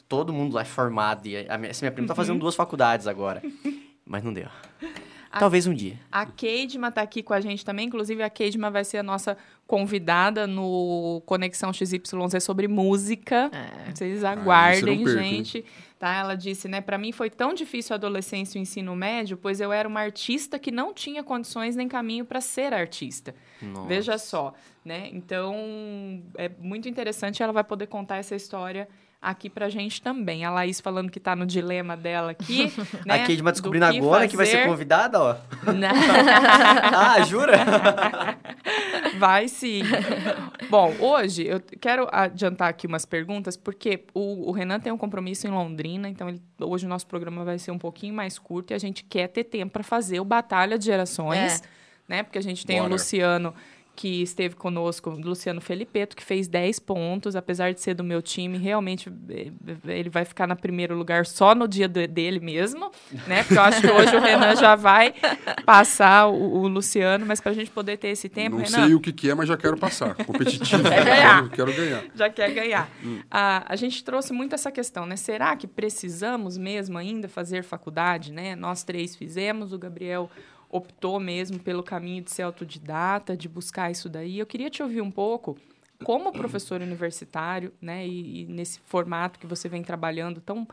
todo 0.08 0.32
mundo 0.32 0.54
lá 0.54 0.62
é 0.62 0.64
formado, 0.64 1.26
e 1.26 1.36
a 1.48 1.58
minha, 1.58 1.70
essa 1.70 1.84
minha 1.84 1.92
prima 1.92 2.06
tá 2.06 2.12
Uhum. 2.12 2.16
fazendo 2.16 2.38
duas 2.38 2.54
faculdades 2.54 3.06
agora. 3.06 3.42
Mas 4.04 4.22
não 4.22 4.32
deu. 4.32 4.48
Talvez 5.38 5.66
um 5.66 5.74
dia. 5.74 5.98
A 6.10 6.26
Keidma 6.26 6.90
tá 6.90 7.02
aqui 7.02 7.22
com 7.22 7.32
a 7.32 7.40
gente 7.40 7.64
também. 7.64 7.86
Inclusive, 7.86 8.22
a 8.22 8.30
Keidma 8.30 8.70
vai 8.70 8.84
ser 8.84 8.98
a 8.98 9.02
nossa 9.02 9.36
convidada 9.66 10.46
no 10.46 11.22
Conexão 11.26 11.72
XYZ 11.72 12.02
sobre 12.40 12.68
música. 12.68 13.50
É. 13.52 13.94
Vocês 13.94 14.22
não 14.22 14.30
aguardem, 14.30 15.04
perco, 15.04 15.20
hein? 15.20 15.44
gente. 15.44 15.64
Tá? 15.98 16.14
Ela 16.14 16.34
disse, 16.34 16.68
né? 16.68 16.80
Para 16.80 16.98
mim 16.98 17.10
foi 17.10 17.30
tão 17.30 17.54
difícil 17.54 17.94
a 17.94 17.96
adolescência 17.96 18.58
e 18.58 18.60
o 18.60 18.62
ensino 18.62 18.94
médio, 18.94 19.36
pois 19.36 19.60
eu 19.60 19.72
era 19.72 19.88
uma 19.88 20.00
artista 20.00 20.58
que 20.58 20.70
não 20.70 20.92
tinha 20.92 21.22
condições 21.22 21.74
nem 21.74 21.88
caminho 21.88 22.24
para 22.24 22.40
ser 22.40 22.74
artista. 22.74 23.34
Nossa. 23.62 23.88
Veja 23.88 24.18
só, 24.18 24.54
né? 24.84 25.08
Então, 25.12 26.22
é 26.36 26.50
muito 26.60 26.88
interessante. 26.88 27.42
Ela 27.42 27.52
vai 27.52 27.64
poder 27.64 27.86
contar 27.86 28.18
essa 28.18 28.36
história 28.36 28.88
aqui 29.20 29.50
pra 29.50 29.68
gente 29.68 30.00
também. 30.00 30.44
A 30.44 30.50
Laís 30.50 30.80
falando 30.80 31.10
que 31.10 31.18
tá 31.18 31.34
no 31.34 31.46
dilema 31.46 31.96
dela 31.96 32.30
aqui. 32.30 32.72
né? 33.04 33.14
A 33.14 33.18
Kate 33.20 33.42
vai 33.42 33.52
do 33.52 33.56
descobrindo 33.56 33.86
agora 33.86 34.28
que 34.28 34.36
vai 34.36 34.46
ser 34.46 34.58
fazer. 34.58 34.68
convidada, 34.68 35.20
ó. 35.20 35.36
Não. 35.72 35.88
ah, 36.94 37.20
jura? 37.22 37.56
Vai 39.18 39.48
sim. 39.48 39.82
Bom, 40.68 40.92
hoje 41.00 41.46
eu 41.46 41.60
quero 41.80 42.06
adiantar 42.12 42.68
aqui 42.68 42.86
umas 42.86 43.06
perguntas, 43.06 43.56
porque 43.56 44.04
o, 44.12 44.48
o 44.50 44.52
Renan 44.52 44.78
tem 44.78 44.92
um 44.92 44.98
compromisso 44.98 45.46
em 45.46 45.50
Londrina, 45.50 46.08
então 46.08 46.28
ele- 46.28 46.42
hoje 46.60 46.84
o 46.84 46.88
nosso 46.88 47.06
programa 47.06 47.44
vai 47.44 47.58
ser 47.58 47.70
um 47.70 47.78
pouquinho 47.78 48.14
mais 48.14 48.38
curto 48.38 48.72
e 48.72 48.74
a 48.74 48.78
gente 48.78 49.04
quer 49.04 49.28
ter 49.28 49.44
tempo 49.44 49.72
para 49.72 49.82
fazer 49.82 50.20
o 50.20 50.24
Batalha 50.24 50.78
de 50.78 50.84
Gerações, 50.84 51.62
né? 52.06 52.22
Porque 52.22 52.38
a 52.38 52.42
gente 52.42 52.66
tem 52.66 52.78
o 52.78 52.82
Bora. 52.82 52.92
Luciano 52.92 53.54
que 53.96 54.20
esteve 54.22 54.54
conosco, 54.54 55.08
Luciano 55.10 55.60
Felipeto, 55.60 56.14
que 56.14 56.22
fez 56.22 56.46
10 56.46 56.78
pontos, 56.80 57.34
apesar 57.34 57.72
de 57.72 57.80
ser 57.80 57.94
do 57.94 58.04
meu 58.04 58.20
time, 58.20 58.58
realmente 58.58 59.10
eh, 59.30 59.50
ele 59.86 60.10
vai 60.10 60.24
ficar 60.26 60.46
no 60.46 60.54
primeiro 60.54 60.94
lugar 60.94 61.24
só 61.24 61.54
no 61.54 61.66
dia 61.66 61.88
do- 61.88 62.06
dele 62.06 62.38
mesmo, 62.38 62.90
né? 63.26 63.42
Porque 63.42 63.58
eu 63.58 63.62
acho 63.62 63.80
que 63.80 63.86
hoje 63.90 64.14
o 64.14 64.20
Renan 64.20 64.54
já 64.54 64.76
vai 64.76 65.14
passar 65.64 66.26
o, 66.28 66.34
o 66.62 66.68
Luciano, 66.68 67.24
mas 67.26 67.40
para 67.40 67.52
a 67.52 67.54
gente 67.54 67.70
poder 67.70 67.96
ter 67.96 68.08
esse 68.08 68.28
tempo, 68.28 68.56
não 68.58 68.64
Renan, 68.64 68.84
sei 68.86 68.94
o 68.94 69.00
que, 69.00 69.12
que 69.12 69.30
é, 69.30 69.34
mas 69.34 69.48
já 69.48 69.56
quero 69.56 69.76
passar. 69.78 70.14
Competitivo. 70.14 70.82
Quer 70.82 71.04
ganhar. 71.04 71.48
Quero, 71.50 71.72
quero 71.72 71.72
ganhar. 71.74 72.04
já 72.14 72.28
quer 72.30 72.50
ganhar. 72.52 72.90
A, 73.30 73.72
a 73.72 73.76
gente 73.76 74.04
trouxe 74.04 74.32
muito 74.32 74.54
essa 74.54 74.70
questão, 74.70 75.06
né? 75.06 75.16
Será 75.16 75.56
que 75.56 75.66
precisamos 75.66 76.58
mesmo 76.58 76.98
ainda 76.98 77.28
fazer 77.28 77.62
faculdade, 77.64 78.32
né? 78.32 78.54
Nós 78.54 78.84
três 78.84 79.16
fizemos, 79.16 79.72
o 79.72 79.78
Gabriel 79.78 80.30
optou 80.76 81.18
mesmo 81.18 81.58
pelo 81.58 81.82
caminho 81.82 82.22
de 82.22 82.30
ser 82.30 82.42
autodidata, 82.42 83.36
de 83.36 83.48
buscar 83.48 83.90
isso 83.90 84.08
daí. 84.08 84.38
Eu 84.38 84.46
queria 84.46 84.70
te 84.70 84.82
ouvir 84.82 85.00
um 85.00 85.10
pouco, 85.10 85.56
como 86.04 86.32
professor 86.32 86.80
universitário, 86.80 87.72
né? 87.80 88.06
E, 88.06 88.42
e 88.42 88.46
nesse 88.46 88.80
formato 88.80 89.38
que 89.38 89.46
você 89.46 89.68
vem 89.68 89.82
trabalhando 89.82 90.40
tão 90.40 90.66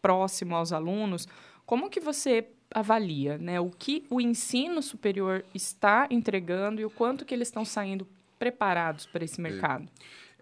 próximo 0.00 0.56
aos 0.56 0.72
alunos, 0.72 1.28
como 1.66 1.90
que 1.90 2.00
você 2.00 2.48
avalia, 2.74 3.36
né? 3.38 3.60
O 3.60 3.70
que 3.70 4.04
o 4.08 4.20
ensino 4.20 4.82
superior 4.82 5.44
está 5.54 6.06
entregando 6.10 6.80
e 6.80 6.84
o 6.84 6.90
quanto 6.90 7.24
que 7.24 7.34
eles 7.34 7.48
estão 7.48 7.64
saindo 7.64 8.06
preparados 8.38 9.06
para 9.06 9.24
esse 9.24 9.40
mercado? 9.40 9.84
É 9.84 9.88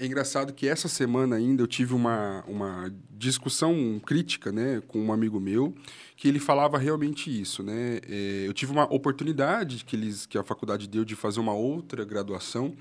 engraçado 0.07 0.53
que 0.53 0.69
essa 0.69 0.89
semana 0.89 1.37
ainda 1.37 1.63
eu 1.63 1.67
tive 1.67 1.95
uma, 1.95 2.45
uma 2.47 2.93
discussão 3.11 4.01
crítica, 4.05 4.53
né, 4.53 4.81
com 4.87 5.01
um 5.01 5.13
amigo 5.13 5.41
meu, 5.41 5.75
que 6.17 6.29
ele 6.29 6.39
falava 6.39 6.79
realmente 6.79 7.29
isso, 7.29 7.63
né? 7.63 8.01
É, 8.09 8.45
eu 8.47 8.53
tive 8.53 8.73
uma 8.73 8.85
oportunidade 8.93 9.85
que, 9.85 9.97
eles, 9.97 10.27
que 10.27 10.39
a 10.39 10.45
faculdade 10.45 10.89
deu 10.89 11.05
de 11.05 11.17
fazer 11.17 11.41
uma 11.41 11.53
outra 11.53 12.05
graduação 12.05 12.75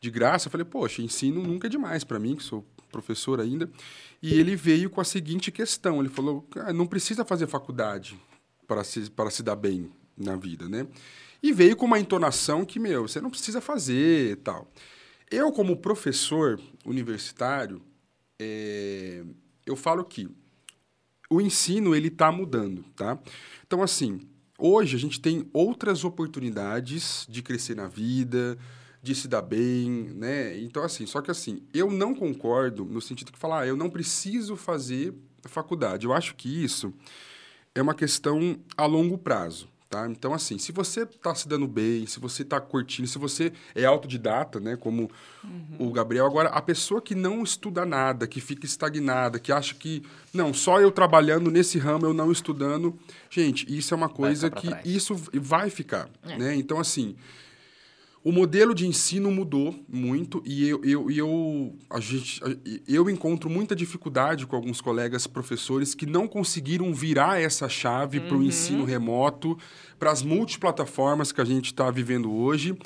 de 0.00 0.10
graça. 0.10 0.48
Eu 0.48 0.50
falei, 0.50 0.64
poxa, 0.64 1.00
ensino 1.00 1.42
nunca 1.42 1.68
é 1.68 1.70
demais 1.70 2.02
para 2.02 2.18
mim, 2.18 2.34
que 2.34 2.42
sou 2.42 2.66
professor 2.90 3.40
ainda. 3.40 3.70
E 4.20 4.34
ele 4.34 4.54
veio 4.56 4.90
com 4.90 5.00
a 5.00 5.04
seguinte 5.04 5.50
questão, 5.50 6.00
ele 6.00 6.08
falou, 6.08 6.46
ah, 6.56 6.72
não 6.72 6.86
precisa 6.86 7.24
fazer 7.24 7.46
faculdade 7.46 8.18
para 8.66 8.84
se, 8.84 9.10
para 9.10 9.30
se 9.30 9.42
dar 9.42 9.56
bem 9.56 9.90
na 10.16 10.36
vida, 10.36 10.68
né? 10.68 10.86
E 11.42 11.52
veio 11.52 11.76
com 11.76 11.86
uma 11.86 11.98
entonação 11.98 12.64
que, 12.64 12.78
meu, 12.78 13.08
você 13.08 13.20
não 13.20 13.30
precisa 13.30 13.60
fazer 13.60 14.32
e 14.32 14.36
tal. 14.36 14.68
Eu, 15.32 15.50
como 15.50 15.78
professor 15.78 16.60
universitário, 16.84 17.80
é, 18.38 19.24
eu 19.64 19.74
falo 19.74 20.04
que 20.04 20.28
o 21.30 21.40
ensino 21.40 21.96
ele 21.96 22.08
está 22.08 22.30
mudando, 22.30 22.84
tá? 22.94 23.18
Então, 23.66 23.82
assim, 23.82 24.20
hoje 24.58 24.94
a 24.94 24.98
gente 24.98 25.18
tem 25.18 25.48
outras 25.50 26.04
oportunidades 26.04 27.26
de 27.30 27.40
crescer 27.40 27.74
na 27.74 27.88
vida, 27.88 28.58
de 29.02 29.14
se 29.14 29.26
dar 29.26 29.40
bem, 29.40 30.10
né? 30.14 30.60
Então, 30.60 30.84
assim, 30.84 31.06
só 31.06 31.22
que 31.22 31.30
assim, 31.30 31.62
eu 31.72 31.90
não 31.90 32.14
concordo 32.14 32.84
no 32.84 33.00
sentido 33.00 33.32
que 33.32 33.38
falar, 33.38 33.60
ah, 33.60 33.66
eu 33.66 33.76
não 33.76 33.88
preciso 33.88 34.54
fazer 34.54 35.14
faculdade. 35.44 36.04
Eu 36.04 36.12
acho 36.12 36.34
que 36.34 36.62
isso 36.62 36.92
é 37.74 37.80
uma 37.80 37.94
questão 37.94 38.60
a 38.76 38.84
longo 38.84 39.16
prazo. 39.16 39.71
Tá? 39.92 40.08
Então, 40.08 40.32
assim, 40.32 40.56
se 40.56 40.72
você 40.72 41.02
está 41.02 41.34
se 41.34 41.46
dando 41.46 41.68
bem, 41.68 42.06
se 42.06 42.18
você 42.18 42.40
está 42.40 42.58
curtindo, 42.58 43.06
se 43.06 43.18
você 43.18 43.52
é 43.74 43.84
autodidata, 43.84 44.58
né, 44.58 44.74
como 44.74 45.10
uhum. 45.44 45.88
o 45.88 45.92
Gabriel, 45.92 46.24
agora, 46.24 46.48
a 46.48 46.62
pessoa 46.62 47.02
que 47.02 47.14
não 47.14 47.42
estuda 47.42 47.84
nada, 47.84 48.26
que 48.26 48.40
fica 48.40 48.64
estagnada, 48.64 49.38
que 49.38 49.52
acha 49.52 49.74
que, 49.74 50.02
não, 50.32 50.54
só 50.54 50.80
eu 50.80 50.90
trabalhando 50.90 51.50
nesse 51.50 51.78
ramo, 51.78 52.06
eu 52.06 52.14
não 52.14 52.32
estudando, 52.32 52.98
gente, 53.28 53.66
isso 53.68 53.92
é 53.92 53.96
uma 53.98 54.08
coisa 54.08 54.48
que 54.50 54.68
trás. 54.68 54.86
isso 54.86 55.14
vai 55.34 55.68
ficar, 55.68 56.08
é. 56.22 56.38
né? 56.38 56.54
Então, 56.54 56.80
assim, 56.80 57.14
o 58.24 58.30
modelo 58.30 58.72
de 58.72 58.86
ensino 58.86 59.30
mudou 59.32 59.74
muito 59.88 60.42
e 60.44 60.68
eu, 60.68 60.84
eu, 60.84 61.10
eu, 61.10 61.76
a 61.90 61.98
gente, 61.98 62.40
eu 62.86 63.10
encontro 63.10 63.50
muita 63.50 63.74
dificuldade 63.74 64.46
com 64.46 64.54
alguns 64.54 64.80
colegas 64.80 65.26
professores 65.26 65.92
que 65.92 66.06
não 66.06 66.28
conseguiram 66.28 66.94
virar 66.94 67.40
essa 67.40 67.68
chave 67.68 68.18
uhum. 68.18 68.28
para 68.28 68.36
o 68.36 68.42
ensino 68.42 68.84
remoto, 68.84 69.58
para 69.98 70.12
as 70.12 70.22
multiplataformas 70.22 71.32
que 71.32 71.40
a 71.40 71.44
gente 71.44 71.66
está 71.66 71.90
vivendo 71.90 72.32
hoje. 72.32 72.76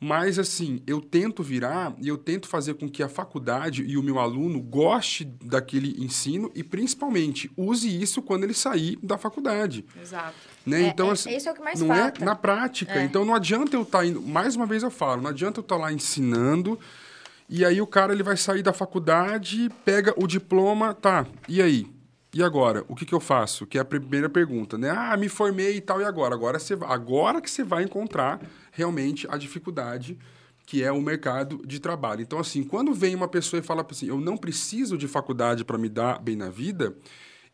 Mas, 0.00 0.38
assim, 0.38 0.80
eu 0.86 1.00
tento 1.00 1.42
virar 1.42 1.94
e 2.00 2.06
eu 2.06 2.16
tento 2.16 2.46
fazer 2.46 2.74
com 2.74 2.88
que 2.88 3.02
a 3.02 3.08
faculdade 3.08 3.82
e 3.82 3.98
o 3.98 4.02
meu 4.02 4.20
aluno 4.20 4.60
goste 4.60 5.24
daquele 5.24 6.00
ensino 6.02 6.52
e, 6.54 6.62
principalmente, 6.62 7.50
use 7.56 7.88
isso 8.00 8.22
quando 8.22 8.44
ele 8.44 8.54
sair 8.54 8.96
da 9.02 9.18
faculdade. 9.18 9.84
Exato. 10.00 10.36
Né? 10.64 10.82
É, 10.82 10.86
então, 10.86 11.08
é, 11.08 11.12
assim, 11.12 11.36
isso 11.36 11.48
é 11.48 11.52
o 11.52 11.54
que 11.54 11.62
mais 11.62 11.80
não 11.80 11.88
falta. 11.88 12.22
é 12.22 12.24
na 12.24 12.36
prática. 12.36 12.92
É. 12.92 13.04
Então, 13.04 13.24
não 13.24 13.34
adianta 13.34 13.76
eu 13.76 13.82
estar 13.82 13.98
tá 13.98 14.06
indo... 14.06 14.22
Mais 14.22 14.54
uma 14.54 14.66
vez 14.66 14.84
eu 14.84 14.90
falo, 14.90 15.22
não 15.22 15.30
adianta 15.30 15.58
eu 15.58 15.62
estar 15.62 15.76
tá 15.76 15.80
lá 15.82 15.92
ensinando 15.92 16.78
e 17.48 17.64
aí 17.64 17.80
o 17.80 17.86
cara 17.86 18.12
ele 18.12 18.22
vai 18.22 18.36
sair 18.36 18.62
da 18.62 18.74
faculdade, 18.74 19.70
pega 19.82 20.12
o 20.16 20.26
diploma, 20.26 20.92
tá, 20.92 21.26
e 21.48 21.62
aí? 21.62 21.86
E 22.34 22.42
agora? 22.42 22.84
O 22.88 22.94
que, 22.94 23.06
que 23.06 23.14
eu 23.14 23.20
faço? 23.20 23.66
Que 23.66 23.78
é 23.78 23.80
a 23.80 23.84
primeira 23.84 24.28
pergunta, 24.28 24.76
né? 24.76 24.90
Ah, 24.90 25.16
me 25.16 25.30
formei 25.30 25.76
e 25.76 25.80
tal, 25.80 25.98
e 25.98 26.04
agora? 26.04 26.34
Agora, 26.34 26.58
você, 26.58 26.76
agora 26.82 27.40
que 27.40 27.50
você 27.50 27.64
vai 27.64 27.84
encontrar 27.84 28.38
realmente 28.78 29.26
a 29.28 29.36
dificuldade 29.36 30.16
que 30.64 30.84
é 30.84 30.92
o 30.92 31.00
mercado 31.00 31.62
de 31.66 31.80
trabalho. 31.80 32.20
Então, 32.20 32.38
assim, 32.38 32.62
quando 32.62 32.92
vem 32.92 33.14
uma 33.14 33.26
pessoa 33.26 33.58
e 33.58 33.62
fala 33.62 33.84
assim, 33.90 34.06
eu 34.06 34.20
não 34.20 34.36
preciso 34.36 34.98
de 34.98 35.08
faculdade 35.08 35.64
para 35.64 35.78
me 35.78 35.88
dar 35.88 36.20
bem 36.20 36.36
na 36.36 36.50
vida, 36.50 36.94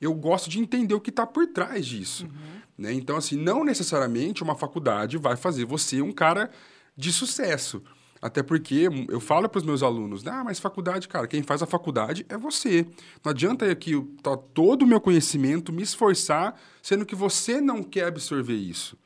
eu 0.01 0.13
gosto 0.13 0.51
de 0.51 0.59
entender 0.59 0.95
o 0.95 1.01
que 1.01 1.11
está 1.11 1.25
por 1.25 1.47
trás 1.47 1.87
disso. 1.87 2.25
Uhum. 2.25 2.61
Né? 2.77 2.93
Então, 2.93 3.17
assim, 3.17 3.37
não 3.37 3.65
necessariamente 3.65 4.43
uma 4.43 4.57
faculdade 4.57 5.17
vai 5.17 5.37
fazer 5.37 5.65
você 5.65 6.03
um 6.03 6.11
cara 6.11 6.51
de 6.97 7.13
sucesso. 7.13 7.81
Até 8.21 8.43
porque 8.43 8.89
eu 9.09 9.21
falo 9.21 9.49
para 9.49 9.59
os 9.59 9.65
meus 9.65 9.83
alunos, 9.83 10.27
ah, 10.27 10.43
mas 10.43 10.59
faculdade, 10.59 11.07
cara, 11.07 11.29
quem 11.29 11.43
faz 11.43 11.63
a 11.63 11.67
faculdade 11.67 12.27
é 12.29 12.37
você. 12.37 12.85
Não 13.25 13.31
adianta 13.31 13.71
aqui 13.71 13.93
tá 14.25 14.37
todo 14.37 14.83
o 14.83 14.87
meu 14.89 15.01
conhecimento 15.01 15.73
me 15.73 15.83
esforçar, 15.83 16.59
sendo 16.83 17.07
que 17.07 17.15
você 17.15 17.61
não 17.61 17.81
quer 17.81 18.07
absorver 18.07 18.57
isso. 18.57 18.99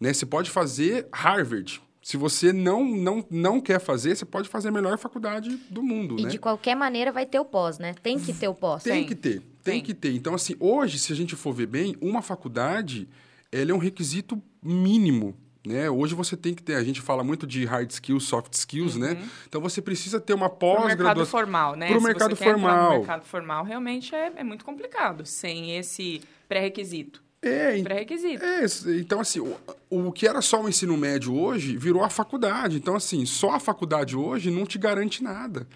Né? 0.00 0.12
Você 0.12 0.26
pode 0.26 0.50
fazer 0.50 1.08
Harvard. 1.12 1.82
Se 2.02 2.16
você 2.16 2.52
não, 2.52 2.84
não, 2.84 3.26
não 3.30 3.60
quer 3.60 3.80
fazer, 3.80 4.16
você 4.16 4.24
pode 4.24 4.48
fazer 4.48 4.68
a 4.68 4.70
melhor 4.70 4.96
faculdade 4.96 5.56
do 5.68 5.82
mundo, 5.82 6.16
e 6.20 6.22
né? 6.22 6.28
de 6.28 6.38
qualquer 6.38 6.76
maneira 6.76 7.10
vai 7.10 7.26
ter 7.26 7.40
o 7.40 7.44
pós, 7.44 7.80
né? 7.80 7.94
Tem 8.00 8.16
que 8.16 8.32
ter 8.32 8.46
o 8.46 8.54
pós. 8.54 8.84
Tem, 8.84 8.92
tem. 8.92 9.06
que 9.06 9.14
ter, 9.16 9.40
tem, 9.40 9.42
tem, 9.62 9.82
que 9.82 9.92
ter. 9.92 10.12
Então, 10.14 10.32
assim, 10.32 10.54
hoje, 10.60 11.00
se 11.00 11.12
a 11.12 11.16
gente 11.16 11.34
for 11.34 11.52
ver 11.52 11.66
bem, 11.66 11.96
uma 12.00 12.22
faculdade, 12.22 13.08
ela 13.50 13.72
é 13.72 13.74
um 13.74 13.78
requisito 13.78 14.40
mínimo 14.62 15.36
né? 15.66 15.90
Hoje 15.90 16.14
você 16.14 16.36
tem 16.36 16.54
que 16.54 16.62
ter, 16.62 16.76
a 16.76 16.84
gente 16.84 17.00
fala 17.00 17.24
muito 17.24 17.44
de 17.46 17.64
hard 17.64 17.90
skills, 17.90 18.24
soft 18.24 18.54
skills, 18.54 18.94
né? 18.94 19.08
uhum. 19.08 19.14
né? 19.14 19.28
Então 19.48 19.60
você 19.60 19.82
precisa 19.82 20.20
ter 20.20 20.32
uma 20.32 20.48
pós-graduação. 20.48 20.96
Para 20.96 21.04
o 21.04 21.06
mercado 21.06 21.26
formal, 21.26 21.76
né? 21.76 21.88
Para 21.88 21.98
o 21.98 22.02
mercado 22.02 22.36
formal. 22.36 22.98
Mercado 22.98 23.24
formal 23.24 23.64
realmente 23.64 24.14
é, 24.14 24.32
é 24.36 24.44
muito 24.44 24.64
complicado, 24.64 25.26
sem 25.26 25.76
esse 25.76 26.22
pré-requisito. 26.48 27.25
É, 27.46 27.82
pré-requisito. 27.82 28.44
É, 28.44 28.64
então, 28.98 29.20
assim, 29.20 29.40
o, 29.40 29.56
o 29.90 30.12
que 30.12 30.26
era 30.26 30.40
só 30.42 30.62
o 30.62 30.68
ensino 30.68 30.96
médio 30.96 31.34
hoje 31.34 31.76
virou 31.76 32.02
a 32.02 32.10
faculdade. 32.10 32.76
Então, 32.76 32.96
assim, 32.96 33.24
só 33.24 33.50
a 33.50 33.60
faculdade 33.60 34.16
hoje 34.16 34.50
não 34.50 34.66
te 34.66 34.78
garante 34.78 35.22
nada. 35.22 35.66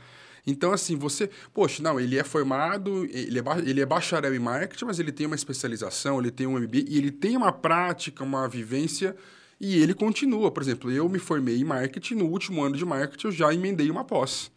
Então, 0.47 0.73
assim, 0.73 0.97
você. 0.97 1.31
Poxa, 1.53 1.83
não, 1.83 2.01
ele 2.01 2.18
é 2.18 2.25
formado, 2.25 3.05
ele 3.07 3.39
é, 3.39 3.43
ele 3.64 3.81
é 3.81 3.87
bacharel 3.87 4.35
em 4.35 4.39
marketing, 4.39 4.85
mas 4.85 4.99
ele 4.99 5.12
tem 5.12 5.27
uma 5.27 5.37
especialização, 5.37 6.18
ele 6.18 6.31
tem 6.31 6.47
um 6.47 6.59
MBA 6.59 6.85
e 6.89 6.99
ele 6.99 7.11
tem 7.11 7.37
uma 7.37 7.53
prática, 7.53 8.25
uma 8.25 8.49
vivência. 8.49 9.14
E 9.61 9.77
ele 9.77 9.93
continua. 9.93 10.51
Por 10.51 10.62
exemplo, 10.62 10.91
eu 10.91 11.09
me 11.09 11.18
formei 11.18 11.61
em 11.61 11.64
marketing, 11.64 12.14
no 12.14 12.27
último 12.27 12.62
ano 12.62 12.77
de 12.77 12.85
marketing 12.85 13.27
eu 13.27 13.33
já 13.33 13.53
emendei 13.53 13.91
uma 13.91 14.05
pós. 14.05 14.51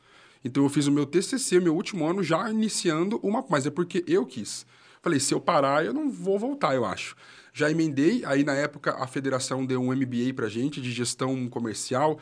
Então, 0.45 0.63
eu 0.63 0.69
fiz 0.69 0.87
o 0.87 0.91
meu 0.91 1.05
TCC, 1.05 1.59
meu 1.59 1.75
último 1.75 2.05
ano, 2.05 2.23
já 2.23 2.49
iniciando 2.49 3.19
uma. 3.21 3.45
Mas 3.49 3.65
é 3.65 3.69
porque 3.69 4.03
eu 4.07 4.25
quis. 4.25 4.65
Falei, 5.03 5.19
se 5.19 5.33
eu 5.33 5.41
parar, 5.41 5.83
eu 5.83 5.93
não 5.93 6.09
vou 6.09 6.39
voltar, 6.39 6.73
eu 6.73 6.85
acho. 6.85 7.13
Já 7.51 7.69
emendei, 7.69 8.23
aí 8.25 8.41
na 8.41 8.53
época 8.53 8.95
a 8.95 9.05
federação 9.05 9.65
deu 9.65 9.81
um 9.81 9.93
MBA 9.93 10.33
pra 10.33 10.47
gente 10.47 10.79
de 10.79 10.93
gestão 10.93 11.49
comercial, 11.49 12.17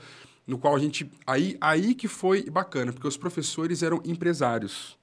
no 0.48 0.58
qual 0.58 0.76
a 0.76 0.80
gente. 0.80 1.10
Aí, 1.26 1.56
aí 1.62 1.94
que 1.94 2.08
foi 2.08 2.50
bacana, 2.50 2.92
porque 2.92 3.08
os 3.08 3.16
professores 3.16 3.84
eram 3.84 4.02
empresários. 4.04 5.00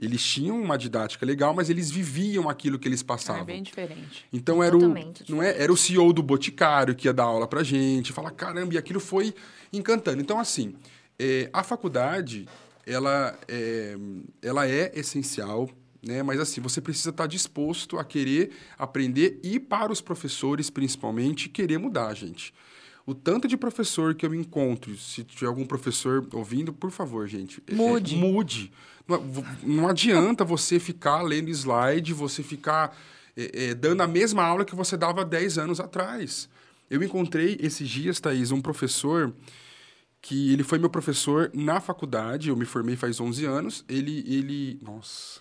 Eles 0.00 0.24
tinham 0.24 0.58
uma 0.58 0.78
didática 0.78 1.26
legal, 1.26 1.52
mas 1.52 1.68
eles 1.68 1.90
viviam 1.90 2.48
aquilo 2.48 2.78
que 2.78 2.88
eles 2.88 3.02
passavam. 3.02 3.42
É 3.42 3.44
bem 3.44 3.62
diferente. 3.62 4.24
Então 4.32 4.62
era 4.62 4.76
o, 4.76 4.94
não 5.28 5.42
é, 5.42 5.60
era 5.60 5.72
o 5.72 5.76
CEO 5.76 6.12
do 6.14 6.22
Boticário 6.22 6.94
que 6.94 7.08
ia 7.08 7.12
dar 7.12 7.24
aula 7.24 7.46
pra 7.46 7.62
gente, 7.62 8.10
falar, 8.10 8.30
caramba, 8.30 8.72
e 8.72 8.78
aquilo 8.78 9.00
foi 9.00 9.34
encantando. 9.70 10.22
Então, 10.22 10.40
assim, 10.40 10.76
é, 11.18 11.50
a 11.52 11.62
faculdade, 11.62 12.48
ela 12.86 13.38
é, 13.48 13.96
ela 14.40 14.66
é 14.66 14.92
essencial 14.94 15.68
né? 16.02 16.22
Mas 16.22 16.40
assim, 16.40 16.60
você 16.60 16.80
precisa 16.80 17.10
estar 17.10 17.26
disposto 17.26 17.98
a 17.98 18.04
querer 18.04 18.50
aprender 18.78 19.38
e 19.42 19.58
para 19.58 19.92
os 19.92 20.00
professores, 20.00 20.70
principalmente, 20.70 21.48
querer 21.48 21.78
mudar, 21.78 22.14
gente. 22.14 22.54
O 23.06 23.14
tanto 23.14 23.48
de 23.48 23.56
professor 23.56 24.14
que 24.14 24.26
eu 24.26 24.34
encontro, 24.34 24.94
se 24.96 25.24
tiver 25.24 25.46
algum 25.46 25.64
professor 25.64 26.26
ouvindo, 26.32 26.72
por 26.72 26.90
favor, 26.90 27.26
gente. 27.26 27.62
É, 27.66 27.74
mude. 27.74 28.14
É, 28.14 28.18
mude. 28.18 28.72
Não, 29.08 29.24
não, 29.62 29.88
adianta 29.88 30.44
você 30.44 30.78
ficar 30.78 31.22
lendo 31.22 31.48
slide, 31.48 32.12
você 32.12 32.42
ficar 32.42 32.94
é, 33.34 33.70
é, 33.70 33.74
dando 33.74 34.02
a 34.02 34.06
mesma 34.06 34.42
aula 34.42 34.64
que 34.64 34.74
você 34.74 34.94
dava 34.94 35.24
10 35.24 35.56
anos 35.56 35.80
atrás. 35.80 36.50
Eu 36.90 37.02
encontrei 37.02 37.56
esses 37.60 37.88
dias, 37.88 38.20
Thaís, 38.20 38.50
um 38.50 38.60
professor 38.60 39.32
que 40.20 40.52
ele 40.52 40.62
foi 40.62 40.78
meu 40.78 40.90
professor 40.90 41.50
na 41.54 41.80
faculdade, 41.80 42.50
eu 42.50 42.56
me 42.56 42.66
formei 42.66 42.96
faz 42.96 43.18
11 43.18 43.46
anos. 43.46 43.84
Ele, 43.88 44.22
ele, 44.26 44.78
nossa, 44.82 45.40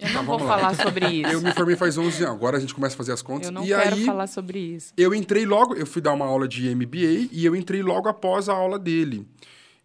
eu 0.00 0.08
não 0.08 0.14
tá, 0.14 0.22
vou 0.22 0.38
falar 0.40 0.70
lá. 0.70 0.74
sobre 0.74 1.06
isso. 1.06 1.30
Eu 1.30 1.40
me 1.40 1.52
formei 1.52 1.76
faz 1.76 1.96
11 1.96 2.24
anos. 2.24 2.34
Agora 2.34 2.56
a 2.56 2.60
gente 2.60 2.74
começa 2.74 2.94
a 2.94 2.98
fazer 2.98 3.12
as 3.12 3.22
contas. 3.22 3.46
Eu 3.46 3.52
não 3.52 3.64
e 3.64 3.68
quero 3.68 3.94
aí, 3.94 4.04
falar 4.04 4.26
sobre 4.26 4.58
isso. 4.58 4.92
Eu 4.96 5.14
entrei 5.14 5.46
logo, 5.46 5.74
eu 5.74 5.86
fui 5.86 6.02
dar 6.02 6.12
uma 6.12 6.26
aula 6.26 6.48
de 6.48 6.74
MBA 6.74 7.28
e 7.30 7.44
eu 7.44 7.54
entrei 7.54 7.82
logo 7.82 8.08
após 8.08 8.48
a 8.48 8.52
aula 8.54 8.78
dele. 8.78 9.26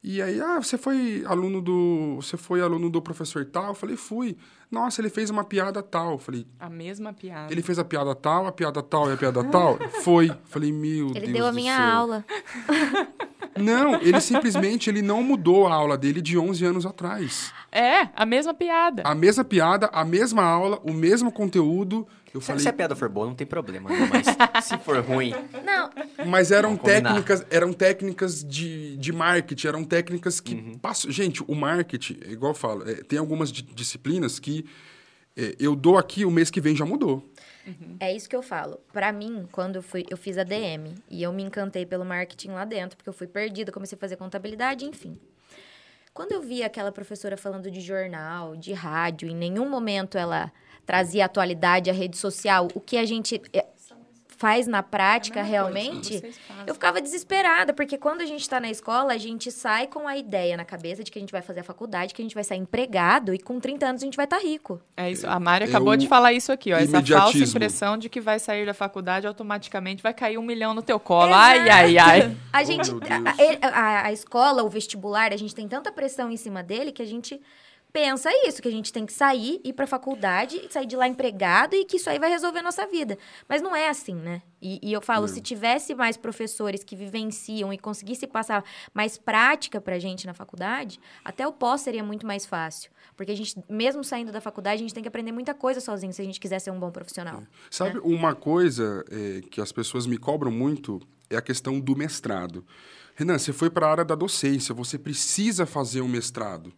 E 0.03 0.21
aí, 0.21 0.39
ah, 0.39 0.57
você 0.59 0.77
foi 0.77 1.23
aluno 1.25 1.61
do, 1.61 2.15
você 2.15 2.37
foi 2.37 2.61
aluno 2.61 2.89
do 2.89 3.01
professor 3.01 3.45
tal? 3.45 3.67
Eu 3.67 3.75
falei, 3.75 3.95
fui. 3.97 4.37
Nossa, 4.71 5.01
ele 5.01 5.09
fez 5.09 5.29
uma 5.29 5.43
piada 5.43 5.81
tal. 5.81 6.11
Eu 6.13 6.17
falei, 6.19 6.45
a 6.59 6.69
mesma 6.69 7.11
piada. 7.11 7.51
Ele 7.51 7.61
fez 7.61 7.79
a 7.79 7.83
piada 7.83 8.13
tal, 8.13 8.45
a 8.45 8.51
piada 8.51 8.83
tal 8.83 9.09
e 9.09 9.13
a 9.13 9.17
piada 9.17 9.43
tal? 9.43 9.77
Foi. 10.03 10.29
Eu 10.29 10.37
falei, 10.45 10.71
meu 10.71 11.07
ele 11.07 11.13
Deus 11.13 11.23
Ele 11.23 11.33
deu 11.33 11.47
a 11.47 11.51
minha 11.51 11.75
céu. 11.75 11.85
aula. 11.85 12.25
Não, 13.57 13.95
ele 13.95 14.21
simplesmente 14.21 14.89
ele 14.89 15.01
não 15.01 15.21
mudou 15.21 15.67
a 15.67 15.73
aula 15.73 15.97
dele 15.97 16.21
de 16.21 16.37
11 16.37 16.65
anos 16.65 16.85
atrás. 16.85 17.51
É, 17.71 18.07
a 18.15 18.25
mesma 18.25 18.53
piada. 18.53 19.03
A 19.05 19.13
mesma 19.13 19.43
piada, 19.43 19.89
a 19.91 20.05
mesma 20.05 20.43
aula, 20.43 20.79
o 20.83 20.93
mesmo 20.93 21.29
conteúdo. 21.29 22.07
Eu 22.33 22.41
Se, 22.41 22.47
falei, 22.47 22.61
se 22.61 22.69
a 22.69 22.73
piada 22.73 22.95
for 22.95 23.09
boa, 23.09 23.25
não 23.27 23.33
tem 23.35 23.47
problema, 23.47 23.89
né? 23.89 24.07
Mas 24.09 24.27
se 24.65 24.77
for 24.79 24.99
ruim, 25.03 25.33
Não, 25.63 25.89
Mas 26.27 26.51
eram 26.51 26.77
técnicas, 26.77 27.45
eram 27.49 27.73
técnicas 27.73 28.43
de, 28.43 28.95
de 28.97 29.11
marketing, 29.11 29.67
eram 29.67 29.83
técnicas 29.83 30.39
que 30.39 30.55
Uhum. 30.55 30.77
passam. 30.77 31.09
Gente, 31.11 31.43
o 31.47 31.55
marketing, 31.55 32.19
é 32.25 32.31
igual 32.31 32.51
eu 32.51 32.55
falo, 32.55 32.87
é, 32.89 32.95
tem 32.95 33.17
algumas 33.17 33.51
di- 33.51 33.63
disciplinas 33.63 34.37
que 34.39 34.65
é, 35.35 35.55
eu 35.59 35.75
dou 35.75 35.97
aqui, 35.97 36.25
o 36.25 36.31
mês 36.31 36.49
que 36.51 36.59
vem 36.61 36.75
já 36.75 36.85
mudou. 36.85 37.23
É 37.99 38.15
isso 38.15 38.27
que 38.27 38.35
eu 38.35 38.41
falo. 38.41 38.79
Pra 38.91 39.11
mim, 39.11 39.47
quando 39.51 39.75
eu 39.75 39.83
fui, 39.83 40.03
eu 40.09 40.17
fiz 40.17 40.37
a 40.39 40.43
DM 40.43 40.95
e 41.09 41.21
eu 41.21 41.31
me 41.31 41.43
encantei 41.43 41.85
pelo 41.85 42.03
marketing 42.03 42.49
lá 42.49 42.65
dentro, 42.65 42.97
porque 42.97 43.09
eu 43.09 43.13
fui 43.13 43.27
perdida, 43.27 43.71
comecei 43.71 43.95
a 43.95 43.99
fazer 43.99 44.15
contabilidade, 44.15 44.85
enfim. 44.85 45.17
Quando 46.13 46.31
eu 46.31 46.41
vi 46.41 46.63
aquela 46.63 46.91
professora 46.91 47.37
falando 47.37 47.69
de 47.69 47.79
jornal, 47.79 48.55
de 48.55 48.73
rádio, 48.73 49.29
em 49.29 49.35
nenhum 49.35 49.69
momento 49.69 50.17
ela 50.17 50.51
trazia 50.89 51.25
atualidade 51.25 51.87
à 51.87 51.93
rede 51.93 52.17
social, 52.17 52.67
o 52.73 52.79
que 52.79 52.97
a 52.97 53.05
gente 53.05 53.39
eh, 53.53 53.63
faz 54.27 54.65
na 54.65 54.81
prática 54.81 55.43
realmente, 55.43 56.23
eu 56.65 56.73
ficava 56.73 56.99
desesperada, 56.99 57.73
porque 57.73 57.95
quando 57.95 58.21
a 58.21 58.25
gente 58.25 58.41
está 58.41 58.59
na 58.59 58.71
escola, 58.71 59.13
a 59.13 59.17
gente 59.17 59.51
sai 59.51 59.85
com 59.85 60.07
a 60.07 60.17
ideia 60.17 60.57
na 60.57 60.65
cabeça 60.65 61.03
de 61.03 61.11
que 61.11 61.19
a 61.19 61.21
gente 61.21 61.31
vai 61.31 61.43
fazer 61.43 61.59
a 61.59 61.63
faculdade, 61.63 62.11
que 62.13 62.21
a 62.21 62.25
gente 62.25 62.33
vai 62.33 62.43
sair 62.43 62.57
empregado 62.57 63.35
e 63.35 63.37
com 63.37 63.59
30 63.59 63.85
anos 63.85 64.01
a 64.01 64.05
gente 64.05 64.15
vai 64.15 64.23
estar 64.25 64.39
rico. 64.39 64.81
É 64.97 65.11
isso. 65.11 65.27
A 65.27 65.39
Mari 65.39 65.65
É 65.65 65.67
acabou 65.67 65.95
de 65.95 66.07
falar 66.07 66.33
isso 66.33 66.51
aqui, 66.51 66.73
ó. 66.73 66.77
Essa 66.77 67.03
falsa 67.05 67.37
impressão 67.37 67.97
de 67.97 68.09
que 68.09 68.19
vai 68.19 68.39
sair 68.39 68.65
da 68.65 68.73
faculdade 68.73 69.27
automaticamente 69.27 70.01
vai 70.01 70.13
cair 70.13 70.39
um 70.39 70.43
milhão 70.43 70.73
no 70.73 70.81
teu 70.81 70.99
colo. 70.99 71.33
Ai, 71.35 71.69
ai, 71.69 71.97
ai. 71.99 72.37
A 72.51 72.63
gente, 72.63 72.89
Deus. 72.91 73.03
a- 73.61 73.67
a- 73.67 74.05
a 74.07 74.11
escola, 74.11 74.63
o 74.63 74.69
vestibular, 74.69 75.31
a 75.33 75.37
gente 75.37 75.53
tem 75.53 75.67
tanta 75.67 75.91
pressão 75.91 76.31
em 76.31 76.37
cima 76.37 76.63
dele 76.63 76.91
que 76.91 77.01
a 77.03 77.05
gente 77.05 77.39
pensa 77.91 78.29
isso, 78.47 78.61
que 78.61 78.67
a 78.67 78.71
gente 78.71 78.93
tem 78.93 79.05
que 79.05 79.13
sair, 79.13 79.59
ir 79.63 79.73
pra 79.73 79.87
faculdade, 79.87 80.67
sair 80.69 80.85
de 80.85 80.95
lá 80.95 81.07
empregado 81.07 81.75
e 81.75 81.85
que 81.85 81.97
isso 81.97 82.09
aí 82.09 82.19
vai 82.19 82.29
resolver 82.29 82.59
a 82.59 82.63
nossa 82.63 82.85
vida. 82.87 83.17
Mas 83.47 83.61
não 83.61 83.75
é 83.75 83.89
assim, 83.89 84.15
né? 84.15 84.41
E, 84.61 84.79
e 84.83 84.93
eu 84.93 85.01
falo, 85.01 85.27
se 85.27 85.41
tivesse 85.41 85.95
mais 85.95 86.17
professores 86.17 86.83
que 86.83 86.95
vivenciam 86.95 87.71
e 87.71 87.77
conseguisse 87.77 88.27
passar 88.27 88.63
mais 88.93 89.17
prática 89.17 89.79
pra 89.79 89.97
gente 89.97 90.27
na 90.27 90.33
faculdade, 90.33 90.99
até 91.23 91.47
o 91.47 91.53
pós 91.53 91.81
seria 91.81 92.03
muito 92.03 92.27
mais 92.27 92.45
fácil. 92.45 92.91
Porque 93.15 93.31
a 93.31 93.35
gente, 93.35 93.55
mesmo 93.69 94.03
saindo 94.03 94.31
da 94.31 94.41
faculdade, 94.41 94.75
a 94.75 94.83
gente 94.83 94.93
tem 94.93 95.03
que 95.03 95.09
aprender 95.09 95.31
muita 95.31 95.53
coisa 95.53 95.79
sozinho 95.79 96.13
se 96.13 96.21
a 96.21 96.25
gente 96.25 96.39
quiser 96.39 96.59
ser 96.59 96.71
um 96.71 96.79
bom 96.79 96.91
profissional. 96.91 97.43
Sabe, 97.71 97.99
uma 97.99 98.35
coisa 98.35 99.03
é, 99.09 99.41
que 99.41 99.61
as 99.61 99.71
pessoas 99.71 100.05
me 100.05 100.17
cobram 100.17 100.51
muito 100.51 101.01
é 101.29 101.37
a 101.37 101.41
questão 101.41 101.79
do 101.79 101.95
mestrado. 101.95 102.65
Renan, 103.15 103.37
você 103.37 103.51
foi 103.51 103.69
para 103.69 103.87
a 103.87 103.91
área 103.91 104.05
da 104.05 104.15
docência, 104.15 104.73
você 104.73 104.97
precisa 104.97 105.65
fazer 105.65 106.01
um 106.01 106.07
mestrado. 106.07 106.73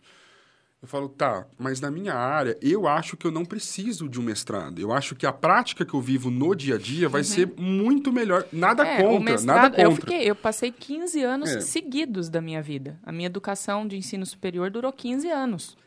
Eu 0.82 0.88
falo, 0.88 1.07
tá, 1.09 1.45
mas 1.59 1.79
na 1.79 1.91
minha 1.91 2.15
área, 2.15 2.57
eu 2.59 2.88
acho 2.88 3.15
que 3.15 3.27
eu 3.27 3.32
não 3.32 3.45
preciso 3.45 4.09
de 4.09 4.19
um 4.19 4.23
mestrado. 4.23 4.79
Eu 4.79 4.91
acho 4.91 5.13
que 5.15 5.27
a 5.27 5.32
prática 5.32 5.86
que 5.86 5.93
eu 5.93 6.01
vivo 6.01 6.32
no 6.32 6.55
dia 6.55 6.73
a 6.73 6.77
dia 6.79 7.07
vai 7.07 7.23
ser 7.23 7.53
muito 7.55 8.11
melhor. 8.11 8.47
Nada 8.51 8.82
Uhum. 8.84 8.89
É, 8.89 8.97
contra, 9.03 9.19
mestrado, 9.32 9.55
nada 9.57 9.69
contra. 9.69 9.84
eu 9.84 9.91
fiquei, 9.95 10.29
eu 10.29 10.36
passei 10.36 10.71
15 10.71 11.21
anos 11.23 11.51
É. 11.51 11.61
seguidos 11.61 12.29
da 12.29 12.41
minha 12.41 12.63
vida. 12.63 12.99
A 13.03 13.11
minha 13.11 13.27
educação 13.27 13.88
de 13.88 13.95
ensino 13.95 14.25
superior 14.25 14.71
durou 14.71 14.91
15 14.91 15.29
anos. 15.29 15.77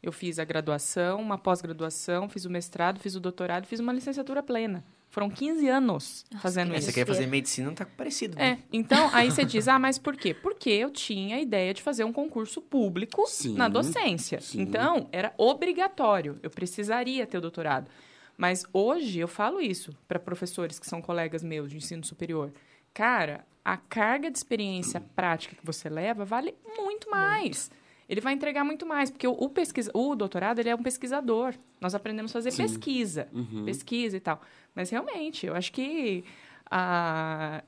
Eu 0.00 0.12
fiz 0.12 0.38
a 0.38 0.44
graduação, 0.44 1.20
uma 1.20 1.36
pós-graduação, 1.36 2.28
fiz 2.28 2.44
o 2.44 2.50
mestrado, 2.50 3.00
fiz 3.00 3.16
o 3.16 3.20
doutorado, 3.20 3.66
fiz 3.66 3.80
uma 3.80 3.92
licenciatura 3.92 4.40
plena. 4.40 4.84
Foram 5.14 5.30
15 5.30 5.68
anos 5.68 6.24
fazendo 6.42 6.70
que 6.70 6.72
Aí 6.72 6.78
isso. 6.80 6.88
você 6.88 6.92
quer 6.92 7.06
fazer 7.06 7.28
medicina, 7.28 7.68
não 7.68 7.74
tá 7.76 7.86
parecido, 7.86 8.36
É, 8.36 8.56
né? 8.56 8.58
então 8.72 9.08
aí 9.12 9.30
você 9.30 9.44
diz, 9.46 9.68
ah, 9.68 9.78
mas 9.78 9.96
por 9.96 10.16
quê? 10.16 10.34
Porque 10.34 10.68
eu 10.68 10.90
tinha 10.90 11.36
a 11.36 11.40
ideia 11.40 11.72
de 11.72 11.80
fazer 11.80 12.02
um 12.02 12.12
concurso 12.12 12.60
público 12.60 13.24
Sim, 13.28 13.54
na 13.54 13.68
docência. 13.68 14.40
sim. 14.40 14.60
Então, 14.60 15.08
era 15.12 15.32
obrigatório, 15.38 16.36
eu 16.42 16.50
precisaria 16.50 17.24
ter 17.28 17.38
o 17.38 17.40
doutorado. 17.40 17.88
Mas 18.36 18.64
hoje 18.72 19.20
eu 19.20 19.28
falo 19.28 19.60
isso 19.60 19.96
para 20.08 20.18
professores 20.18 20.80
que 20.80 20.86
são 20.88 21.00
colegas 21.00 21.44
meus 21.44 21.70
de 21.70 21.76
ensino 21.76 22.04
superior. 22.04 22.52
Cara, 22.92 23.44
a 23.64 23.76
carga 23.76 24.28
de 24.28 24.36
experiência 24.36 25.00
prática 25.14 25.54
que 25.54 25.64
você 25.64 25.88
leva 25.88 26.24
vale 26.24 26.56
muito 26.76 27.08
mais. 27.08 27.70
Ele 28.08 28.20
vai 28.20 28.32
entregar 28.34 28.64
muito 28.64 28.84
mais, 28.86 29.10
porque 29.10 29.26
o, 29.26 29.32
o 29.32 29.48
pesquisa, 29.48 29.90
o 29.94 30.14
doutorado 30.14 30.58
ele 30.58 30.68
é 30.68 30.74
um 30.74 30.82
pesquisador. 30.82 31.54
Nós 31.80 31.94
aprendemos 31.94 32.30
a 32.32 32.34
fazer 32.34 32.50
Sim. 32.50 32.62
pesquisa, 32.62 33.28
Uhum. 33.32 33.64
pesquisa 33.64 34.16
e 34.16 34.20
tal. 34.20 34.40
Mas 34.74 34.90
realmente, 34.90 35.46
eu 35.46 35.54
acho 35.54 35.72
que 35.72 36.24
a, 36.70 37.62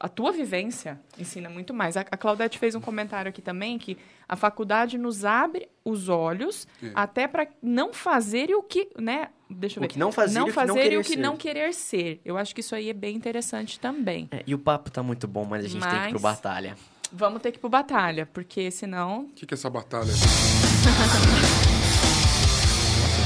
a 0.00 0.08
tua 0.08 0.32
vivência 0.32 1.00
ensina 1.18 1.48
muito 1.50 1.72
mais. 1.74 1.96
A, 1.96 2.00
a 2.00 2.16
Claudete 2.16 2.58
fez 2.58 2.74
um 2.74 2.80
comentário 2.80 3.28
aqui 3.28 3.42
também 3.42 3.78
que 3.78 3.96
a 4.28 4.36
faculdade 4.36 4.96
nos 4.98 5.24
abre 5.24 5.68
os 5.84 6.08
olhos 6.08 6.66
É. 6.82 6.90
até 6.94 7.28
para 7.28 7.46
não 7.62 7.92
fazer 7.92 8.48
e 8.50 8.54
o 8.54 8.62
que, 8.62 8.88
né? 8.98 9.28
Deixa 9.50 9.78
eu 9.78 9.80
O 9.80 9.82
ver. 9.82 9.88
que 9.88 9.98
não 9.98 10.10
fazer 10.10 10.38
não 10.38 10.46
e 10.46 10.50
o 10.50 10.52
que 10.54 10.58
não 10.60 10.66
fazer 10.66 10.78
e 10.80 10.82
querer 10.84 10.96
o 10.96 11.02
que 11.02 11.08
ser. 11.10 11.16
não 11.18 11.36
querer 11.36 11.74
ser. 11.74 12.20
Eu 12.24 12.38
acho 12.38 12.54
que 12.54 12.60
isso 12.60 12.74
aí 12.74 12.88
é 12.88 12.94
bem 12.94 13.14
interessante 13.14 13.78
também. 13.78 14.26
É, 14.30 14.42
e 14.46 14.54
o 14.54 14.58
papo 14.58 14.90
tá 14.90 15.02
muito 15.02 15.28
bom, 15.28 15.44
mas 15.44 15.64
a 15.64 15.68
gente 15.68 15.82
tem 15.82 15.90
que 15.90 15.96
ir 15.96 16.10
pro 16.10 16.12
Mas- 16.14 16.22
batalha. 16.22 16.76
Vamos 17.12 17.42
ter 17.42 17.52
que 17.52 17.58
ir 17.58 17.60
pro 17.60 17.68
batalha, 17.68 18.26
porque 18.32 18.70
senão. 18.70 19.24
O 19.24 19.28
que, 19.34 19.44
que 19.44 19.52
é 19.52 19.56
essa 19.56 19.68
batalha? 19.68 20.10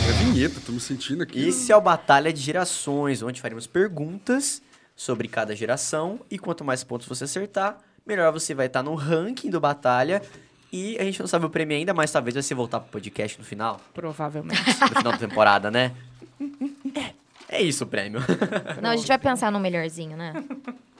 é 0.08 0.12
vinheta, 0.24 0.60
tô 0.64 0.72
me 0.72 0.80
sentindo 0.80 1.22
aqui. 1.22 1.48
Esse 1.48 1.70
é 1.70 1.76
o 1.76 1.80
Batalha 1.80 2.32
de 2.32 2.40
Gerações, 2.40 3.22
onde 3.22 3.40
faremos 3.40 3.66
perguntas 3.68 4.60
sobre 4.96 5.28
cada 5.28 5.54
geração. 5.54 6.18
E 6.28 6.36
quanto 6.36 6.64
mais 6.64 6.82
pontos 6.82 7.06
você 7.06 7.24
acertar, 7.24 7.78
melhor 8.04 8.32
você 8.32 8.54
vai 8.54 8.66
estar 8.66 8.82
no 8.82 8.94
ranking 8.96 9.50
do 9.50 9.60
Batalha. 9.60 10.20
E 10.72 10.98
a 10.98 11.04
gente 11.04 11.20
não 11.20 11.28
sabe 11.28 11.46
o 11.46 11.50
prêmio 11.50 11.76
ainda, 11.76 11.94
mas 11.94 12.10
talvez 12.10 12.34
você 12.34 12.54
voltar 12.56 12.80
pro 12.80 12.90
podcast 12.90 13.38
no 13.38 13.44
final. 13.44 13.80
Provavelmente. 13.94 14.60
No 14.80 14.88
final 14.88 15.12
da 15.12 15.18
temporada, 15.18 15.70
né? 15.70 15.92
É, 16.92 17.58
é 17.58 17.62
isso 17.62 17.84
o 17.84 17.86
prêmio. 17.86 18.20
Não, 18.82 18.90
a 18.90 18.96
gente 18.96 19.06
vai 19.06 19.18
pensar 19.18 19.52
no 19.52 19.60
melhorzinho, 19.60 20.16
né? 20.16 20.32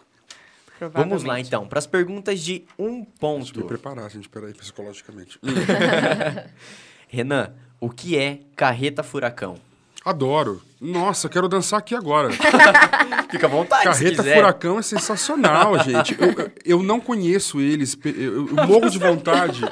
Vamos 0.93 1.25
lá 1.25 1.41
então, 1.41 1.67
para 1.67 1.79
as 1.79 1.87
perguntas 1.87 2.41
de 2.41 2.65
um 2.79 2.97
Deixa 3.01 3.01
eu 3.01 3.01
me 3.01 3.07
ponto. 3.19 3.65
preparar, 3.65 4.11
gente, 4.11 4.29
peraí, 4.29 4.53
psicologicamente. 4.53 5.39
Renan, 7.09 7.53
o 7.81 7.89
que 7.91 8.17
é 8.19 8.41
carreta 8.55 9.03
furacão? 9.03 9.57
Adoro. 10.05 10.63
Nossa, 10.81 11.29
quero 11.29 11.49
dançar 11.49 11.79
aqui 11.81 11.95
agora. 11.95 12.29
Fica 13.31 13.47
à 13.47 13.51
vontade, 13.51 13.85
Carreta. 13.85 14.23
Furacão 14.23 14.79
é 14.79 14.83
sensacional, 14.83 15.79
gente. 15.83 16.17
Eu, 16.21 16.53
eu- 16.65 16.83
não 16.83 17.01
conheço 17.01 17.61
eles. 17.61 17.99
Eu, 18.05 18.47
eu 18.49 18.67
morro 18.67 18.89
de 18.89 18.99
vontade. 18.99 19.63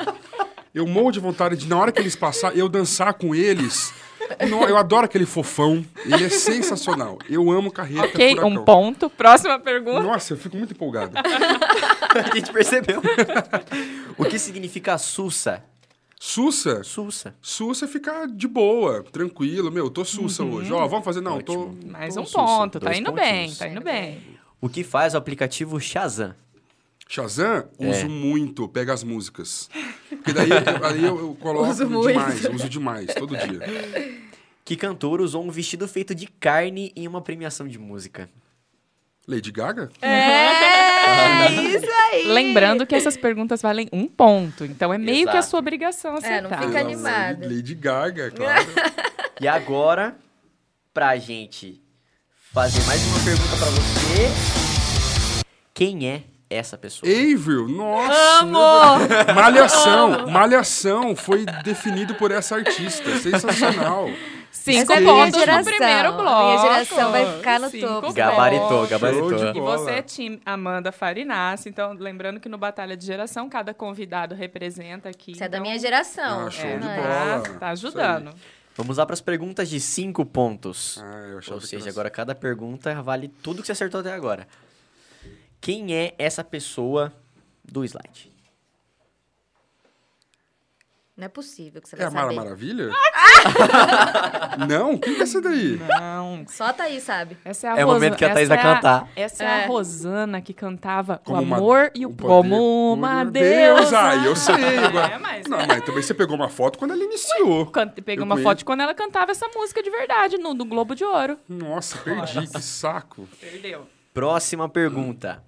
Eu 0.74 0.86
morro 0.88 1.12
de 1.12 1.20
vontade 1.20 1.56
de, 1.56 1.68
na 1.68 1.76
hora 1.78 1.92
que 1.92 2.00
eles 2.00 2.16
passar, 2.16 2.56
eu 2.56 2.68
dançar 2.68 3.14
com 3.14 3.32
eles. 3.32 3.92
No- 4.48 4.64
eu 4.64 4.76
adoro 4.76 5.04
aquele 5.04 5.26
fofão. 5.26 5.84
Ele 6.04 6.24
é 6.24 6.28
sensacional. 6.28 7.18
Eu 7.28 7.50
amo 7.50 7.70
Carreta 7.70 8.06
Ok, 8.06 8.30
Furacão. 8.30 8.50
um 8.50 8.64
ponto. 8.64 9.10
Próxima 9.10 9.58
pergunta. 9.58 10.00
Nossa, 10.02 10.32
eu 10.32 10.36
fico 10.36 10.56
muito 10.56 10.72
empolgado. 10.72 11.12
A 11.18 12.34
gente 12.34 12.52
percebeu. 12.52 13.02
o 14.16 14.24
que 14.24 14.38
significa 14.38 14.96
sussa? 14.98 15.62
Sussa. 16.18 16.82
Sussa. 16.84 17.34
Sussa 17.42 17.84
é 17.84 17.88
ficar 17.88 18.26
de 18.26 18.46
boa, 18.48 19.02
tranquilo. 19.12 19.70
Meu, 19.70 19.90
tô 19.90 20.04
sussa 20.04 20.42
hoje. 20.42 20.72
Ó, 20.72 20.86
vamos 20.86 21.04
fazer? 21.04 21.20
Não, 21.20 21.40
tô. 21.40 21.52
Ótimo. 21.66 21.78
Mais 21.90 22.14
tô 22.14 22.20
um 22.20 22.24
sussa. 22.24 22.38
ponto. 22.38 22.80
Tá 22.80 22.94
indo 22.96 23.12
bem, 23.12 23.52
tá 23.54 23.68
indo 23.68 23.80
bem. 23.82 24.22
O 24.60 24.68
que 24.68 24.82
faz 24.82 25.12
o 25.14 25.18
aplicativo 25.18 25.78
Shazam? 25.78 26.34
Shazam, 27.08 27.68
É. 27.78 27.90
uso 27.90 28.08
muito, 28.08 28.66
pega 28.68 28.92
as 28.92 29.04
músicas. 29.04 29.68
Porque 30.08 30.32
daí 30.32 30.48
eu, 30.50 30.84
aí 30.86 31.04
eu, 31.04 31.18
eu 31.18 31.34
coloco 31.40 31.68
Uso 31.70 31.88
muito. 31.88 32.08
demais, 32.08 32.44
uso 32.46 32.68
demais, 32.68 33.14
todo 33.14 33.36
dia. 33.36 33.60
Que 34.64 34.74
cantor 34.76 35.20
usou 35.20 35.44
um 35.44 35.50
vestido 35.50 35.86
feito 35.86 36.14
de 36.14 36.26
carne 36.26 36.92
em 36.96 37.06
uma 37.06 37.20
premiação 37.20 37.68
de 37.68 37.78
música? 37.78 38.28
Lady 39.28 39.50
Gaga? 39.52 39.90
É, 40.02 41.50
isso 41.76 41.86
aí. 42.12 42.26
Lembrando 42.26 42.86
que 42.86 42.94
essas 42.94 43.16
perguntas 43.16 43.60
valem 43.62 43.88
um 43.92 44.06
ponto. 44.06 44.64
Então 44.64 44.92
é 44.92 44.98
meio 44.98 45.24
que 45.24 45.30
a 45.30 45.38
Exato. 45.38 45.50
sua 45.50 45.58
obrigação 45.60 46.16
É, 46.18 46.40
não 46.40 46.48
acertar. 46.50 46.62
fica 46.66 46.80
animado. 46.80 47.42
Lady 47.42 47.74
Gaga, 47.74 48.30
claro. 48.36 48.66
E 49.40 49.48
agora, 49.48 50.16
pra 50.92 51.16
gente 51.16 51.82
fazer 52.52 52.82
mais 52.84 53.02
uma 53.06 53.18
pergunta 53.24 53.56
pra 53.56 53.66
você. 53.66 55.34
Quem 55.72 56.08
é 56.08 56.22
essa 56.54 56.78
pessoa? 56.78 57.10
Avril, 57.10 57.68
nossa! 57.68 58.40
Amo! 58.40 58.58
Malhação, 59.34 60.26
Malhação 60.28 61.16
foi 61.16 61.44
definido 61.64 62.14
por 62.14 62.30
essa 62.30 62.56
artista, 62.56 63.16
sensacional. 63.18 64.08
Cinco 64.50 64.92
Essa 64.92 65.02
pontos 65.04 65.46
no 65.46 65.64
primeiro 65.64 66.12
bloco. 66.12 66.44
minha 66.44 66.58
geração 66.58 67.10
vai 67.10 67.36
ficar 67.36 67.60
no 67.60 67.68
Cinco 67.68 67.86
topo. 67.86 68.12
Gabaritou, 68.14 68.86
gabaritou. 68.86 69.54
E 69.54 69.60
você 69.60 69.90
é 69.90 70.02
time 70.02 70.40
Amanda 70.46 70.90
Farinassi. 70.90 71.68
Então, 71.68 71.92
lembrando 71.92 72.40
que 72.40 72.48
no 72.48 72.56
Batalha 72.56 72.96
de 72.96 73.04
Geração, 73.04 73.48
cada 73.48 73.74
convidado 73.74 74.34
representa 74.34 75.10
aqui. 75.10 75.34
Você 75.34 75.44
é 75.44 75.48
da 75.48 75.58
então, 75.58 75.66
minha 75.66 75.78
geração. 75.78 76.46
Ah, 76.46 76.50
show 76.50 76.64
é, 76.64 76.78
de 76.78 76.86
né? 76.86 76.96
bola. 76.96 77.42
Tá, 77.42 77.58
tá 77.58 77.68
ajudando. 77.70 78.34
Vamos 78.76 78.96
lá 78.96 79.04
pras 79.04 79.20
perguntas 79.20 79.68
de 79.68 79.78
cinco 79.78 80.24
pontos. 80.24 80.98
Ah, 81.02 81.52
Ou 81.52 81.58
que 81.60 81.66
seja, 81.66 81.84
era 81.84 81.90
agora 81.90 82.10
cada 82.10 82.34
pergunta 82.34 83.02
vale 83.02 83.28
tudo 83.28 83.60
que 83.60 83.66
você 83.66 83.72
acertou 83.72 84.00
até 84.00 84.12
agora. 84.12 84.48
Quem 85.64 85.94
é 85.96 86.14
essa 86.18 86.44
pessoa 86.44 87.10
do 87.64 87.82
slide? 87.86 88.30
Não 91.16 91.24
é 91.24 91.28
possível 91.28 91.80
que 91.80 91.88
você 91.88 91.96
É 91.96 91.98
vai 92.00 92.08
a 92.08 92.10
Mara 92.10 92.24
saber. 92.26 92.36
Maravilha? 92.36 92.90
não? 94.68 94.98
Quem 94.98 95.16
é 95.16 95.22
essa 95.22 95.40
daí? 95.40 95.78
Não. 95.78 96.44
Só 96.48 96.70
tá 96.70 96.84
aí, 96.84 97.00
sabe? 97.00 97.38
Essa 97.42 97.68
é 97.68 97.70
a 97.70 97.78
É 97.78 97.84
o 97.84 97.86
Rosa- 97.86 97.98
momento 97.98 98.16
que 98.18 98.24
a 98.26 98.34
Thaís 98.34 98.50
essa 98.50 98.56
vai 98.56 98.58
é 98.58 98.60
a- 98.70 98.74
cantar. 98.74 99.08
Essa 99.16 99.42
é. 99.42 99.46
É. 99.46 99.64
a 99.64 99.66
Rosana 99.68 100.42
que 100.42 100.52
cantava 100.52 101.18
Como 101.24 101.38
o 101.38 101.42
uma- 101.42 101.56
amor 101.56 101.90
e 101.94 102.04
o, 102.04 102.10
o 102.10 102.14
poder- 102.14 102.28
como 102.28 102.92
uma 102.92 103.22
Meu 103.24 103.30
deusa. 103.32 103.98
Ai, 103.98 104.26
eu 104.26 104.36
sei. 104.36 104.54
Agora. 104.78 105.14
É, 105.14 105.18
mas 105.18 105.46
Não, 105.46 105.60
é. 105.60 105.66
mas 105.66 105.82
também 105.84 106.02
você 106.02 106.12
pegou 106.12 106.36
uma 106.36 106.50
foto 106.50 106.78
quando 106.78 106.90
ela 106.90 107.02
iniciou. 107.04 107.64
Can- 107.66 107.88
Peguei 107.88 108.18
Eu 108.18 108.24
uma 108.24 108.34
conheço. 108.34 108.48
foto 108.50 108.58
de 108.58 108.64
quando 108.66 108.80
ela 108.82 108.92
cantava 108.92 109.30
essa 109.30 109.46
música 109.54 109.82
de 109.82 109.88
verdade 109.88 110.36
no, 110.36 110.52
no 110.52 110.66
Globo 110.66 110.94
de 110.94 111.04
Ouro. 111.04 111.38
Nossa, 111.48 111.96
perdi, 111.98 112.48
que 112.48 112.60
saco. 112.60 113.26
Perdeu. 113.40 113.86
Próxima 114.12 114.68
pergunta. 114.68 115.42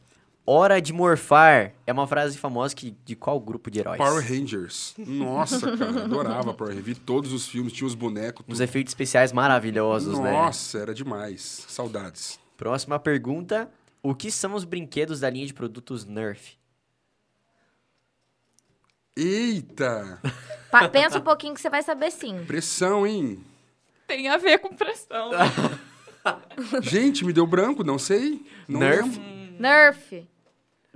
Hora 0.48 0.80
de 0.80 0.92
morfar 0.92 1.72
é 1.84 1.92
uma 1.92 2.06
frase 2.06 2.38
famosa 2.38 2.72
que, 2.74 2.96
de 3.04 3.16
qual 3.16 3.40
grupo 3.40 3.68
de 3.68 3.80
heróis? 3.80 3.98
Power 3.98 4.22
Rangers. 4.24 4.94
Nossa, 4.96 5.76
cara, 5.76 6.04
adorava 6.04 6.54
Power 6.54 6.72
Rangers. 6.72 6.86
Vi 6.86 6.94
todos 6.94 7.32
os 7.32 7.48
filmes, 7.48 7.72
tinha 7.72 7.86
os 7.86 7.96
bonecos. 7.96 8.44
Os 8.46 8.54
tudo. 8.58 8.62
efeitos 8.62 8.92
especiais 8.92 9.32
maravilhosos, 9.32 10.18
né? 10.20 10.30
Nossa, 10.30 10.78
era 10.78 10.94
demais. 10.94 11.64
Saudades. 11.68 12.38
Próxima 12.56 12.96
pergunta. 12.98 13.68
O 14.02 14.14
que 14.14 14.30
são 14.30 14.54
os 14.54 14.62
brinquedos 14.64 15.18
da 15.20 15.28
linha 15.28 15.46
de 15.46 15.52
produtos 15.52 16.04
Nerf? 16.04 16.56
Eita! 19.16 20.20
Pa- 20.70 20.88
pensa 20.88 21.18
um 21.18 21.22
pouquinho 21.22 21.54
que 21.54 21.60
você 21.60 21.70
vai 21.70 21.82
saber 21.82 22.10
sim. 22.12 22.44
Pressão, 22.44 23.04
hein? 23.06 23.42
Tem 24.06 24.28
a 24.28 24.36
ver 24.36 24.58
com 24.58 24.68
pressão. 24.76 25.30
Gente, 26.82 27.24
me 27.24 27.32
deu 27.32 27.46
branco, 27.46 27.82
não 27.82 27.98
sei. 27.98 28.46
Não 28.68 28.78
Nerf? 28.80 29.02
lembro. 29.08 29.60
Nerf. 29.60 30.26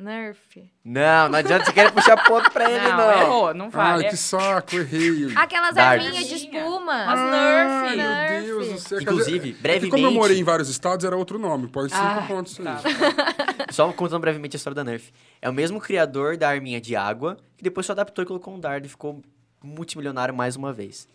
Nerf. 0.01 0.71
Não, 0.85 1.29
não 1.29 1.39
adianta 1.39 1.65
você 1.67 1.73
querer 1.73 1.93
puxar 1.93 2.17
ponto 2.25 2.51
pra 2.51 2.71
ele, 2.71 2.89
não, 2.89 2.97
não. 2.97 3.11
errou, 3.21 3.55
não 3.55 3.65
Ai, 3.67 3.71
vale. 3.71 4.09
que 4.09 4.17
saco, 4.17 4.77
errei. 4.77 5.33
Aquelas 5.37 5.77
arminhas 5.77 6.27
de 6.27 6.35
espuma. 6.35 6.93
As 7.05 7.19
Ah, 7.21 7.31
Nerf. 7.31 7.97
meu 7.97 8.09
Nerf. 8.09 8.45
Deus 8.47 8.69
do 8.73 8.79
céu. 8.81 9.01
Inclusive, 9.01 9.51
É 9.51 9.53
que 9.53 9.53
como 9.53 9.63
brevemente- 9.91 10.03
eu 10.05 10.11
morei 10.13 10.39
em 10.39 10.45
vários 10.45 10.69
estados, 10.69 11.05
era 11.05 11.17
outro 11.17 11.39
nome. 11.39 11.69
Pode 11.69 11.91
ser 11.93 11.99
Ah, 11.99 12.17
cinco 12.17 12.29
pontos 12.29 12.53
isso 12.53 12.63
aí. 12.63 12.67
tá. 12.67 12.83
Só 13.73 13.93
contando 13.93 14.21
brevemente 14.21 14.57
a 14.57 14.59
história 14.59 14.75
da 14.75 14.83
Nerf. 14.85 15.13
É 15.41 15.49
o 15.49 15.53
mesmo 15.53 15.81
criador 15.81 16.37
da 16.37 16.49
arminha 16.49 16.81
de 16.81 16.97
água, 16.97 17.37
que 17.57 17.63
depois 17.63 17.87
só 17.87 17.93
adaptou 17.93 18.23
e 18.25 18.27
colocou 18.27 18.55
um 18.55 18.59
dardo 18.59 18.87
e 18.87 18.91
ficou 18.91 19.23
multimilionário 19.63 20.35
mais 20.35 20.57
uma 20.57 20.73
vez. 20.73 21.07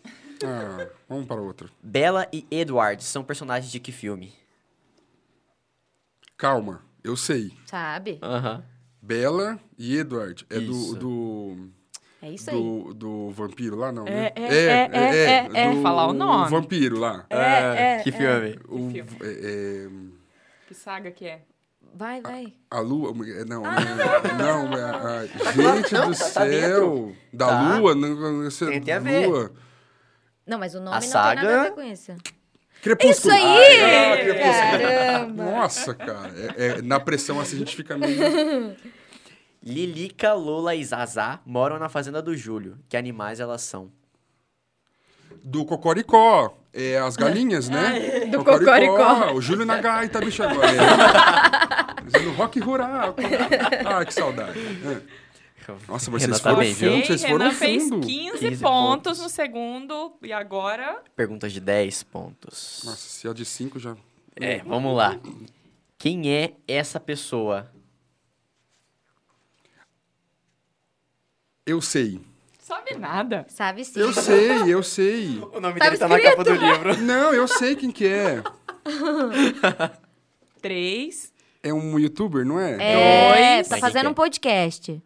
Ah, 0.44 0.86
vamos 1.08 1.26
para 1.26 1.40
outro. 1.40 1.70
Bella 1.82 2.26
e 2.32 2.46
Edward 2.50 3.02
são 3.02 3.24
personagens 3.24 3.70
de 3.72 3.80
que 3.80 3.90
filme? 3.92 4.32
Calma, 6.36 6.82
eu 7.02 7.16
sei. 7.16 7.52
Sabe? 7.64 8.18
Aham. 8.22 8.62
Bella 9.06 9.58
e 9.78 9.96
Edward. 9.98 10.44
É 10.50 10.58
Isso. 10.58 10.94
do, 10.96 10.98
do, 11.54 11.68
É 12.20 12.30
isso 12.30 12.50
aí. 12.50 12.56
do, 12.56 12.92
do 12.92 13.30
vampiro 13.30 13.76
lá, 13.76 13.92
não, 13.92 14.04
É, 14.06 14.10
né? 14.10 14.32
é, 14.34 14.54
é, 14.54 14.90
é, 14.92 15.50
é. 15.54 15.70
do 15.74 15.80
Falar 15.82 16.08
o 16.08 16.12
nome. 16.12 16.50
vampiro 16.50 16.98
lá. 16.98 17.24
É, 17.30 17.98
é, 17.98 18.02
que 18.02 18.10
filme? 18.10 18.58
O, 18.68 18.90
filme? 18.90 19.10
é, 19.22 19.28
é, 19.28 19.88
Que 20.66 20.74
saga 20.74 21.10
que 21.12 21.24
é? 21.26 21.42
Vai, 21.94 22.20
vai. 22.20 22.52
a 22.70 22.80
lua... 22.80 23.10
é, 23.26 23.44
Não, 23.44 23.62
Ah, 23.64 23.76
não, 24.36 24.72
é 24.76 24.82
a- 24.82 25.18
a- 25.20 25.26
gente 25.76 25.92
não, 25.94 26.10
do 26.10 26.18
tá- 26.18 26.24
tá 26.24 26.30
céu. 26.46 27.12
da 27.32 27.46
Tá. 27.46 27.78
lua. 27.78 27.94
Não, 27.94 28.14
não, 28.42 28.50
Tem- 28.50 28.80
tem 28.82 28.92
a 28.94 28.98
ver. 28.98 29.26
lua. 29.28 29.52
Não, 30.46 30.58
mas 30.58 30.74
o 30.74 30.78
nome 30.80 30.90
A 30.90 30.92
não 30.94 31.00
tem 31.00 31.08
saga- 31.08 31.42
nada 31.42 31.60
a 31.60 31.62
ver 31.64 31.70
com 31.72 31.82
isso. 31.82 32.12
Crepúsculo. 32.82 33.34
Isso 33.34 33.46
aí! 33.46 33.80
Ah! 33.80 34.16
Nossa, 35.66 35.94
cara. 35.94 36.32
É, 36.56 36.66
é, 36.66 36.82
na 36.82 37.00
pressão 37.00 37.40
assim 37.40 37.56
a 37.56 37.58
gente 37.58 37.74
fica 37.74 37.98
meio... 37.98 38.16
Lilica, 39.62 40.32
Lola 40.32 40.76
e 40.76 40.84
Zazá 40.84 41.40
moram 41.44 41.76
na 41.76 41.88
fazenda 41.88 42.22
do 42.22 42.36
Júlio. 42.36 42.78
Que 42.88 42.96
animais 42.96 43.40
elas 43.40 43.62
são? 43.62 43.90
Do 45.42 45.64
Cocoricó. 45.64 46.56
É 46.72 46.98
as 46.98 47.16
galinhas, 47.16 47.68
né? 47.68 48.26
Do 48.30 48.44
Cocoricó. 48.44 49.32
O 49.32 49.40
Júlio 49.40 49.66
na 49.66 49.80
gaita, 49.80 50.20
bicho, 50.20 50.42
agora. 50.42 50.66
É. 52.06 52.08
Dizendo 52.08 52.32
rock 52.36 52.60
rural. 52.60 53.16
Ah, 53.84 54.04
que 54.04 54.14
saudade. 54.14 54.56
É. 54.56 55.26
Nossa, 55.88 56.08
vocês 56.08 56.22
Renan 56.22 56.38
tá 56.38 56.50
foram 56.50 56.58
bem, 56.58 56.72
viu? 56.72 56.92
fundo, 56.92 57.06
vocês 57.06 57.22
Renan 57.24 57.38
foram 57.38 57.50
fez 57.52 57.82
fundo. 57.82 58.06
15, 58.06 58.38
15 58.38 58.38
pontos, 58.38 58.62
pontos. 58.62 59.18
no 59.18 59.28
segundo 59.28 60.12
e 60.22 60.32
agora 60.32 61.02
Perguntas 61.16 61.52
de 61.52 61.58
10 61.58 62.04
pontos. 62.04 62.82
Nossa, 62.84 62.96
se 62.96 63.26
é 63.26 63.34
de 63.34 63.44
5 63.44 63.80
já... 63.80 63.96
É, 64.36 64.58
vamos 64.58 64.96
lá. 64.96 65.18
Quem 66.06 66.32
é 66.32 66.52
essa 66.68 67.00
pessoa? 67.00 67.68
Eu 71.66 71.82
sei. 71.82 72.20
sabe 72.60 72.94
nada. 72.94 73.44
Sabe 73.48 73.84
sim. 73.84 73.98
Eu 73.98 74.12
sei, 74.12 74.72
eu 74.72 74.84
sei. 74.84 75.40
O 75.52 75.58
nome 75.60 75.80
Tava 75.80 75.90
dele 75.90 75.98
tá 75.98 76.06
na 76.06 76.20
capa 76.20 76.44
do 76.44 76.52
livro. 76.52 76.96
Não, 77.02 77.34
eu 77.34 77.48
sei 77.48 77.74
quem 77.74 77.90
que 77.90 78.06
é. 78.06 78.40
Três. 80.62 81.32
É 81.60 81.74
um 81.74 81.98
youtuber, 81.98 82.46
não 82.46 82.60
é? 82.60 82.76
É, 82.78 83.56
Dois. 83.56 83.68
tá 83.68 83.74
Mas 83.74 83.80
fazendo 83.80 84.08
um 84.10 84.14
podcast. 84.14 85.02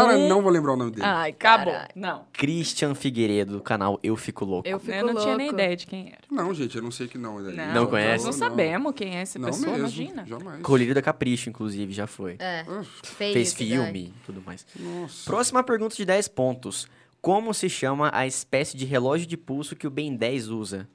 Cara, 0.00 0.18
Um. 0.18 0.28
não 0.28 0.42
vou 0.42 0.50
lembrar 0.50 0.72
o 0.72 0.76
nome 0.76 0.90
dele. 0.90 1.04
Ai, 1.06 1.30
Acabou. 1.30 1.74
Não. 1.94 2.24
Christian 2.32 2.94
Figueiredo, 2.94 3.54
do 3.54 3.60
canal 3.60 3.98
Eu 4.02 4.16
Fico 4.16 4.44
Louco. 4.44 4.68
Eu 4.68 4.78
fico 4.78 4.92
eu 4.92 5.06
não 5.06 5.14
tinha 5.20 5.36
nem 5.36 5.46
louco. 5.48 5.60
ideia 5.60 5.76
de 5.76 5.86
quem 5.86 6.08
era. 6.08 6.18
Não, 6.30 6.52
gente, 6.54 6.76
eu 6.76 6.82
não 6.82 6.90
sei 6.90 7.08
que 7.08 7.16
não. 7.18 7.38
Não, 7.38 7.74
Não 7.74 7.86
conhece? 7.86 8.24
Nós 8.24 8.38
não 8.38 8.48
sabemos 8.48 8.92
quem 8.94 9.16
é 9.16 9.20
essa 9.22 9.38
Não 9.38 9.46
pessoa, 9.48 9.66
mesmo, 9.72 9.78
imagina. 9.80 10.24
jamais. 10.26 10.62
Colírio 10.62 10.94
da 10.94 11.02
Capricho, 11.02 11.48
inclusive, 11.50 11.92
já 11.92 12.06
foi. 12.06 12.36
É, 12.38 12.64
Fez 13.02 13.52
filme 13.54 14.14
e 14.16 14.26
tudo 14.26 14.42
mais. 14.44 14.66
Nossa. 14.78 15.24
Próxima 15.24 15.62
pergunta 15.62 15.94
de 15.96 16.04
10 16.04 16.28
pontos. 16.28 16.86
Como 17.20 17.52
se 17.52 17.68
chama 17.68 18.10
a 18.12 18.26
espécie 18.26 18.76
de 18.76 18.84
relógio 18.84 19.26
de 19.26 19.36
pulso 19.36 19.74
que 19.74 19.86
o 19.86 19.90
Ben 19.90 20.14
10 20.14 20.48
usa? 20.48 20.88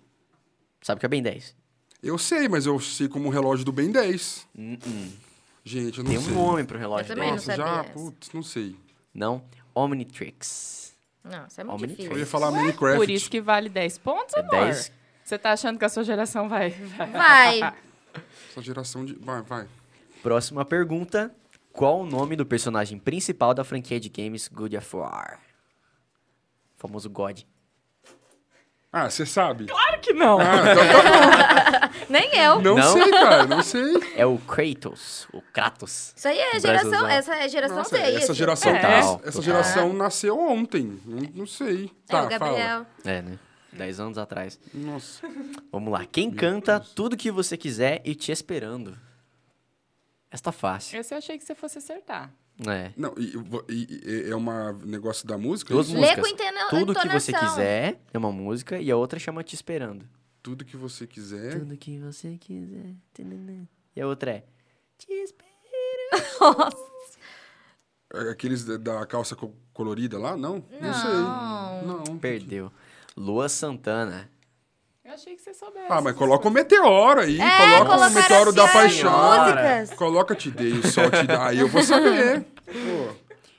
Sabe 0.82 0.98
o 0.98 1.00
que 1.00 1.06
é 1.06 1.08
o 1.08 1.10
Ben 1.10 1.22
10? 1.22 1.56
Eu 2.02 2.18
sei, 2.18 2.48
mas 2.48 2.66
eu 2.66 2.80
sei 2.80 3.08
como 3.08 3.28
o 3.28 3.32
relógio 3.32 3.64
do 3.66 3.72
Ben 3.72 3.92
10. 3.92 4.48
Hum, 4.58 4.78
hum. 4.88 5.10
Gente, 5.64 6.00
eu 6.00 6.04
não 6.04 6.10
Tem 6.10 6.20
um 6.20 6.24
sei. 6.24 6.34
nome 6.34 6.64
pro 6.64 6.80
relógio 6.80 7.04
Eu 7.12 7.16
também 7.16 7.30
não 7.30 7.36
10. 7.36 7.48
Nossa, 7.48 7.58
já, 7.58 7.84
putz, 7.84 8.32
não 8.34 8.42
sei. 8.42 8.76
Não? 9.14 9.44
Omnitrix. 9.76 10.96
Não, 11.24 11.46
isso 11.48 11.62
é 11.62 11.64
muito 11.64 11.76
Omnitrix. 11.78 12.00
Eu 12.00 12.04
difícil. 12.16 12.20
ia 12.20 12.26
falar 12.26 12.52
Minecraft. 12.52 12.98
Por 12.98 13.10
isso 13.10 13.30
que 13.30 13.40
vale 13.42 13.70
10 13.70 13.98
pontos, 14.00 14.34
É 14.36 14.40
amor. 14.40 14.52
10? 14.52 14.92
Você 15.24 15.38
tá 15.38 15.52
achando 15.52 15.78
que 15.78 15.86
a 15.86 15.90
sua 15.90 16.04
geração 16.04 16.50
vai... 16.50 16.72
vai- 16.72 17.12
Vai. 17.60 17.74
Essa 18.50 18.62
geração 18.62 19.06
de... 19.06 19.14
Vai, 19.16 19.42
vai. 19.44 19.68
Próxima 20.24 20.66
pergunta. 20.66 21.34
Qual 21.72 22.02
o 22.02 22.06
nome 22.06 22.36
do 22.36 22.46
personagem 22.46 22.98
principal 23.00 23.54
da 23.54 23.64
franquia 23.64 24.00
de 24.00 24.10
games 24.10 24.48
God 24.50 24.74
of 24.74 24.96
War? 24.96 25.40
O 26.78 26.82
famoso 26.82 27.10
God. 27.10 27.42
Ah, 28.94 29.10
você 29.10 29.26
sabe. 29.26 29.68
Claro 29.68 30.00
que 30.02 30.12
não. 30.12 30.38
Ah, 30.40 30.56
então 30.72 30.84
tá 30.86 31.92
Nem 32.10 32.30
eu. 32.38 32.62
Não, 32.62 32.76
Não? 32.76 32.92
sei, 32.94 33.10
cara, 33.12 33.46
não 33.48 33.64
sei. 33.64 33.94
É 34.18 34.26
o 34.26 34.38
Kratos, 34.38 35.28
o 35.32 35.42
Kratos. 35.42 36.14
Isso 36.16 36.28
aí 36.28 36.38
é 36.38 36.60
geração. 36.60 36.90
Brasilzão. 36.90 37.08
Essa 37.08 37.36
é 37.36 37.48
geração 37.50 37.78
Nossa, 37.78 37.96
Z. 37.96 38.02
essa 38.04 38.20
isso. 38.20 38.34
geração, 38.34 38.72
É. 38.74 38.80
essa 39.00 39.18
Total. 39.24 39.42
geração 39.42 39.94
nasceu 39.94 40.38
ontem. 40.38 41.00
Não, 41.06 41.22
não 41.36 41.46
sei. 41.48 41.86
É 42.10 42.12
Tá, 42.12 42.24
o 42.24 42.28
Gabriel. 42.28 42.86
É, 43.06 43.22
né? 43.22 43.40
10 43.72 44.00
anos 44.02 44.18
atrás. 44.18 44.60
fala. 44.74 44.84
Nossa. 44.86 45.22
Vamos 45.72 45.94
lá. 45.94 46.06
Quem 46.12 46.30
canta 46.30 46.78
Tudo 46.82 47.16
Que 47.16 47.32
Você 47.32 47.56
Quiser 47.56 48.02
e 48.04 48.14
Te 48.14 48.34
Esperando? 48.34 48.98
Essa 50.30 50.44
tá 50.44 50.52
fácil. 50.52 51.00
Esse 51.00 51.14
eu 51.14 51.18
achei 51.18 51.38
que 51.38 51.46
você 51.46 51.56
fosse 51.56 51.78
acertar. 51.78 52.30
É. 52.68 52.92
Não, 52.96 53.14
e, 53.18 53.34
e- 53.70 54.02
e- 54.06 54.30
é 54.32 54.36
uma 54.36 54.74
negócio 54.86 55.28
da 55.28 55.38
música? 55.38 55.74
Duas 55.74 55.88
isso? 55.88 55.96
Lê 55.96 56.02
músicas. 56.02 56.24
com 56.28 56.34
intena- 56.34 56.70
Tudo 56.70 56.94
que 56.94 57.08
você 57.08 57.32
entonação. 57.32 57.50
quiser 57.50 58.02
é 58.14 58.18
uma 58.18 58.32
música 58.32 58.80
e 58.80 58.92
a 58.92 58.96
outra 58.98 59.18
chama 59.20 59.44
Te 59.44 59.56
Esperando. 59.56 60.08
Tudo 60.44 60.66
que 60.66 60.76
você 60.78 61.06
quiser. 61.06 61.60
Tudo 61.60 61.76
que 61.78 62.00
você 62.00 62.38
quiser. 62.38 62.96
E 63.96 64.02
a 64.02 64.08
outra 64.08 64.32
é 64.32 64.46
Te 64.98 65.12
Espero. 65.12 65.50
É 68.14 68.30
Aqueles 68.32 68.66
da- 68.66 69.06
calça 69.06 69.36
co- 69.36 69.54
colorida 69.74 70.18
lá? 70.20 70.36
Não? 70.36 70.64
Não, 70.82 70.94
sei. 70.94 72.08
Não. 72.10 72.18
Perdeu. 72.20 72.72
Lua 73.16 73.48
Santana. 73.50 74.30
Eu 75.12 75.16
achei 75.16 75.36
que 75.36 75.42
você 75.42 75.54
soubesse. 75.54 75.88
Ah, 75.90 76.00
mas 76.02 76.16
coloca 76.16 76.48
o 76.48 76.52
meteoro 76.52 77.20
aí. 77.20 77.38
É, 77.40 77.58
coloca 77.58 77.82
o 77.82 77.86
colocaram 77.86 78.14
meteoro 78.14 78.54
da 78.54 78.64
assim, 78.64 78.74
paixão. 78.74 79.40
músicas. 79.40 79.90
Coloca 79.98 80.36
te 80.36 80.50
dei, 80.50 80.72
o 80.72 80.88
sol 80.88 81.12
te 81.12 81.24
dá. 81.28 81.48
Aí 81.48 81.60
eu 81.60 81.68
vou 81.68 81.82
saber. 81.84 82.46
Pô, 82.66 83.14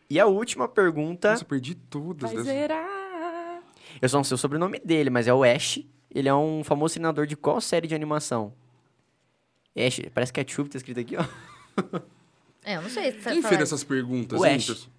E 0.09 0.19
a 0.19 0.25
última 0.27 0.67
pergunta. 0.67 1.31
nossa, 1.31 1.43
eu 1.43 1.47
perdi 1.47 1.75
todas. 1.75 2.33
Vai 2.33 2.43
zerar. 2.43 3.61
Eu 4.01 4.09
só 4.09 4.17
não 4.17 4.25
sei 4.25 4.35
o 4.35 4.39
sobrenome 4.39 4.81
dele, 4.83 5.11
mas 5.11 5.29
é 5.29 5.35
o 5.35 5.45
Ash. 5.45 5.81
Ele 6.15 6.27
é 6.29 6.35
um 6.35 6.65
famoso 6.65 6.95
treinador 6.95 7.27
de 7.27 7.37
qual 7.37 7.61
série 7.61 7.87
de 7.87 7.95
animação? 7.95 8.55
Ash, 9.77 10.01
parece 10.15 10.33
ketchup, 10.33 10.71
tá 10.71 10.79
escrito 10.79 11.01
aqui, 11.01 11.17
ó. 11.17 11.25
É, 12.65 12.77
eu 12.77 12.83
não 12.83 12.89
sei. 12.89 13.13
se 13.13 13.19
Quem 13.29 13.43
fez 13.43 13.61
essas 13.61 13.85
perguntas, 13.85 14.41
O 14.41 14.47
hein, 14.47 14.57
Ash. 14.57 14.67
pessoal? 14.67 14.91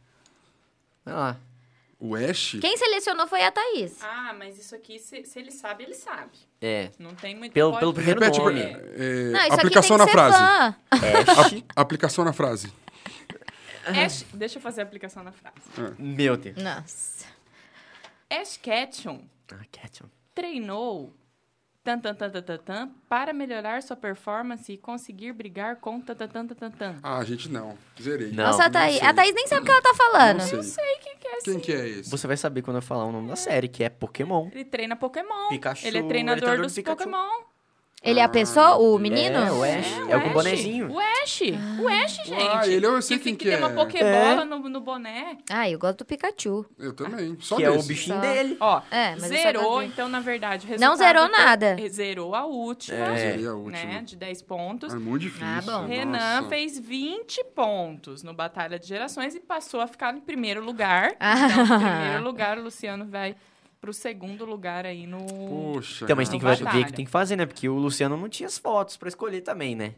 Olha 1.08 1.16
lá. 1.16 1.38
O 2.06 2.16
Ash? 2.18 2.58
Quem 2.60 2.76
selecionou 2.76 3.26
foi 3.28 3.41
a 3.43 3.49
Thaís. 3.51 3.97
Ah, 4.01 4.36
mas 4.38 4.60
isso 4.60 4.76
aqui, 4.76 4.99
se, 4.99 5.24
se 5.24 5.39
ele 5.39 5.51
sabe, 5.51 5.86
ele 5.86 5.93
sabe. 5.93 6.32
É. 6.62 6.91
Não 6.99 7.16
tem 7.16 7.34
muito... 7.34 7.54
Pelo- 7.54 7.80
pelo 7.80 7.93
primeiro 7.93 8.20
Repete. 8.20 8.39
nome. 8.39 8.60
é, 8.62 9.32
Não, 9.32 9.39
isso 9.45 9.54
aplicação 9.54 9.95
aqui 9.95 10.06
na 10.06 10.12
tem 10.12 10.26
que 10.26 10.91
ser 10.91 11.24
frase. 11.32 11.56
Ash. 11.56 11.64
A- 11.74 11.82
aplicação 11.82 12.26
na 12.26 12.34
frase. 12.34 12.74
Ash, 13.88 14.26
deixa 14.34 14.58
eu 14.58 14.62
fazer 14.62 14.82
a 14.82 14.84
aplicação 14.84 15.24
na 15.24 15.32
frase. 15.32 15.56
Meu 15.97 16.36
Deus. 16.36 16.58
Nossa. 16.62 17.26
Ash 18.30 18.58
Ketchum 18.58 19.22
Ah, 19.49 19.64
Ketchum. 19.72 20.08
treinou 20.36 21.14
tan, 21.84 21.99
tan, 21.99 22.15
tan, 22.15 22.29
tan, 22.31 22.41
tan, 22.41 22.57
tan, 22.59 22.89
para 23.09 23.34
melhorar 23.34 23.84
sua 23.84 23.95
performance 23.95 24.71
e 24.71 24.77
conseguir 24.77 25.34
brigar 25.34 25.75
com 25.77 25.99
tan, 25.99 26.15
tan, 26.15 26.27
tan, 26.27 26.47
tan, 26.47 26.55
tan, 26.55 26.71
tan. 26.71 26.95
Ah, 27.03 27.23
gente, 27.25 27.49
não. 27.49 27.77
Zerei. 28.01 28.31
Não. 28.31 28.45
Nossa, 28.45 28.63
a 28.63 28.65
não 28.65 28.71
Thaís, 28.71 29.01
a 29.03 29.13
Thaís 29.13 29.36
nem 29.36 29.47
sabe 29.47 29.61
o 29.61 29.65
que 29.65 29.71
ela 29.71 29.81
tá 29.81 29.93
falando. 29.93 30.38
Não 30.39 30.45
sei. 30.45 30.57
Não 30.57 30.63
sei 30.63 30.95
quem 31.03 31.17
que 31.17 31.27
é 31.27 31.38
Quem 31.41 31.53
esse. 31.55 31.61
que 31.61 31.71
é 31.73 31.88
esse? 31.88 32.09
Você 32.09 32.25
vai 32.25 32.38
saber 32.38 32.61
quando 32.61 32.77
eu 32.77 32.81
falar 32.81 33.05
o 33.05 33.11
nome 33.11 33.27
da 33.27 33.36
série, 33.36 33.67
que 33.67 33.84
é 33.84 33.89
Pokémon. 33.89 34.49
Ele 34.53 34.65
treina 34.65 34.95
Pokémon. 34.95 35.49
Pikachu, 35.49 35.86
ele 35.88 35.97
é 35.97 35.99
ele 35.99 36.05
é 36.05 36.09
treinador 36.09 36.39
treinador 36.41 36.63
dos 36.65 36.73
do 36.73 36.75
Pikachu. 36.75 36.97
Pokémon. 36.97 37.53
Ele 38.04 38.20
é 38.20 38.24
a 38.24 38.28
pessoa, 38.28 38.76
o 38.76 38.99
menino? 38.99 39.38
É, 39.38 39.51
o 39.51 39.64
Ash. 39.64 39.97
É, 40.10 40.18
o 40.18 40.22
com 40.22 40.28
Ash. 40.28 40.34
bonezinho. 40.34 40.91
O 40.91 40.99
Ash. 40.99 41.39
O 41.82 41.88
Ash, 41.88 42.16
gente. 42.26 42.34
Ah, 42.54 42.68
ele 42.68 42.86
eu 42.86 43.01
sei 43.01 43.18
que, 43.18 43.24
quem 43.24 43.36
que 43.36 43.45
que 43.45 43.49
tem 43.51 43.58
uma 43.60 43.72
é. 43.72 43.74
Pokébola 43.74 44.41
É. 44.41 44.45
no, 44.45 44.60
no 44.68 44.82
boné. 44.82 45.38
Ah, 45.49 45.70
eu 45.70 45.80
gosto 45.80 45.99
do 45.99 46.06
Pikachu. 46.06 46.66
Eu 46.78 46.91
também. 46.93 47.38
Só 47.39 47.56
que 47.56 47.64
é 47.64 47.70
o 47.70 47.76
desse. 47.78 47.88
bichinho 47.88 48.16
Só. 48.18 48.22
dele. 48.22 48.58
Ó, 48.60 48.82
É, 48.91 49.12
mas 49.12 49.32
eu 49.32 49.38
só 49.38 49.43
zerou, 49.43 49.64
gosto 49.64 49.86
de- 49.88 49.93
então, 49.93 50.10
na 50.10 50.20
verdade, 50.20 50.66
o 50.68 50.70
Não 50.72 50.78
resultado 50.95 50.97
zerou 50.97 51.30
foi- 51.30 51.38
nada. 51.45 51.78
Zerou 51.89 52.36
a 52.36 52.45
última, 52.45 52.97
É. 52.97 53.16
Zerei 53.18 53.47
a 53.47 53.54
última. 53.54 53.72
né, 53.86 54.01
de 54.06 54.16
10 54.18 54.41
pontos. 54.41 54.93
É 54.93 54.97
muito 54.97 55.22
difícil. 55.22 55.47
Ah, 55.47 55.62
bom. 55.66 55.86
Renan 55.88 56.36
nossa. 56.38 56.49
fez 56.49 56.78
20 56.78 57.41
pontos 57.56 58.22
no 58.22 58.34
Batalha 58.34 58.78
de 58.78 58.86
Gerações 58.86 59.34
e 59.34 59.39
passou 59.39 59.80
a 59.80 59.88
ficar 59.88 60.14
em 60.14 60.20
primeiro 60.20 60.62
lugar. 60.64 61.16
Ah. 61.22 61.36
Então, 61.47 61.64
em 61.78 61.80
primeiro 61.99 62.24
lugar, 62.24 62.58
o 62.58 62.64
Luciano 62.64 63.06
vai 63.06 63.34
pro 63.84 63.91
segundo 63.91 64.45
lugar 64.45 64.86
aí 64.86 65.05
no... 65.05 65.25
Poxa. 65.73 66.05
Então, 66.05 66.15
mas 66.15 66.29
tem 66.29 66.39
que 66.39 66.45
Não, 66.45 66.55
ver 66.55 66.61
o 66.61 66.65
batalha. 66.65 66.86
que 66.86 66.93
tem 66.93 67.03
que 67.03 67.11
fazer, 67.11 67.36
né? 67.36 67.45
Porque 67.45 67.67
o 67.67 67.73
Luciano 67.75 68.15
não 68.15 68.29
tinha 68.29 68.47
as 68.47 68.57
fotos 68.57 68.95
pra 68.95 69.09
escolher 69.09 69.41
também, 69.41 69.75
né? 69.75 69.93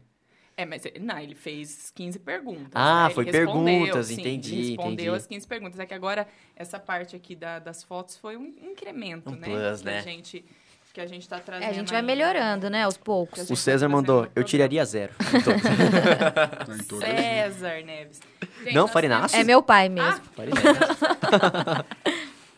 É, 0.57 0.65
mas 0.65 0.83
ele, 0.85 0.97
não, 1.05 1.19
ele 1.19 1.35
fez 1.35 1.91
15 1.93 2.17
perguntas. 2.17 2.71
Ah, 2.73 3.07
né? 3.09 3.13
Foi 3.13 3.25
perguntas, 3.25 4.07
sim, 4.07 4.13
entendi, 4.19 4.55
ele 4.55 4.67
respondeu 4.69 4.91
entendi. 4.93 5.09
as 5.09 5.27
15 5.27 5.45
perguntas. 5.47 5.79
É 5.79 5.85
que 5.85 5.93
agora, 5.93 6.27
essa 6.55 6.79
parte 6.79 7.15
aqui 7.15 7.35
da- 7.35 7.59
das 7.59 7.83
fotos 7.83 8.17
foi 8.17 8.35
um 8.35 8.47
incremento, 8.63 9.29
Um 9.29 9.35
né? 9.35 9.47
plus, 9.49 9.81
que 9.81 9.85
né? 9.85 9.99
A 9.99 10.01
gente, 10.01 10.43
que 10.91 11.01
a 11.01 11.05
gente 11.05 11.29
tá 11.29 11.37
trazendo 11.39 11.67
É, 11.67 11.69
a 11.69 11.73
gente 11.73 11.89
vai 11.89 11.99
aí. 11.99 12.05
melhorando, 12.07 12.69
né, 12.71 12.83
aos 12.85 12.97
poucos. 12.97 13.43
O 13.43 13.45
gente 13.47 13.57
César 13.59 13.85
tá 13.87 13.91
mandou, 13.91 14.27
eu 14.35 14.43
tiraria 14.43 14.83
zero. 14.85 15.13
Tá. 15.19 16.65
César 17.05 17.83
Neves. 17.83 18.19
Gente, 18.63 18.73
Não, 18.73 18.87
temos- 18.87 19.33
É 19.33 19.43
meu 19.43 19.61
pai 19.61 19.89
mesmo. 19.89 20.21
Ah. 20.37 21.83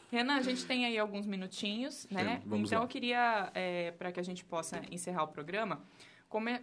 Renan, 0.09 0.35
a 0.35 0.41
gente 0.41 0.65
tem 0.65 0.85
aí 0.85 0.97
alguns 0.97 1.25
minutinhos, 1.25 2.07
né? 2.09 2.41
Tem, 2.47 2.61
então 2.61 2.79
lá. 2.79 2.85
eu 2.85 2.87
queria, 2.87 3.51
para 3.97 4.11
que 4.11 4.19
a 4.19 4.23
gente 4.23 4.45
possa 4.45 4.81
encerrar 4.89 5.23
o 5.23 5.27
programa, 5.27 5.83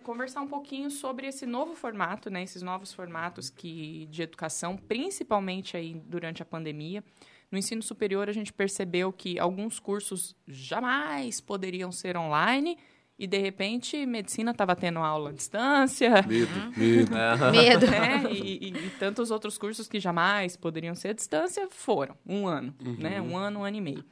conversar 0.03 0.41
um 0.41 0.49
pouquinho 0.49 0.91
sobre 0.91 1.27
esse 1.27 1.47
novo 1.47 1.75
formato, 1.75 2.31
né? 2.31 2.43
Esses 2.43 2.63
novos 2.63 2.93
formatos 2.93 3.51
que, 3.51 4.07
de 4.11 4.23
educação, 4.23 4.77
principalmente 4.77 5.77
aí 5.77 5.95
durante 6.07 6.43
a 6.43 6.45
pandemia. 6.45 7.05
No 7.51 7.59
ensino 7.59 7.83
superior, 7.83 8.29
a 8.29 8.33
gente 8.33 8.53
percebeu 8.53 9.13
que 9.13 9.39
alguns 9.39 9.79
cursos 9.79 10.35
jamais 10.47 11.41
poderiam 11.41 11.93
ser 11.93 12.17
online 12.17 12.79
e, 13.19 13.27
de 13.27 13.39
repente, 13.39 14.05
medicina 14.07 14.51
estava 14.51 14.75
tendo 14.75 14.99
aula 14.99 15.31
à 15.31 15.33
distância, 15.33 16.11
Medo, 16.27 16.51
medo. 16.77 17.13
Medo. 17.53 17.87
né? 17.87 18.25
E, 18.33 18.69
e- 18.69 18.87
e 18.87 18.91
tantos 18.99 19.31
outros 19.31 19.57
cursos 19.57 19.87
que 19.89 20.01
jamais 20.01 20.57
poderiam 20.57 20.95
ser 20.95 21.09
à 21.09 21.13
distância 21.13 21.69
foram 21.71 22.17
um 22.27 22.47
ano, 22.47 22.75
né? 22.99 23.21
Um 23.21 23.37
ano, 23.37 23.61
um 23.61 23.65
ano 23.65 23.77
e 23.77 23.81
meio. 23.81 24.05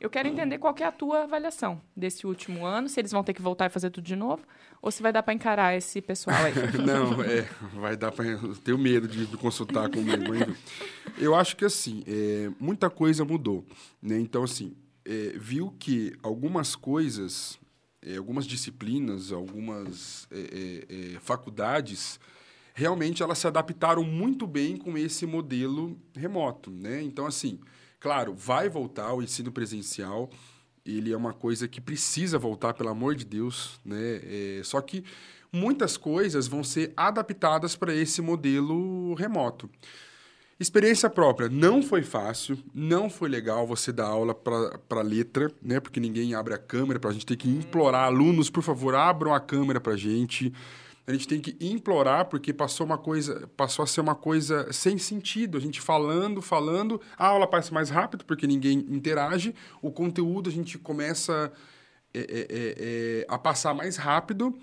Eu 0.00 0.08
quero 0.08 0.28
entender 0.28 0.58
qual 0.58 0.72
que 0.72 0.82
é 0.82 0.86
a 0.86 0.92
tua 0.92 1.24
avaliação 1.24 1.80
desse 1.94 2.26
último 2.26 2.64
ano, 2.64 2.88
se 2.88 3.00
eles 3.00 3.10
vão 3.10 3.22
ter 3.24 3.34
que 3.34 3.42
voltar 3.42 3.66
e 3.66 3.68
fazer 3.68 3.90
tudo 3.90 4.04
de 4.04 4.14
novo, 4.14 4.42
ou 4.80 4.90
se 4.90 5.02
vai 5.02 5.12
dar 5.12 5.22
para 5.24 5.34
encarar 5.34 5.76
esse 5.76 6.00
pessoal 6.00 6.36
aí. 6.44 6.52
Não, 6.86 7.20
é, 7.22 7.42
vai 7.74 7.96
dar 7.96 8.12
pra. 8.12 8.24
eu 8.24 8.54
Tenho 8.56 8.78
medo 8.78 9.08
de 9.08 9.26
consultar 9.36 9.90
comigo. 9.90 10.34
enfim. 10.34 10.54
Eu 11.18 11.34
acho 11.34 11.56
que 11.56 11.64
assim, 11.64 12.04
é, 12.06 12.48
muita 12.60 12.88
coisa 12.88 13.24
mudou. 13.24 13.66
Né? 14.00 14.18
Então, 14.20 14.44
assim, 14.44 14.74
é, 15.04 15.32
viu 15.36 15.74
que 15.78 16.14
algumas 16.22 16.76
coisas, 16.76 17.58
é, 18.04 18.16
algumas 18.16 18.46
disciplinas, 18.46 19.32
algumas 19.32 20.26
é, 20.30 21.18
faculdades, 21.20 22.18
realmente 22.74 23.22
elas 23.22 23.38
se 23.38 23.46
adaptaram 23.46 24.02
muito 24.04 24.46
bem 24.46 24.76
com 24.76 24.96
esse 24.96 25.26
modelo 25.26 25.96
remoto. 26.14 26.70
Né? 26.70 27.02
Então, 27.02 27.26
assim, 27.26 27.60
claro, 28.00 28.34
vai 28.34 28.68
voltar 28.68 29.12
o 29.14 29.22
ensino 29.22 29.52
presencial. 29.52 30.30
Ele 30.84 31.12
é 31.12 31.16
uma 31.16 31.32
coisa 31.32 31.68
que 31.68 31.80
precisa 31.80 32.38
voltar, 32.38 32.74
pelo 32.74 32.88
amor 32.88 33.14
de 33.14 33.24
Deus, 33.24 33.78
né? 33.84 34.20
É, 34.24 34.60
só 34.64 34.80
que 34.80 35.04
muitas 35.52 35.96
coisas 35.96 36.48
vão 36.48 36.64
ser 36.64 36.92
adaptadas 36.96 37.76
para 37.76 37.94
esse 37.94 38.20
modelo 38.20 39.14
remoto. 39.14 39.70
Experiência 40.62 41.10
própria, 41.10 41.48
não 41.48 41.82
foi 41.82 42.04
fácil, 42.04 42.56
não 42.72 43.10
foi 43.10 43.28
legal 43.28 43.66
você 43.66 43.90
dar 43.90 44.06
aula 44.06 44.32
para 44.32 45.02
letra, 45.02 45.50
né? 45.60 45.80
Porque 45.80 45.98
ninguém 45.98 46.36
abre 46.36 46.54
a 46.54 46.58
câmera, 46.58 47.00
para 47.00 47.10
a 47.10 47.12
gente 47.12 47.26
ter 47.26 47.36
que 47.36 47.50
implorar 47.50 48.04
alunos, 48.04 48.48
por 48.48 48.62
favor, 48.62 48.94
abram 48.94 49.34
a 49.34 49.40
câmera 49.40 49.80
para 49.80 49.96
gente. 49.96 50.52
A 51.04 51.12
gente 51.12 51.26
tem 51.26 51.40
que 51.40 51.56
implorar 51.60 52.26
porque 52.26 52.52
passou 52.52 52.86
uma 52.86 52.96
coisa, 52.96 53.50
passou 53.56 53.82
a 53.82 53.88
ser 53.88 54.02
uma 54.02 54.14
coisa 54.14 54.72
sem 54.72 54.98
sentido. 54.98 55.58
A 55.58 55.60
gente 55.60 55.80
falando, 55.80 56.40
falando, 56.40 57.00
a 57.18 57.26
aula 57.26 57.48
passa 57.48 57.74
mais 57.74 57.90
rápido 57.90 58.24
porque 58.24 58.46
ninguém 58.46 58.86
interage, 58.88 59.56
o 59.82 59.90
conteúdo 59.90 60.48
a 60.48 60.52
gente 60.52 60.78
começa 60.78 61.52
é, 62.14 62.20
é, 62.20 62.22
é, 62.22 62.46
é, 62.78 63.26
a 63.28 63.36
passar 63.36 63.74
mais 63.74 63.96
rápido. 63.96 64.56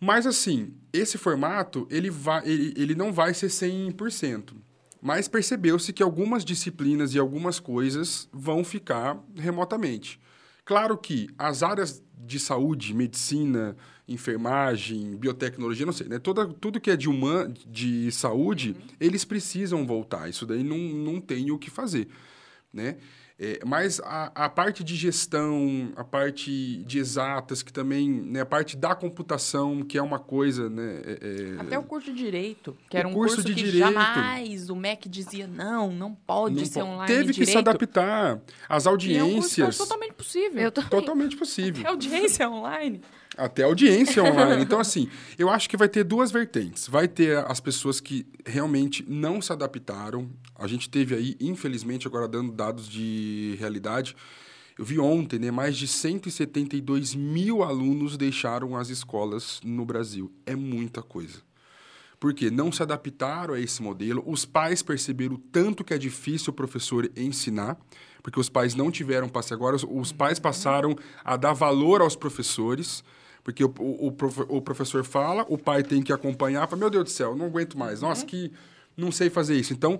Mas 0.00 0.26
assim, 0.26 0.74
esse 0.92 1.16
formato, 1.16 1.86
ele, 1.88 2.10
vai, 2.10 2.44
ele, 2.44 2.74
ele 2.76 2.96
não 2.96 3.12
vai 3.12 3.32
ser 3.32 3.46
100%. 3.46 4.54
Mas 5.00 5.28
percebeu-se 5.28 5.92
que 5.92 6.02
algumas 6.02 6.44
disciplinas 6.44 7.14
e 7.14 7.18
algumas 7.18 7.58
coisas 7.58 8.28
vão 8.32 8.62
ficar 8.62 9.18
remotamente. 9.34 10.20
Claro 10.64 10.96
que 10.96 11.28
as 11.38 11.62
áreas 11.62 12.02
de 12.18 12.38
saúde, 12.38 12.94
medicina, 12.94 13.76
enfermagem, 14.06 15.16
biotecnologia, 15.16 15.86
não 15.86 15.92
sei, 15.92 16.08
né? 16.08 16.18
Toda, 16.18 16.46
tudo 16.46 16.80
que 16.80 16.90
é 16.90 16.96
de, 16.96 17.08
human, 17.08 17.52
de 17.66 18.10
saúde, 18.12 18.76
eles 19.00 19.24
precisam 19.24 19.86
voltar. 19.86 20.28
Isso 20.28 20.44
daí 20.44 20.62
não, 20.62 20.78
não 20.78 21.20
tem 21.20 21.50
o 21.50 21.58
que 21.58 21.70
fazer, 21.70 22.08
né? 22.72 22.98
É, 23.42 23.58
mas 23.64 23.98
a, 24.00 24.30
a 24.34 24.48
parte 24.50 24.84
de 24.84 24.94
gestão, 24.94 25.92
a 25.96 26.04
parte 26.04 26.84
de 26.84 26.98
exatas, 26.98 27.62
que 27.62 27.72
também, 27.72 28.06
né, 28.10 28.42
a 28.42 28.46
parte 28.46 28.76
da 28.76 28.94
computação, 28.94 29.82
que 29.82 29.96
é 29.96 30.02
uma 30.02 30.18
coisa, 30.18 30.68
né? 30.68 31.00
é- 31.06 31.18
é- 31.56 31.60
Até 31.60 31.78
o 31.78 31.82
curso 31.82 32.12
de 32.12 32.18
Direito, 32.18 32.76
que 32.90 32.98
era 32.98 33.08
um 33.08 33.14
curso 33.14 33.36
curso, 33.36 33.48
de 33.48 33.54
que 33.54 33.62
Direito. 33.62 33.94
jamais 33.94 34.68
o 34.68 34.76
MEC 34.76 35.08
dizia, 35.08 35.46
não, 35.46 35.90
não 35.90 36.14
pode 36.14 36.56
não 36.56 36.64
ser 36.66 36.82
online 36.82 37.06
Teve 37.06 37.28
que 37.28 37.32
direito. 37.32 37.50
se 37.52 37.56
adaptar. 37.56 38.40
As 38.68 38.84
E 38.84 38.88
é 38.88 38.90
um 38.90 38.94
curso 38.96 39.48
audiências, 39.48 39.78
totalmente 39.78 40.12
possível. 40.12 40.70
Totalmente 40.70 41.36
possível. 41.38 41.80
Até 41.80 41.88
audiência 41.90 42.46
online. 42.50 43.00
Até 43.36 43.62
audiência 43.62 44.22
online. 44.22 44.62
Então, 44.62 44.80
assim, 44.80 45.08
eu 45.38 45.48
acho 45.48 45.68
que 45.70 45.76
vai 45.76 45.88
ter 45.88 46.04
duas 46.04 46.30
vertentes. 46.32 46.88
Vai 46.88 47.06
ter 47.08 47.38
as 47.46 47.60
pessoas 47.60 48.00
que 48.00 48.26
realmente 48.44 49.04
não 49.08 49.40
se 49.40 49.52
adaptaram. 49.52 50.28
A 50.58 50.66
gente 50.66 50.90
teve 50.90 51.14
aí, 51.14 51.36
infelizmente, 51.40 52.06
agora 52.06 52.26
dando 52.28 52.52
dados 52.52 52.88
de 52.88 53.56
realidade. 53.58 54.16
Eu 54.78 54.84
vi 54.84 54.98
ontem, 54.98 55.38
né? 55.38 55.50
Mais 55.50 55.76
de 55.76 55.86
172 55.86 57.14
mil 57.14 57.62
alunos 57.62 58.16
deixaram 58.16 58.76
as 58.76 58.88
escolas 58.88 59.60
no 59.64 59.84
Brasil. 59.84 60.32
É 60.44 60.56
muita 60.56 61.02
coisa. 61.02 61.38
Porque 62.18 62.50
não 62.50 62.70
se 62.70 62.82
adaptaram 62.82 63.54
a 63.54 63.60
esse 63.60 63.80
modelo. 63.82 64.22
Os 64.26 64.44
pais 64.44 64.82
perceberam 64.82 65.36
o 65.36 65.38
tanto 65.38 65.84
que 65.84 65.94
é 65.94 65.98
difícil 65.98 66.50
o 66.50 66.54
professor 66.54 67.10
ensinar, 67.16 67.78
porque 68.22 68.38
os 68.40 68.48
pais 68.50 68.74
não 68.74 68.90
tiveram 68.90 69.28
passe 69.28 69.54
agora. 69.54 69.76
os- 69.76 69.86
Os 69.88 70.12
pais 70.12 70.38
passaram 70.38 70.94
a 71.24 71.36
dar 71.36 71.52
valor 71.54 72.02
aos 72.02 72.16
professores, 72.16 73.02
porque 73.42 73.64
o, 73.64 73.72
o, 73.78 74.06
o 74.08 74.12
profe- 74.12 74.46
o 74.48 74.60
professor 74.60 75.04
fala, 75.04 75.44
o 75.48 75.58
pai 75.58 75.82
tem 75.82 76.02
que 76.02 76.12
acompanhar. 76.12 76.66
Fala, 76.68 76.80
meu 76.80 76.90
Deus 76.90 77.04
do 77.04 77.10
céu, 77.10 77.34
não 77.34 77.46
aguento 77.46 77.78
mais. 77.78 78.00
Nossa, 78.00 78.24
que 78.24 78.52
não 78.96 79.10
sei 79.10 79.30
fazer 79.30 79.56
isso. 79.56 79.72
Então, 79.72 79.98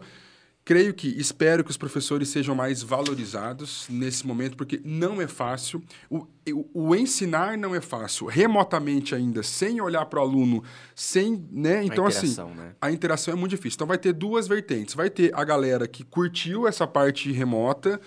creio 0.65 0.93
que, 0.95 1.09
espero 1.19 1.65
que 1.65 1.71
os 1.71 1.77
professores 1.77 2.29
sejam 2.29 2.55
mais 2.55 2.83
valorizados 2.83 3.87
nesse 3.89 4.27
momento, 4.27 4.57
porque 4.57 4.81
não 4.85 5.21
é 5.21 5.27
fácil. 5.27 5.83
O, 6.09 6.27
o, 6.73 6.95
ensinar 6.95 7.57
não 7.57 7.75
é 7.75 7.81
fácil. 7.81 8.27
Remotamente 8.27 9.15
ainda, 9.15 9.43
sem 9.43 9.81
olhar 9.81 10.05
para 10.07 10.21
o 10.21 10.23
aluno, 10.23 10.63
sem, 10.95 11.45
né? 11.51 11.83
Então, 11.83 12.07
assim, 12.07 12.37
né? 12.55 12.75
a 12.81 12.91
interação 12.93 13.33
é 13.33 13.37
muito 13.37 13.51
difícil. 13.51 13.77
Então, 13.77 13.87
vai 13.87 13.99
ter 13.99 14.13
duas 14.13 14.47
vertentes. 14.47 14.95
Vai 14.95 15.11
ter 15.11 15.33
a 15.35 15.43
galera 15.45 15.89
que 15.89 16.05
curtiu 16.05 16.69
essa 16.69 16.87
parte 16.87 17.33
remota, 17.33 18.01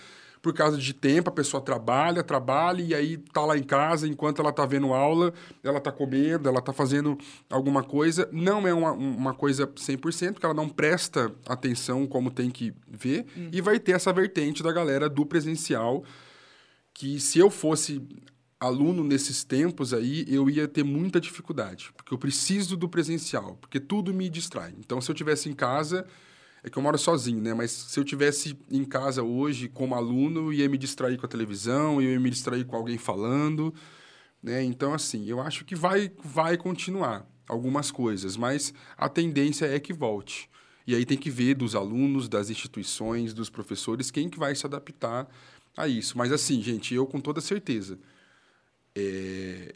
por 0.44 0.54
causa 0.54 0.78
de 0.78 0.94
tempo, 0.94 1.30
a 1.30 1.34
pessoa 1.34 1.64
trabalha, 1.64 2.22
trabalha 2.22 2.82
e 2.82 2.94
aí 2.94 3.18
tá 3.18 3.46
lá 3.46 3.58
em 3.58 3.64
casa, 3.64 4.06
enquanto 4.06 4.42
ela 4.42 4.52
tá 4.52 4.66
vendo 4.66 4.94
aula, 4.94 5.34
ela 5.64 5.80
tá 5.80 5.90
comendo, 5.90 6.50
ela 6.50 6.62
tá 6.62 6.74
fazendo 6.74 7.18
alguma 7.50 7.82
coisa. 7.82 8.28
Não 8.30 8.68
é 8.68 8.74
uma, 8.74 8.92
uma 8.92 9.34
coisa 9.34 9.66
100%, 9.66 10.34
porque 10.34 10.46
ela 10.46 10.54
não 10.54 10.68
presta 10.68 11.34
atenção 11.48 12.06
como 12.06 12.30
tem 12.30 12.52
que 12.52 12.74
ver. 12.86 13.26
E 13.54 13.62
vai 13.62 13.80
ter 13.80 13.94
essa 13.94 14.12
vertente 14.12 14.62
da 14.62 14.74
galera 14.74 15.10
do 15.10 15.26
presencial, 15.26 16.04
que 16.94 17.22
se 17.22 17.40
eu 17.40 17.50
fosse 17.50 18.06
aluno 18.60 19.02
nesses 19.02 19.46
tempos 19.46 19.94
aí, 19.94 20.26
eu 20.28 20.50
ia 20.50 20.68
ter 20.68 20.84
muita 20.84 21.22
dificuldade, 21.22 21.94
porque 21.96 22.14
eu 22.14 22.18
preciso 22.18 22.76
do 22.76 22.90
presencial, 22.90 23.58
porque 23.62 23.80
tudo 23.80 24.14
me 24.14 24.28
distrai. 24.28 24.74
Então, 24.78 25.00
se 25.00 25.10
eu 25.10 25.16
tivesse 25.16 25.48
em 25.48 25.54
casa, 25.54 26.06
É 26.64 26.70
que 26.70 26.78
eu 26.78 26.82
moro 26.82 26.98
sozinho, 26.98 27.42
né? 27.42 27.54
Mas 27.54 27.72
se 27.72 28.00
eu 28.00 28.06
tivesse 28.06 28.58
em 28.72 28.86
casa 28.86 29.22
hoje 29.22 29.68
como 29.68 29.96
aluno, 29.96 30.54
ia 30.54 30.70
me 30.70 30.78
distrair 30.78 31.18
com 31.18 31.26
a 31.26 31.30
televisão, 31.30 32.02
ia 32.02 32.18
me 32.20 32.30
distrair 32.30 32.64
com 32.64 32.76
alguém 32.76 32.98
falando, 32.98 33.74
né? 34.42 34.64
Então, 34.64 34.94
assim, 34.94 35.26
eu 35.26 35.42
acho 35.42 35.66
que 35.66 35.76
vai, 35.76 36.10
vai 36.24 36.56
continuar 36.56 37.28
algumas 37.48 37.92
coisas, 37.92 38.38
mas 38.38 38.74
a 38.98 39.10
tendência 39.10 39.66
é 39.66 39.78
que 39.80 39.92
volte. 39.92 40.50
E 40.88 40.96
aí 40.96 41.06
tem 41.06 41.18
que 41.18 41.30
ver 41.30 41.56
dos 41.56 41.76
alunos, 41.76 42.30
das 42.30 42.50
instituições, 42.50 43.34
dos 43.34 43.50
professores, 43.50 44.10
quem 44.10 44.30
que 44.30 44.40
vai 44.40 44.56
se 44.56 44.66
adaptar 44.66 45.28
a 45.76 45.88
isso. 45.88 46.18
Mas 46.18 46.32
assim, 46.32 46.62
gente, 46.62 46.94
eu 46.94 47.06
com 47.06 47.20
toda 47.20 47.42
certeza, 47.42 48.00
é, 48.96 49.76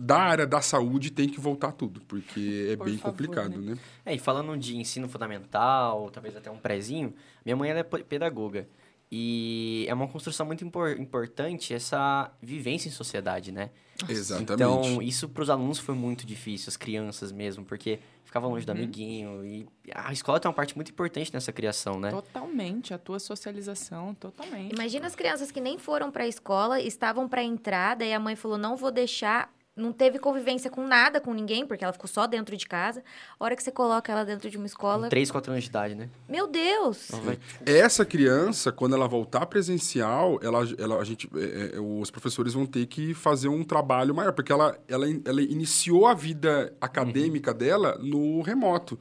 da 0.00 0.18
área 0.18 0.46
da 0.46 0.60
saúde 0.60 1.10
tem 1.10 1.28
que 1.28 1.38
voltar 1.38 1.72
tudo, 1.72 2.00
porque 2.08 2.68
é 2.72 2.76
Por 2.76 2.86
bem 2.86 2.96
favor, 2.96 3.12
complicado, 3.16 3.60
né? 3.60 3.76
É, 4.04 4.14
e 4.14 4.18
falando 4.18 4.56
de 4.56 4.76
ensino 4.76 5.08
fundamental, 5.08 6.10
talvez 6.10 6.34
até 6.36 6.50
um 6.50 6.56
prézinho, 6.58 7.12
minha 7.44 7.56
mãe 7.56 7.70
ela 7.70 7.80
é 7.80 7.82
pe- 7.82 8.04
pedagoga. 8.04 8.66
E 9.12 9.84
é 9.88 9.92
uma 9.94 10.06
construção 10.06 10.46
muito 10.46 10.64
impor- 10.64 10.96
importante 10.98 11.74
essa 11.74 12.30
vivência 12.40 12.88
em 12.88 12.92
sociedade, 12.92 13.50
né? 13.50 13.70
Exatamente. 14.08 14.52
Então, 14.52 15.02
isso 15.02 15.28
para 15.28 15.42
os 15.42 15.50
alunos 15.50 15.78
foi 15.80 15.96
muito 15.96 16.24
difícil, 16.24 16.68
as 16.68 16.76
crianças 16.76 17.32
mesmo, 17.32 17.64
porque 17.64 17.98
ficavam 18.24 18.50
longe 18.50 18.64
do 18.64 18.70
Uhum. 18.72 18.78
amiguinho. 18.78 19.44
E 19.44 19.66
a 19.92 20.12
escola 20.12 20.38
tem 20.38 20.48
uma 20.48 20.54
parte 20.54 20.76
muito 20.76 20.92
importante 20.92 21.34
nessa 21.34 21.52
criação, 21.52 21.98
né? 21.98 22.10
Totalmente, 22.10 22.94
a 22.94 22.98
tua 22.98 23.18
socialização, 23.18 24.14
totalmente. 24.14 24.72
Imagina 24.72 25.08
as 25.08 25.16
crianças 25.16 25.50
que 25.50 25.60
nem 25.60 25.76
foram 25.76 26.10
pra 26.12 26.26
escola, 26.28 26.80
estavam 26.80 27.28
pra 27.28 27.42
entrada 27.42 28.04
e 28.04 28.12
a 28.14 28.20
mãe 28.20 28.36
falou: 28.36 28.56
não 28.56 28.76
vou 28.76 28.92
deixar. 28.92 29.52
Não 29.80 29.92
teve 29.92 30.18
convivência 30.18 30.70
com 30.70 30.86
nada, 30.86 31.20
com 31.20 31.32
ninguém, 31.32 31.66
porque 31.66 31.82
ela 31.82 31.92
ficou 31.92 32.06
só 32.08 32.26
dentro 32.26 32.56
de 32.56 32.66
casa. 32.66 33.02
A 33.38 33.44
hora 33.44 33.56
que 33.56 33.62
você 33.62 33.72
coloca 33.72 34.12
ela 34.12 34.24
dentro 34.24 34.50
de 34.50 34.56
uma 34.56 34.66
escola. 34.66 35.04
Com 35.04 35.10
3, 35.10 35.30
4 35.30 35.52
anos 35.52 35.64
de 35.64 35.70
idade, 35.70 35.94
né? 35.94 36.08
Meu 36.28 36.46
Deus! 36.46 37.10
Vai- 37.24 37.38
Essa 37.64 38.04
criança, 38.04 38.70
quando 38.70 38.94
ela 38.94 39.08
voltar 39.08 39.46
presencial, 39.46 40.38
ela, 40.42 40.60
ela, 40.78 40.98
a 41.00 41.04
gente, 41.04 41.28
é, 41.34 41.76
é, 41.76 41.80
os 41.80 42.10
professores 42.10 42.52
vão 42.54 42.66
ter 42.66 42.86
que 42.86 43.14
fazer 43.14 43.48
um 43.48 43.64
trabalho 43.64 44.14
maior, 44.14 44.32
porque 44.32 44.52
ela, 44.52 44.76
ela, 44.86 45.06
ela 45.24 45.40
iniciou 45.42 46.06
a 46.06 46.14
vida 46.14 46.72
acadêmica 46.80 47.54
dela 47.54 47.96
no 48.00 48.42
remoto. 48.42 48.98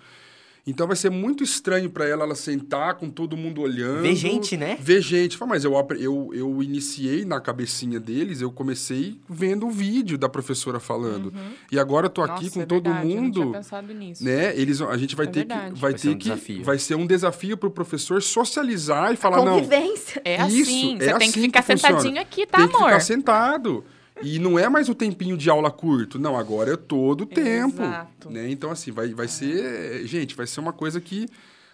Então 0.69 0.85
vai 0.87 0.95
ser 0.95 1.09
muito 1.09 1.43
estranho 1.43 1.89
para 1.89 2.05
ela, 2.07 2.23
ela 2.23 2.35
sentar 2.35 2.95
com 2.95 3.09
todo 3.09 3.35
mundo 3.35 3.61
olhando. 3.61 4.01
Ver 4.01 4.15
gente, 4.15 4.55
né? 4.55 4.77
Ver 4.79 5.01
gente. 5.01 5.35
Fala, 5.37 5.49
Mas 5.49 5.63
eu, 5.65 5.73
eu, 5.99 6.29
eu 6.33 6.61
iniciei 6.63 7.25
na 7.25 7.39
cabecinha 7.41 7.99
deles, 7.99 8.41
eu 8.41 8.51
comecei 8.51 9.17
vendo 9.27 9.67
o 9.67 9.71
vídeo 9.71 10.17
da 10.17 10.29
professora 10.29 10.79
falando. 10.79 11.33
E 11.71 11.79
agora 11.79 12.05
eu 12.05 12.09
tô 12.09 12.21
aqui 12.21 12.43
Nossa, 12.45 12.53
com 12.53 12.61
é 12.61 12.65
todo 12.65 12.83
verdade, 12.83 13.09
Eu 13.09 13.15
não 13.15 13.21
mundo 13.23 13.41
tinha 13.41 13.53
pensado 13.53 13.93
nisso. 13.93 14.23
né? 14.23 14.55
Eles, 14.57 14.81
a 14.81 14.97
gente 14.97 15.15
vai 15.15 15.25
É 15.25 15.29
ter 15.29 15.39
verdade. 15.39 15.73
que 15.73 15.79
vai, 15.79 15.91
Vai 15.91 15.99
ser 15.99 16.07
ter 16.07 16.13
um 16.13 16.17
que 16.17 16.23
desafio. 16.29 16.63
vai 16.63 16.79
ser 16.79 16.95
um 16.95 17.07
desafio 17.07 17.57
para 17.57 17.67
o 17.67 17.71
professor 17.71 18.21
socializar 18.21 19.11
e 19.13 19.15
falar 19.15 19.37
não. 19.43 19.55
Convivência. 19.55 20.21
É 20.23 20.35
Isso, 20.47 20.61
assim, 20.69 20.95
é 20.95 20.99
você 20.99 21.05
tem 21.05 21.13
assim 21.15 21.31
que 21.31 21.41
ficar 21.41 21.63
que 21.63 21.71
funciona. 21.71 21.97
sentadinho 21.99 22.21
aqui, 22.21 22.45
tá, 22.45 22.57
tem 22.59 22.67
que 22.67 22.75
amor? 22.75 22.87
ficar 22.89 22.99
sentado. 22.99 23.83
E 24.21 24.39
não 24.39 24.57
é 24.59 24.67
mais 24.69 24.89
o 24.89 24.95
tempinho 24.95 25.37
de 25.37 25.49
aula 25.49 25.71
curto, 25.71 26.19
não, 26.19 26.37
agora 26.37 26.73
é 26.73 26.77
todo 26.77 27.21
o 27.21 27.25
tempo, 27.25 27.81
Exato. 27.81 28.29
né? 28.29 28.49
Então 28.49 28.71
assim, 28.71 28.91
vai 28.91 29.13
vai 29.13 29.27
ser, 29.27 30.05
gente, 30.05 30.35
vai 30.35 30.45
ser 30.47 30.59
uma 30.59 30.73
coisa 30.73 30.99
que 30.99 31.27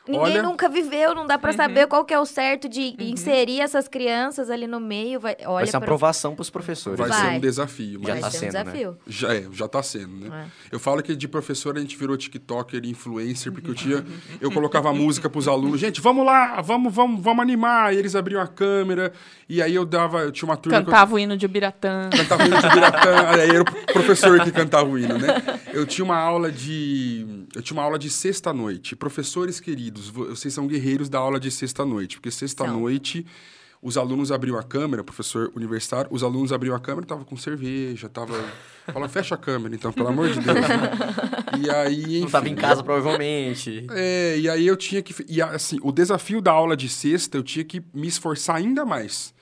Ninguém 0.08 0.22
olha, 0.22 0.44
nunca 0.44 0.70
viveu, 0.70 1.16
não 1.16 1.26
dá 1.26 1.38
pra 1.38 1.52
Uhum. 1.52 1.58
saber 1.58 1.88
qual 1.88 2.06
que 2.06 2.14
é 2.14 2.20
o 2.20 2.26
certo 2.26 2.70
de 2.70 2.96
inserir 3.00 3.62
essas 3.62 3.88
crianças 3.88 4.50
ali 4.50 4.68
no 4.68 4.80
meio. 4.80 5.20
Vai, 5.20 5.36
olha 5.42 5.48
vai 5.56 5.66
ser 5.68 5.76
uma 5.76 5.80
pra- 5.82 5.88
aprovação 5.88 6.36
para 6.36 6.42
os 6.44 6.50
professores. 6.50 7.00
vai, 7.00 7.10
Vai. 7.10 7.22
ser 7.32 7.38
um 7.38 7.40
desafio, 7.40 8.00
Já 8.06 8.16
tá 8.20 8.28
um 8.28 8.32
sendo, 8.32 8.42
né? 8.54 8.64
desafio. 8.64 8.98
Já 9.08 9.34
é, 9.34 9.46
já 9.52 9.68
tá 9.68 9.82
sendo, 9.84 10.30
né? 10.30 10.48
Eu 10.72 10.80
falo 10.80 11.02
que 11.02 11.16
de 11.16 11.28
professor 11.28 11.76
a 11.78 11.80
gente 11.80 11.98
virou 11.98 12.16
TikToker 12.18 12.82
e 12.84 12.90
influencer, 12.90 13.52
porque 13.52 13.70
eu 13.70 13.76
tinha. 13.76 14.06
Eu 14.42 14.52
colocava 14.52 14.94
música 14.94 15.30
pros 15.30 15.48
alunos, 15.48 15.80
gente, 15.80 16.00
vamos 16.02 16.26
lá, 16.26 16.62
vamos, 16.62 16.94
vamos, 16.94 17.22
vamos 17.22 17.42
animar. 17.42 17.94
E 17.94 17.98
eles 17.98 18.16
abriam 18.16 18.42
a 18.42 18.48
câmera, 18.48 19.12
e 19.50 19.62
aí 19.62 19.74
eu 19.74 19.86
dava. 19.86 20.20
Eu 20.20 20.32
tinha 20.32 20.48
uma 20.48 20.58
turma 20.58 20.78
que 20.78 20.82
eu 20.84 20.86
Cantava 20.92 21.16
o 21.16 21.20
hino 21.20 21.36
de 21.38 21.46
Ubiratã. 21.46 22.10
cantava 22.12 22.44
o 22.44 22.46
hino 22.48 22.62
de 22.62 22.70
Biratã, 22.70 23.16
aí 23.42 23.50
era 23.50 23.62
o 23.62 23.66
professor 23.94 24.40
que 24.42 24.52
cantava 24.52 24.88
o 24.90 24.98
hino, 25.00 25.18
né? 25.18 25.28
Eu 25.74 25.86
tinha 25.86 26.04
uma 26.06 26.18
aula 26.18 26.52
de. 26.52 27.46
Eu 27.56 27.62
tinha 27.62 27.76
uma 27.78 27.84
aula 27.84 27.98
de 27.98 28.10
sexta-noite. 28.10 28.96
Professores 28.96 29.60
queridos, 29.60 29.95
vo- 30.10 30.28
vocês 30.30 30.54
são 30.54 30.68
guerreiros 30.68 31.10
da 31.10 31.20
aula 31.20 31.40
de 31.40 31.50
sexta-noite, 31.52 32.18
porque 32.18 32.32
sexta-noite. 32.32 33.26
Os 33.82 33.98
alunos 33.98 34.32
abriam 34.32 34.58
a 34.58 34.64
câmera, 34.64 35.04
professor 35.04 35.52
universitário, 35.56 36.08
os 36.12 36.24
alunos 36.24 36.52
abriam 36.52 36.76
a 36.76 36.80
câmera, 36.80 37.06
tava 37.06 37.24
com 37.24 37.38
cerveja, 37.38 38.10
tava. 38.10 38.34
Fala, 38.92 39.08
fecha 39.08 39.36
a 39.36 39.38
câmera, 39.38 39.76
então, 39.76 39.92
pelo 39.94 40.08
amor 40.08 40.28
de 40.30 40.40
Deus. 40.40 40.56
Né? 40.58 41.60
E 41.64 41.70
aí. 41.70 42.20
Não 42.22 42.26
estava 42.26 42.48
em 42.50 42.54
enfim, 42.54 42.62
casa, 42.62 42.84
provavelmente. 42.84 43.86
é, 43.92 44.40
e 44.40 44.50
aí 44.50 44.66
eu 44.66 44.76
tinha 44.76 45.04
que. 45.04 45.14
E 45.30 45.40
assim, 45.40 45.78
o 45.84 45.92
desafio 45.92 46.42
da 46.42 46.52
aula 46.52 46.76
de 46.76 46.90
sexta, 46.90 47.38
eu 47.38 47.44
tinha 47.44 47.64
que 47.64 47.80
me 47.94 48.08
esforçar 48.08 48.56
ainda 48.56 48.86
mais. 48.86 49.36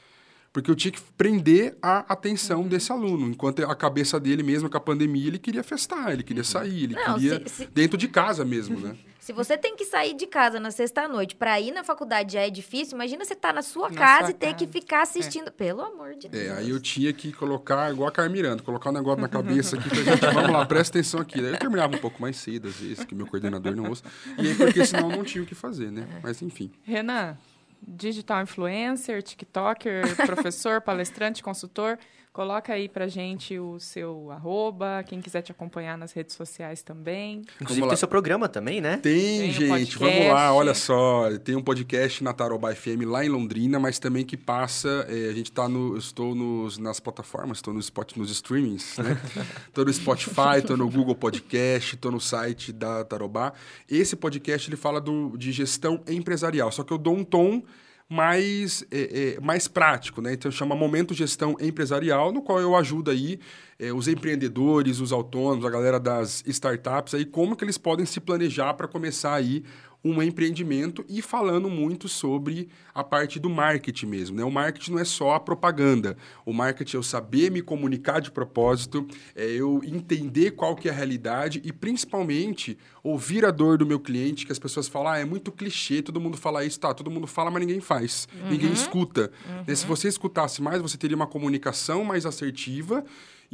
Porque 0.52 0.70
eu 0.70 0.76
tinha 0.76 0.92
que 0.92 1.00
prender 1.18 1.78
a 1.82 2.00
atenção 2.12 2.68
desse 2.68 2.92
aluno. 2.92 3.30
Enquanto 3.30 3.64
a 3.64 3.76
cabeça 3.76 4.20
dele, 4.20 4.44
mesmo 4.44 4.70
com 4.70 4.76
a 4.76 4.80
pandemia, 4.82 5.28
ele 5.28 5.40
queria 5.40 5.64
festar, 5.64 6.12
ele 6.12 6.22
queria 6.22 6.44
sair, 6.44 6.84
ele 6.84 6.96
Não, 6.96 7.14
queria. 7.16 7.42
se- 7.48 7.56
se- 7.64 7.68
Dentro 7.74 7.98
de 7.98 8.08
casa 8.10 8.44
mesmo, 8.44 8.78
né? 8.80 8.94
Se 9.24 9.32
você 9.32 9.58
tem 9.58 9.74
que 9.74 9.86
sair 9.86 10.14
de 10.14 10.28
casa 10.28 10.60
na 10.60 10.70
sexta-noite 10.70 11.34
pra 11.34 11.58
ir 11.58 11.72
na 11.72 11.82
faculdade 11.82 12.34
já 12.34 12.42
é 12.42 12.50
difícil, 12.50 12.96
imagina 12.96 13.24
você 13.24 13.34
tá 13.34 13.54
na 13.54 13.62
sua 13.62 13.90
Na 13.90 13.96
casa 13.96 14.22
sua 14.24 14.32
e 14.32 14.34
ter 14.34 14.48
casa. 14.48 14.58
que 14.58 14.68
ficar 14.68 15.02
assistindo. 15.02 15.50
Pelo 15.50 15.82
amor 15.82 16.14
de 16.16 16.28
Deus. 16.28 16.44
É, 16.44 16.52
aí 16.52 16.70
eu 16.70 16.78
tinha 16.78 17.14
que 17.14 17.32
colocar, 17.32 17.90
igual 17.90 18.10
a 18.10 18.12
Carmiranda, 18.12 18.62
colocar 18.62 18.90
um 18.90 18.94
negócio 18.94 19.22
na 19.22 19.30
cabeça 19.32 19.78
aqui 19.78 19.88
pra 19.88 19.98
gente, 20.04 20.20
vamos 20.34 20.52
lá, 20.52 20.66
presta 20.66 20.98
atenção 20.98 21.22
aqui. 21.22 21.40
Aí 21.40 21.54
eu 21.54 21.58
terminava 21.58 21.96
um 21.96 22.00
pouco 22.00 22.22
mais 22.22 22.36
cedo, 22.36 22.68
às 22.68 22.76
vezes, 22.76 23.06
que 23.06 23.16
meu 23.16 23.26
coordenador 23.26 23.74
não 23.74 23.88
ouça. 23.88 24.04
E 24.38 24.46
aí, 24.46 24.56
porque 24.56 24.86
senão 24.86 25.08
não 25.08 25.24
tinha 25.24 25.42
o 25.42 25.48
que 25.48 25.56
fazer, 25.56 25.90
né? 25.90 26.06
Mas 26.22 26.42
enfim. 26.42 26.70
Renan, 26.84 27.38
digital 27.82 28.42
influencer, 28.42 29.24
TikToker, 29.24 30.18
professor, 30.18 30.82
palestrante, 30.84 31.42
consultor, 31.42 31.98
coloca 32.34 32.74
aí 32.74 32.90
pra 32.90 33.08
gente 33.08 33.60
o 33.60 33.80
seu 33.80 34.32
arroba, 34.32 35.04
quem 35.06 35.22
quiser 35.22 35.44
te 35.44 35.52
acompanhar 35.52 35.96
nas 35.96 36.12
redes 36.14 36.36
sociais 36.36 36.82
também. 36.82 37.44
Inclusive 37.62 37.88
tem 37.88 37.96
seu 37.96 38.08
programa 38.08 38.50
também, 38.50 38.82
né? 38.82 38.98
Tem, 38.98 39.42
Tem 39.42 39.52
gente, 39.52 39.68
podcast. 39.70 40.00
vamos 40.00 40.34
lá, 40.34 40.52
olha 40.52 40.74
só, 40.74 41.30
tem 41.44 41.56
um 41.56 41.62
podcast 41.62 42.24
na 42.24 42.34
Tarobá 42.34 42.74
FM 42.74 43.06
lá 43.06 43.24
em 43.24 43.30
Londrina, 43.30 43.80
mas 43.80 44.00
também 44.00 44.26
que 44.26 44.36
passa, 44.36 45.06
é, 45.08 45.30
a 45.30 45.34
gente 45.34 45.52
tá 45.52 45.70
no, 45.70 45.96
estou 45.96 46.34
nos, 46.34 46.80
nas 46.80 47.00
plataformas, 47.00 47.60
estou 47.60 47.72
no 47.72 47.80
spot, 47.80 48.16
nos 48.16 48.32
streamings, 48.32 48.98
né? 48.98 49.16
tô 49.72 49.86
no 49.86 49.94
Spotify, 49.94 50.60
tô 50.66 50.76
no 50.76 50.90
Google 50.90 51.16
Podcast, 51.16 51.96
tô 51.98 52.10
no 52.10 52.20
site 52.20 52.74
da 52.74 53.06
Tarobá. 53.06 53.54
Esse 53.88 54.16
podcast, 54.16 54.68
ele 54.68 54.76
fala 54.76 55.00
do, 55.00 55.38
de 55.38 55.52
gestão 55.52 56.02
empresarial, 56.08 56.72
só 56.72 56.84
que 56.84 56.92
eu 56.92 56.98
dou 56.98 57.16
um 57.16 57.24
tom 57.24 57.62
mais, 58.10 58.86
é, 58.92 59.36
é, 59.36 59.40
mais 59.40 59.68
prático, 59.68 60.22
né? 60.22 60.34
Então 60.34 60.52
chama 60.52 60.76
Momento 60.76 61.14
Gestão 61.14 61.56
Empresarial, 61.60 62.32
no 62.32 62.42
qual 62.42 62.60
eu 62.60 62.76
ajudo 62.76 63.10
aí 63.10 63.40
é, 63.80 63.92
os 63.92 64.08
empreendedores, 64.08 65.00
os 65.00 65.12
autônomos, 65.12 65.66
a 65.66 65.70
galera 65.70 66.00
das 66.00 66.44
startups 66.48 67.14
aí, 67.14 67.26
como 67.26 67.56
que 67.56 67.64
eles 67.64 67.78
podem 67.78 68.06
se 68.06 68.20
planejar 68.20 68.74
para 68.76 68.88
começar 68.88 69.34
aí 69.34 69.64
um 70.04 70.22
empreendimento 70.22 71.06
e 71.08 71.22
falando 71.22 71.70
muito 71.70 72.10
sobre 72.10 72.68
a 72.94 73.04
parte 73.04 73.40
do 73.40 73.50
marketing 73.50 74.08
mesmo, 74.08 74.38
né? 74.38 74.44
O 74.44 74.52
marketing 74.52 74.92
não 74.92 75.00
é 75.00 75.06
só 75.06 75.32
a 75.32 75.40
propaganda. 75.40 76.18
O 76.46 76.52
marketing 76.52 76.98
é 76.98 77.00
eu 77.00 77.04
saber 77.04 77.50
me 77.50 77.62
comunicar 77.62 78.20
de 78.20 78.30
propósito, 78.30 79.08
é 79.36 79.46
eu 79.46 79.82
entender 79.86 80.52
qual 80.52 80.76
que 80.76 80.90
é 80.90 80.92
a 80.92 80.94
realidade 80.94 81.62
e 81.64 81.72
principalmente 81.72 82.78
ouvir 83.02 83.46
a 83.46 83.52
dor 83.52 83.78
do 83.78 83.86
meu 83.86 84.00
cliente, 84.00 84.46
que 84.46 84.52
as 84.52 84.60
pessoas 84.60 84.88
falam, 84.88 85.14
ah, 85.14 85.18
é 85.18 85.26
muito 85.26 85.52
clichê, 85.52 86.02
todo 86.02 86.20
mundo 86.20 86.38
fala 86.38 86.66
isso, 86.66 86.80
tá, 86.80 86.94
todo 86.94 87.10
mundo 87.10 87.28
fala, 87.28 87.50
mas 87.50 87.62
ninguém 87.62 87.80
faz. 87.80 88.28
Ninguém 88.50 88.72
escuta. 88.72 89.32
Né? 89.66 89.76
Se 89.76 89.86
você 89.86 90.08
escutasse 90.08 90.62
mais, 90.62 90.82
você 90.82 90.98
teria 90.98 91.16
uma 91.16 91.28
comunicação 91.28 92.04
mais 92.04 92.26
assertiva 92.26 93.04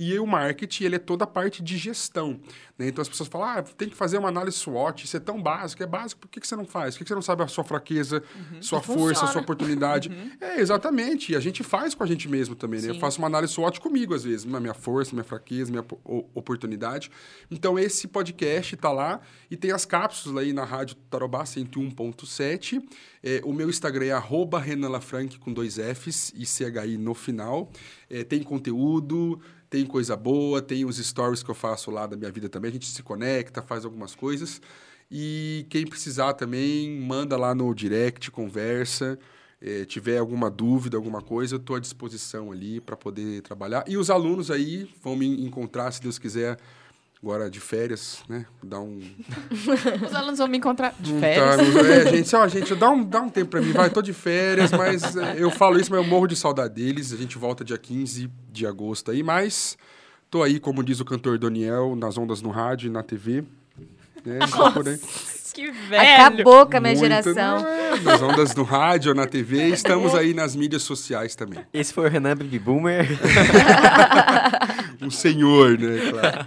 e 0.01 0.17
o 0.17 0.25
marketing, 0.25 0.85
ele 0.85 0.95
é 0.95 0.99
toda 0.99 1.25
a 1.25 1.27
parte 1.27 1.61
de 1.61 1.77
gestão. 1.77 2.39
Né? 2.77 2.87
Então 2.87 3.01
as 3.01 3.09
pessoas 3.09 3.27
falam, 3.27 3.49
ah, 3.49 3.61
tem 3.61 3.89
que 3.89 3.95
fazer 3.97 4.17
uma 4.17 4.29
análise 4.29 4.55
SWOT, 4.55 5.03
isso 5.03 5.17
é 5.17 5.19
tão 5.19 5.43
básico, 5.43 5.83
é 5.83 5.85
básico, 5.85 6.21
por 6.21 6.29
que, 6.29 6.39
que 6.39 6.47
você 6.47 6.55
não 6.55 6.65
faz? 6.65 6.95
Por 6.95 6.99
que, 6.99 7.03
que 7.03 7.09
você 7.09 7.15
não 7.15 7.21
sabe 7.21 7.43
a 7.43 7.47
sua 7.49 7.65
fraqueza, 7.65 8.23
sua 8.61 8.81
força, 8.81 9.19
Funciona. 9.19 9.31
sua 9.33 9.41
oportunidade? 9.41 10.09
É, 10.39 10.61
exatamente. 10.61 11.33
E 11.33 11.35
a 11.35 11.41
gente 11.41 11.65
faz 11.65 11.93
com 11.93 12.01
a 12.01 12.07
gente 12.07 12.29
mesmo 12.29 12.55
também, 12.55 12.81
né? 12.81 12.91
Eu 12.91 12.95
faço 12.95 13.17
uma 13.17 13.27
análise 13.27 13.51
SWOT 13.51 13.81
comigo, 13.81 14.15
às 14.15 14.23
vezes, 14.23 14.45
na 14.45 14.61
minha 14.61 14.73
força, 14.73 15.11
minha 15.11 15.25
fraqueza, 15.25 15.69
minha 15.69 15.85
oportunidade. 16.33 17.11
Então, 17.51 17.77
esse 17.77 18.07
podcast 18.07 18.77
tá 18.77 18.93
lá 18.93 19.19
e 19.51 19.57
tem 19.57 19.73
as 19.73 19.83
cápsulas 19.83 20.41
aí 20.41 20.53
na 20.53 20.63
Rádio 20.63 20.95
Tarobá 21.09 21.43
101.7. 21.43 22.81
É, 23.21 23.41
o 23.43 23.51
meu 23.51 23.69
Instagram 23.69 24.05
é 24.05 24.11
arroba 24.13 24.59
Renan 24.59 24.87
Lafranc 24.87 25.37
com 25.39 25.51
dois 25.51 25.75
Fs 25.75 26.31
e 26.33 26.45
CHI 26.45 26.97
no 26.97 27.13
final. 27.13 27.69
É, 28.09 28.23
tem 28.23 28.41
conteúdo, 28.41 29.39
tem 29.69 29.85
coisa 29.85 30.15
boa, 30.15 30.61
tem 30.61 30.83
os 30.85 30.97
stories 30.97 31.43
que 31.43 31.49
eu 31.49 31.55
faço 31.55 31.91
lá 31.91 32.07
da 32.07 32.17
minha 32.17 32.31
vida 32.31 32.49
também. 32.49 32.69
A 32.69 32.73
gente 32.73 32.87
se 32.87 33.03
conecta, 33.03 33.61
faz 33.61 33.85
algumas 33.85 34.15
coisas. 34.15 34.61
E 35.11 35.65
quem 35.69 35.85
precisar 35.85 36.33
também, 36.33 36.99
manda 36.99 37.37
lá 37.37 37.53
no 37.53 37.73
direct, 37.73 38.31
conversa. 38.31 39.17
É, 39.61 39.83
tiver 39.83 40.17
alguma 40.17 40.49
dúvida, 40.49 40.95
alguma 40.95 41.21
coisa, 41.21 41.55
eu 41.55 41.59
estou 41.59 41.75
à 41.75 41.79
disposição 41.79 42.51
ali 42.51 42.79
para 42.79 42.95
poder 42.95 43.41
trabalhar. 43.41 43.83
E 43.87 43.97
os 43.97 44.09
alunos 44.09 44.49
aí 44.49 44.89
vão 45.03 45.15
me 45.15 45.45
encontrar, 45.45 45.91
se 45.91 46.01
Deus 46.01 46.17
quiser, 46.17 46.57
agora 47.21 47.49
de 47.49 47.59
férias, 47.59 48.19
né? 48.29 48.45
Dar 48.63 48.79
um. 48.79 48.99
Os 50.05 50.15
alunos 50.15 50.39
vão 50.39 50.47
me 50.47 50.57
encontrar 50.57 50.95
de 50.99 51.13
Não 51.13 51.19
férias. 51.19 51.57
tá, 51.73 51.87
é, 51.87 52.11
gente, 52.15 52.35
ó, 52.35 52.47
gente, 52.47 52.75
dá 52.75 52.89
um, 52.89 53.03
dá 53.03 53.21
um 53.21 53.29
tempo 53.29 53.51
pra 53.51 53.61
mim, 53.61 53.71
vai, 53.71 53.89
tô 53.89 54.01
de 54.01 54.13
férias, 54.13 54.71
mas 54.71 55.15
é, 55.15 55.35
eu 55.37 55.51
falo 55.51 55.79
isso, 55.79 55.91
mas 55.91 56.01
eu 56.01 56.07
morro 56.07 56.27
de 56.27 56.35
saudade 56.35 56.73
deles. 56.75 57.11
A 57.11 57.17
gente 57.17 57.37
volta 57.37 57.63
dia 57.63 57.77
15 57.77 58.29
de 58.51 58.65
agosto 58.65 59.11
aí, 59.11 59.21
mas 59.21 59.77
tô 60.29 60.41
aí, 60.41 60.59
como 60.59 60.83
diz 60.83 60.99
o 60.99 61.05
cantor 61.05 61.37
Daniel, 61.37 61.95
nas 61.95 62.17
ondas 62.17 62.41
no 62.41 62.49
rádio 62.49 62.87
e 62.87 62.89
na 62.89 63.03
TV. 63.03 63.43
Né? 64.25 64.39
Procurem. 64.51 64.99
Que 65.53 65.71
velho. 65.71 66.01
Acabou 66.25 66.65
com 66.67 66.77
a 66.77 66.79
minha 66.79 66.93
Muito, 66.95 67.07
geração. 67.07 67.61
né? 67.63 67.95
Nas 68.03 68.21
ondas 68.21 68.55
no 68.55 68.63
rádio, 68.63 69.13
na 69.13 69.25
TV, 69.27 69.69
estamos 69.73 70.13
aí 70.15 70.33
nas 70.33 70.55
mídias 70.55 70.83
sociais 70.83 71.35
também. 71.35 71.65
Esse 71.73 71.93
foi 71.93 72.07
o 72.07 72.09
Renan 72.09 72.35
Baby 72.37 72.59
Boomer. 72.59 73.07
Um 75.01 75.09
senhor, 75.09 75.77
né? 75.79 76.11
Claro. 76.11 76.45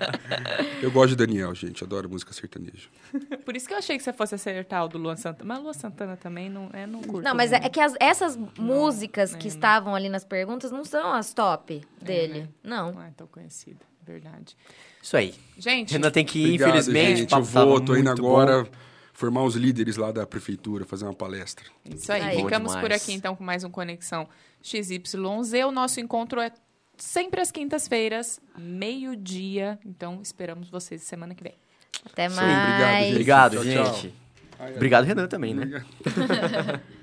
Eu 0.83 0.91
gosto 0.91 1.11
de 1.11 1.17
Daniel, 1.17 1.55
gente, 1.55 1.83
adoro 1.83 2.09
música 2.09 2.33
sertaneja. 2.35 2.89
Por 3.47 3.57
isso 3.57 3.67
que 3.67 3.73
eu 3.73 3.79
achei 3.79 3.97
que 3.97 4.03
você 4.05 4.13
fosse 4.13 4.35
acertar 4.35 4.85
o 4.85 4.89
do 4.89 4.99
Luan 4.99 5.17
Santana. 5.17 5.45
Mas 5.49 5.59
o 5.59 5.63
Luan 5.63 5.73
Santana 5.73 6.17
também 6.19 6.51
não, 6.51 6.69
é, 6.73 6.87
não 6.87 7.01
curto. 7.01 7.25
Não, 7.25 7.35
mas 7.35 7.51
é, 7.51 7.57
muito. 7.57 7.67
é 7.67 7.71
que 7.71 7.81
as- 7.81 7.95
essas 7.99 8.39
músicas 8.59 9.35
é, 9.35 9.39
que 9.39 9.45
não. 9.49 9.55
estavam 9.55 9.95
ali 9.95 10.09
nas 10.11 10.25
perguntas 10.25 10.71
não 10.71 10.85
são 10.85 11.13
as 11.15 11.33
top 11.33 11.81
dele. 12.01 12.41
né? 12.41 12.49
Não. 12.63 12.93
Não 12.93 13.03
é 13.03 13.11
tão 13.17 13.27
conhecida, 13.27 13.81
verdade. 14.07 14.55
Isso 15.03 15.17
aí. 15.17 15.35
Gente, 15.59 15.93
Renan 15.93 16.11
tem 16.11 16.25
que 16.25 16.39
ir, 16.39 16.45
Obrigado, 16.45 16.69
infelizmente. 16.71 17.19
gente. 17.21 17.33
Eu 17.33 17.43
vou, 17.43 17.81
tô 17.81 17.97
indo 17.97 18.11
agora 18.11 18.65
bom. 18.65 18.71
Formar 19.23 19.45
os 19.45 19.55
líderes 19.55 19.97
lá 19.97 20.11
da 20.11 20.27
prefeitura, 20.27 20.85
fazer 20.85 21.05
uma 21.05 21.15
palestra. 21.15 21.65
Isso 21.89 22.13
aí, 22.13 22.23
Aí. 22.23 22.37
Bom 22.39 22.43
ficamos 22.43 22.73
por 22.75 22.83
demais. 22.83 23.03
aqui 23.03 23.13
então 23.13 23.37
com 23.37 23.45
mais 23.45 23.63
um 23.63 23.71
Conexão 23.71 24.29
XYZ. 24.61 25.65
O 25.65 25.71
nosso 25.71 26.01
encontro 26.01 26.41
é 26.41 26.51
sempre 26.97 27.41
às 27.41 27.53
quintas-feiras, 27.53 28.41
meio-dia. 28.59 29.79
Então 29.87 30.19
esperamos 30.21 30.69
vocês 30.69 31.03
semana 31.03 31.37
que 31.37 31.45
vem. 31.45 31.55
Até 32.05 32.29
Sim, 32.29 32.35
mais. 32.35 32.49
obrigado, 32.59 32.99
gente. 32.99 33.11
Obrigado, 33.13 33.53
Tchau, 33.53 33.65
tchau. 33.65 33.95
gente. 33.95 34.15
Obrigado, 34.75 35.05
Renan, 35.05 35.29
também, 35.29 35.55
né? 35.55 35.63
Obrigado. 36.05 36.81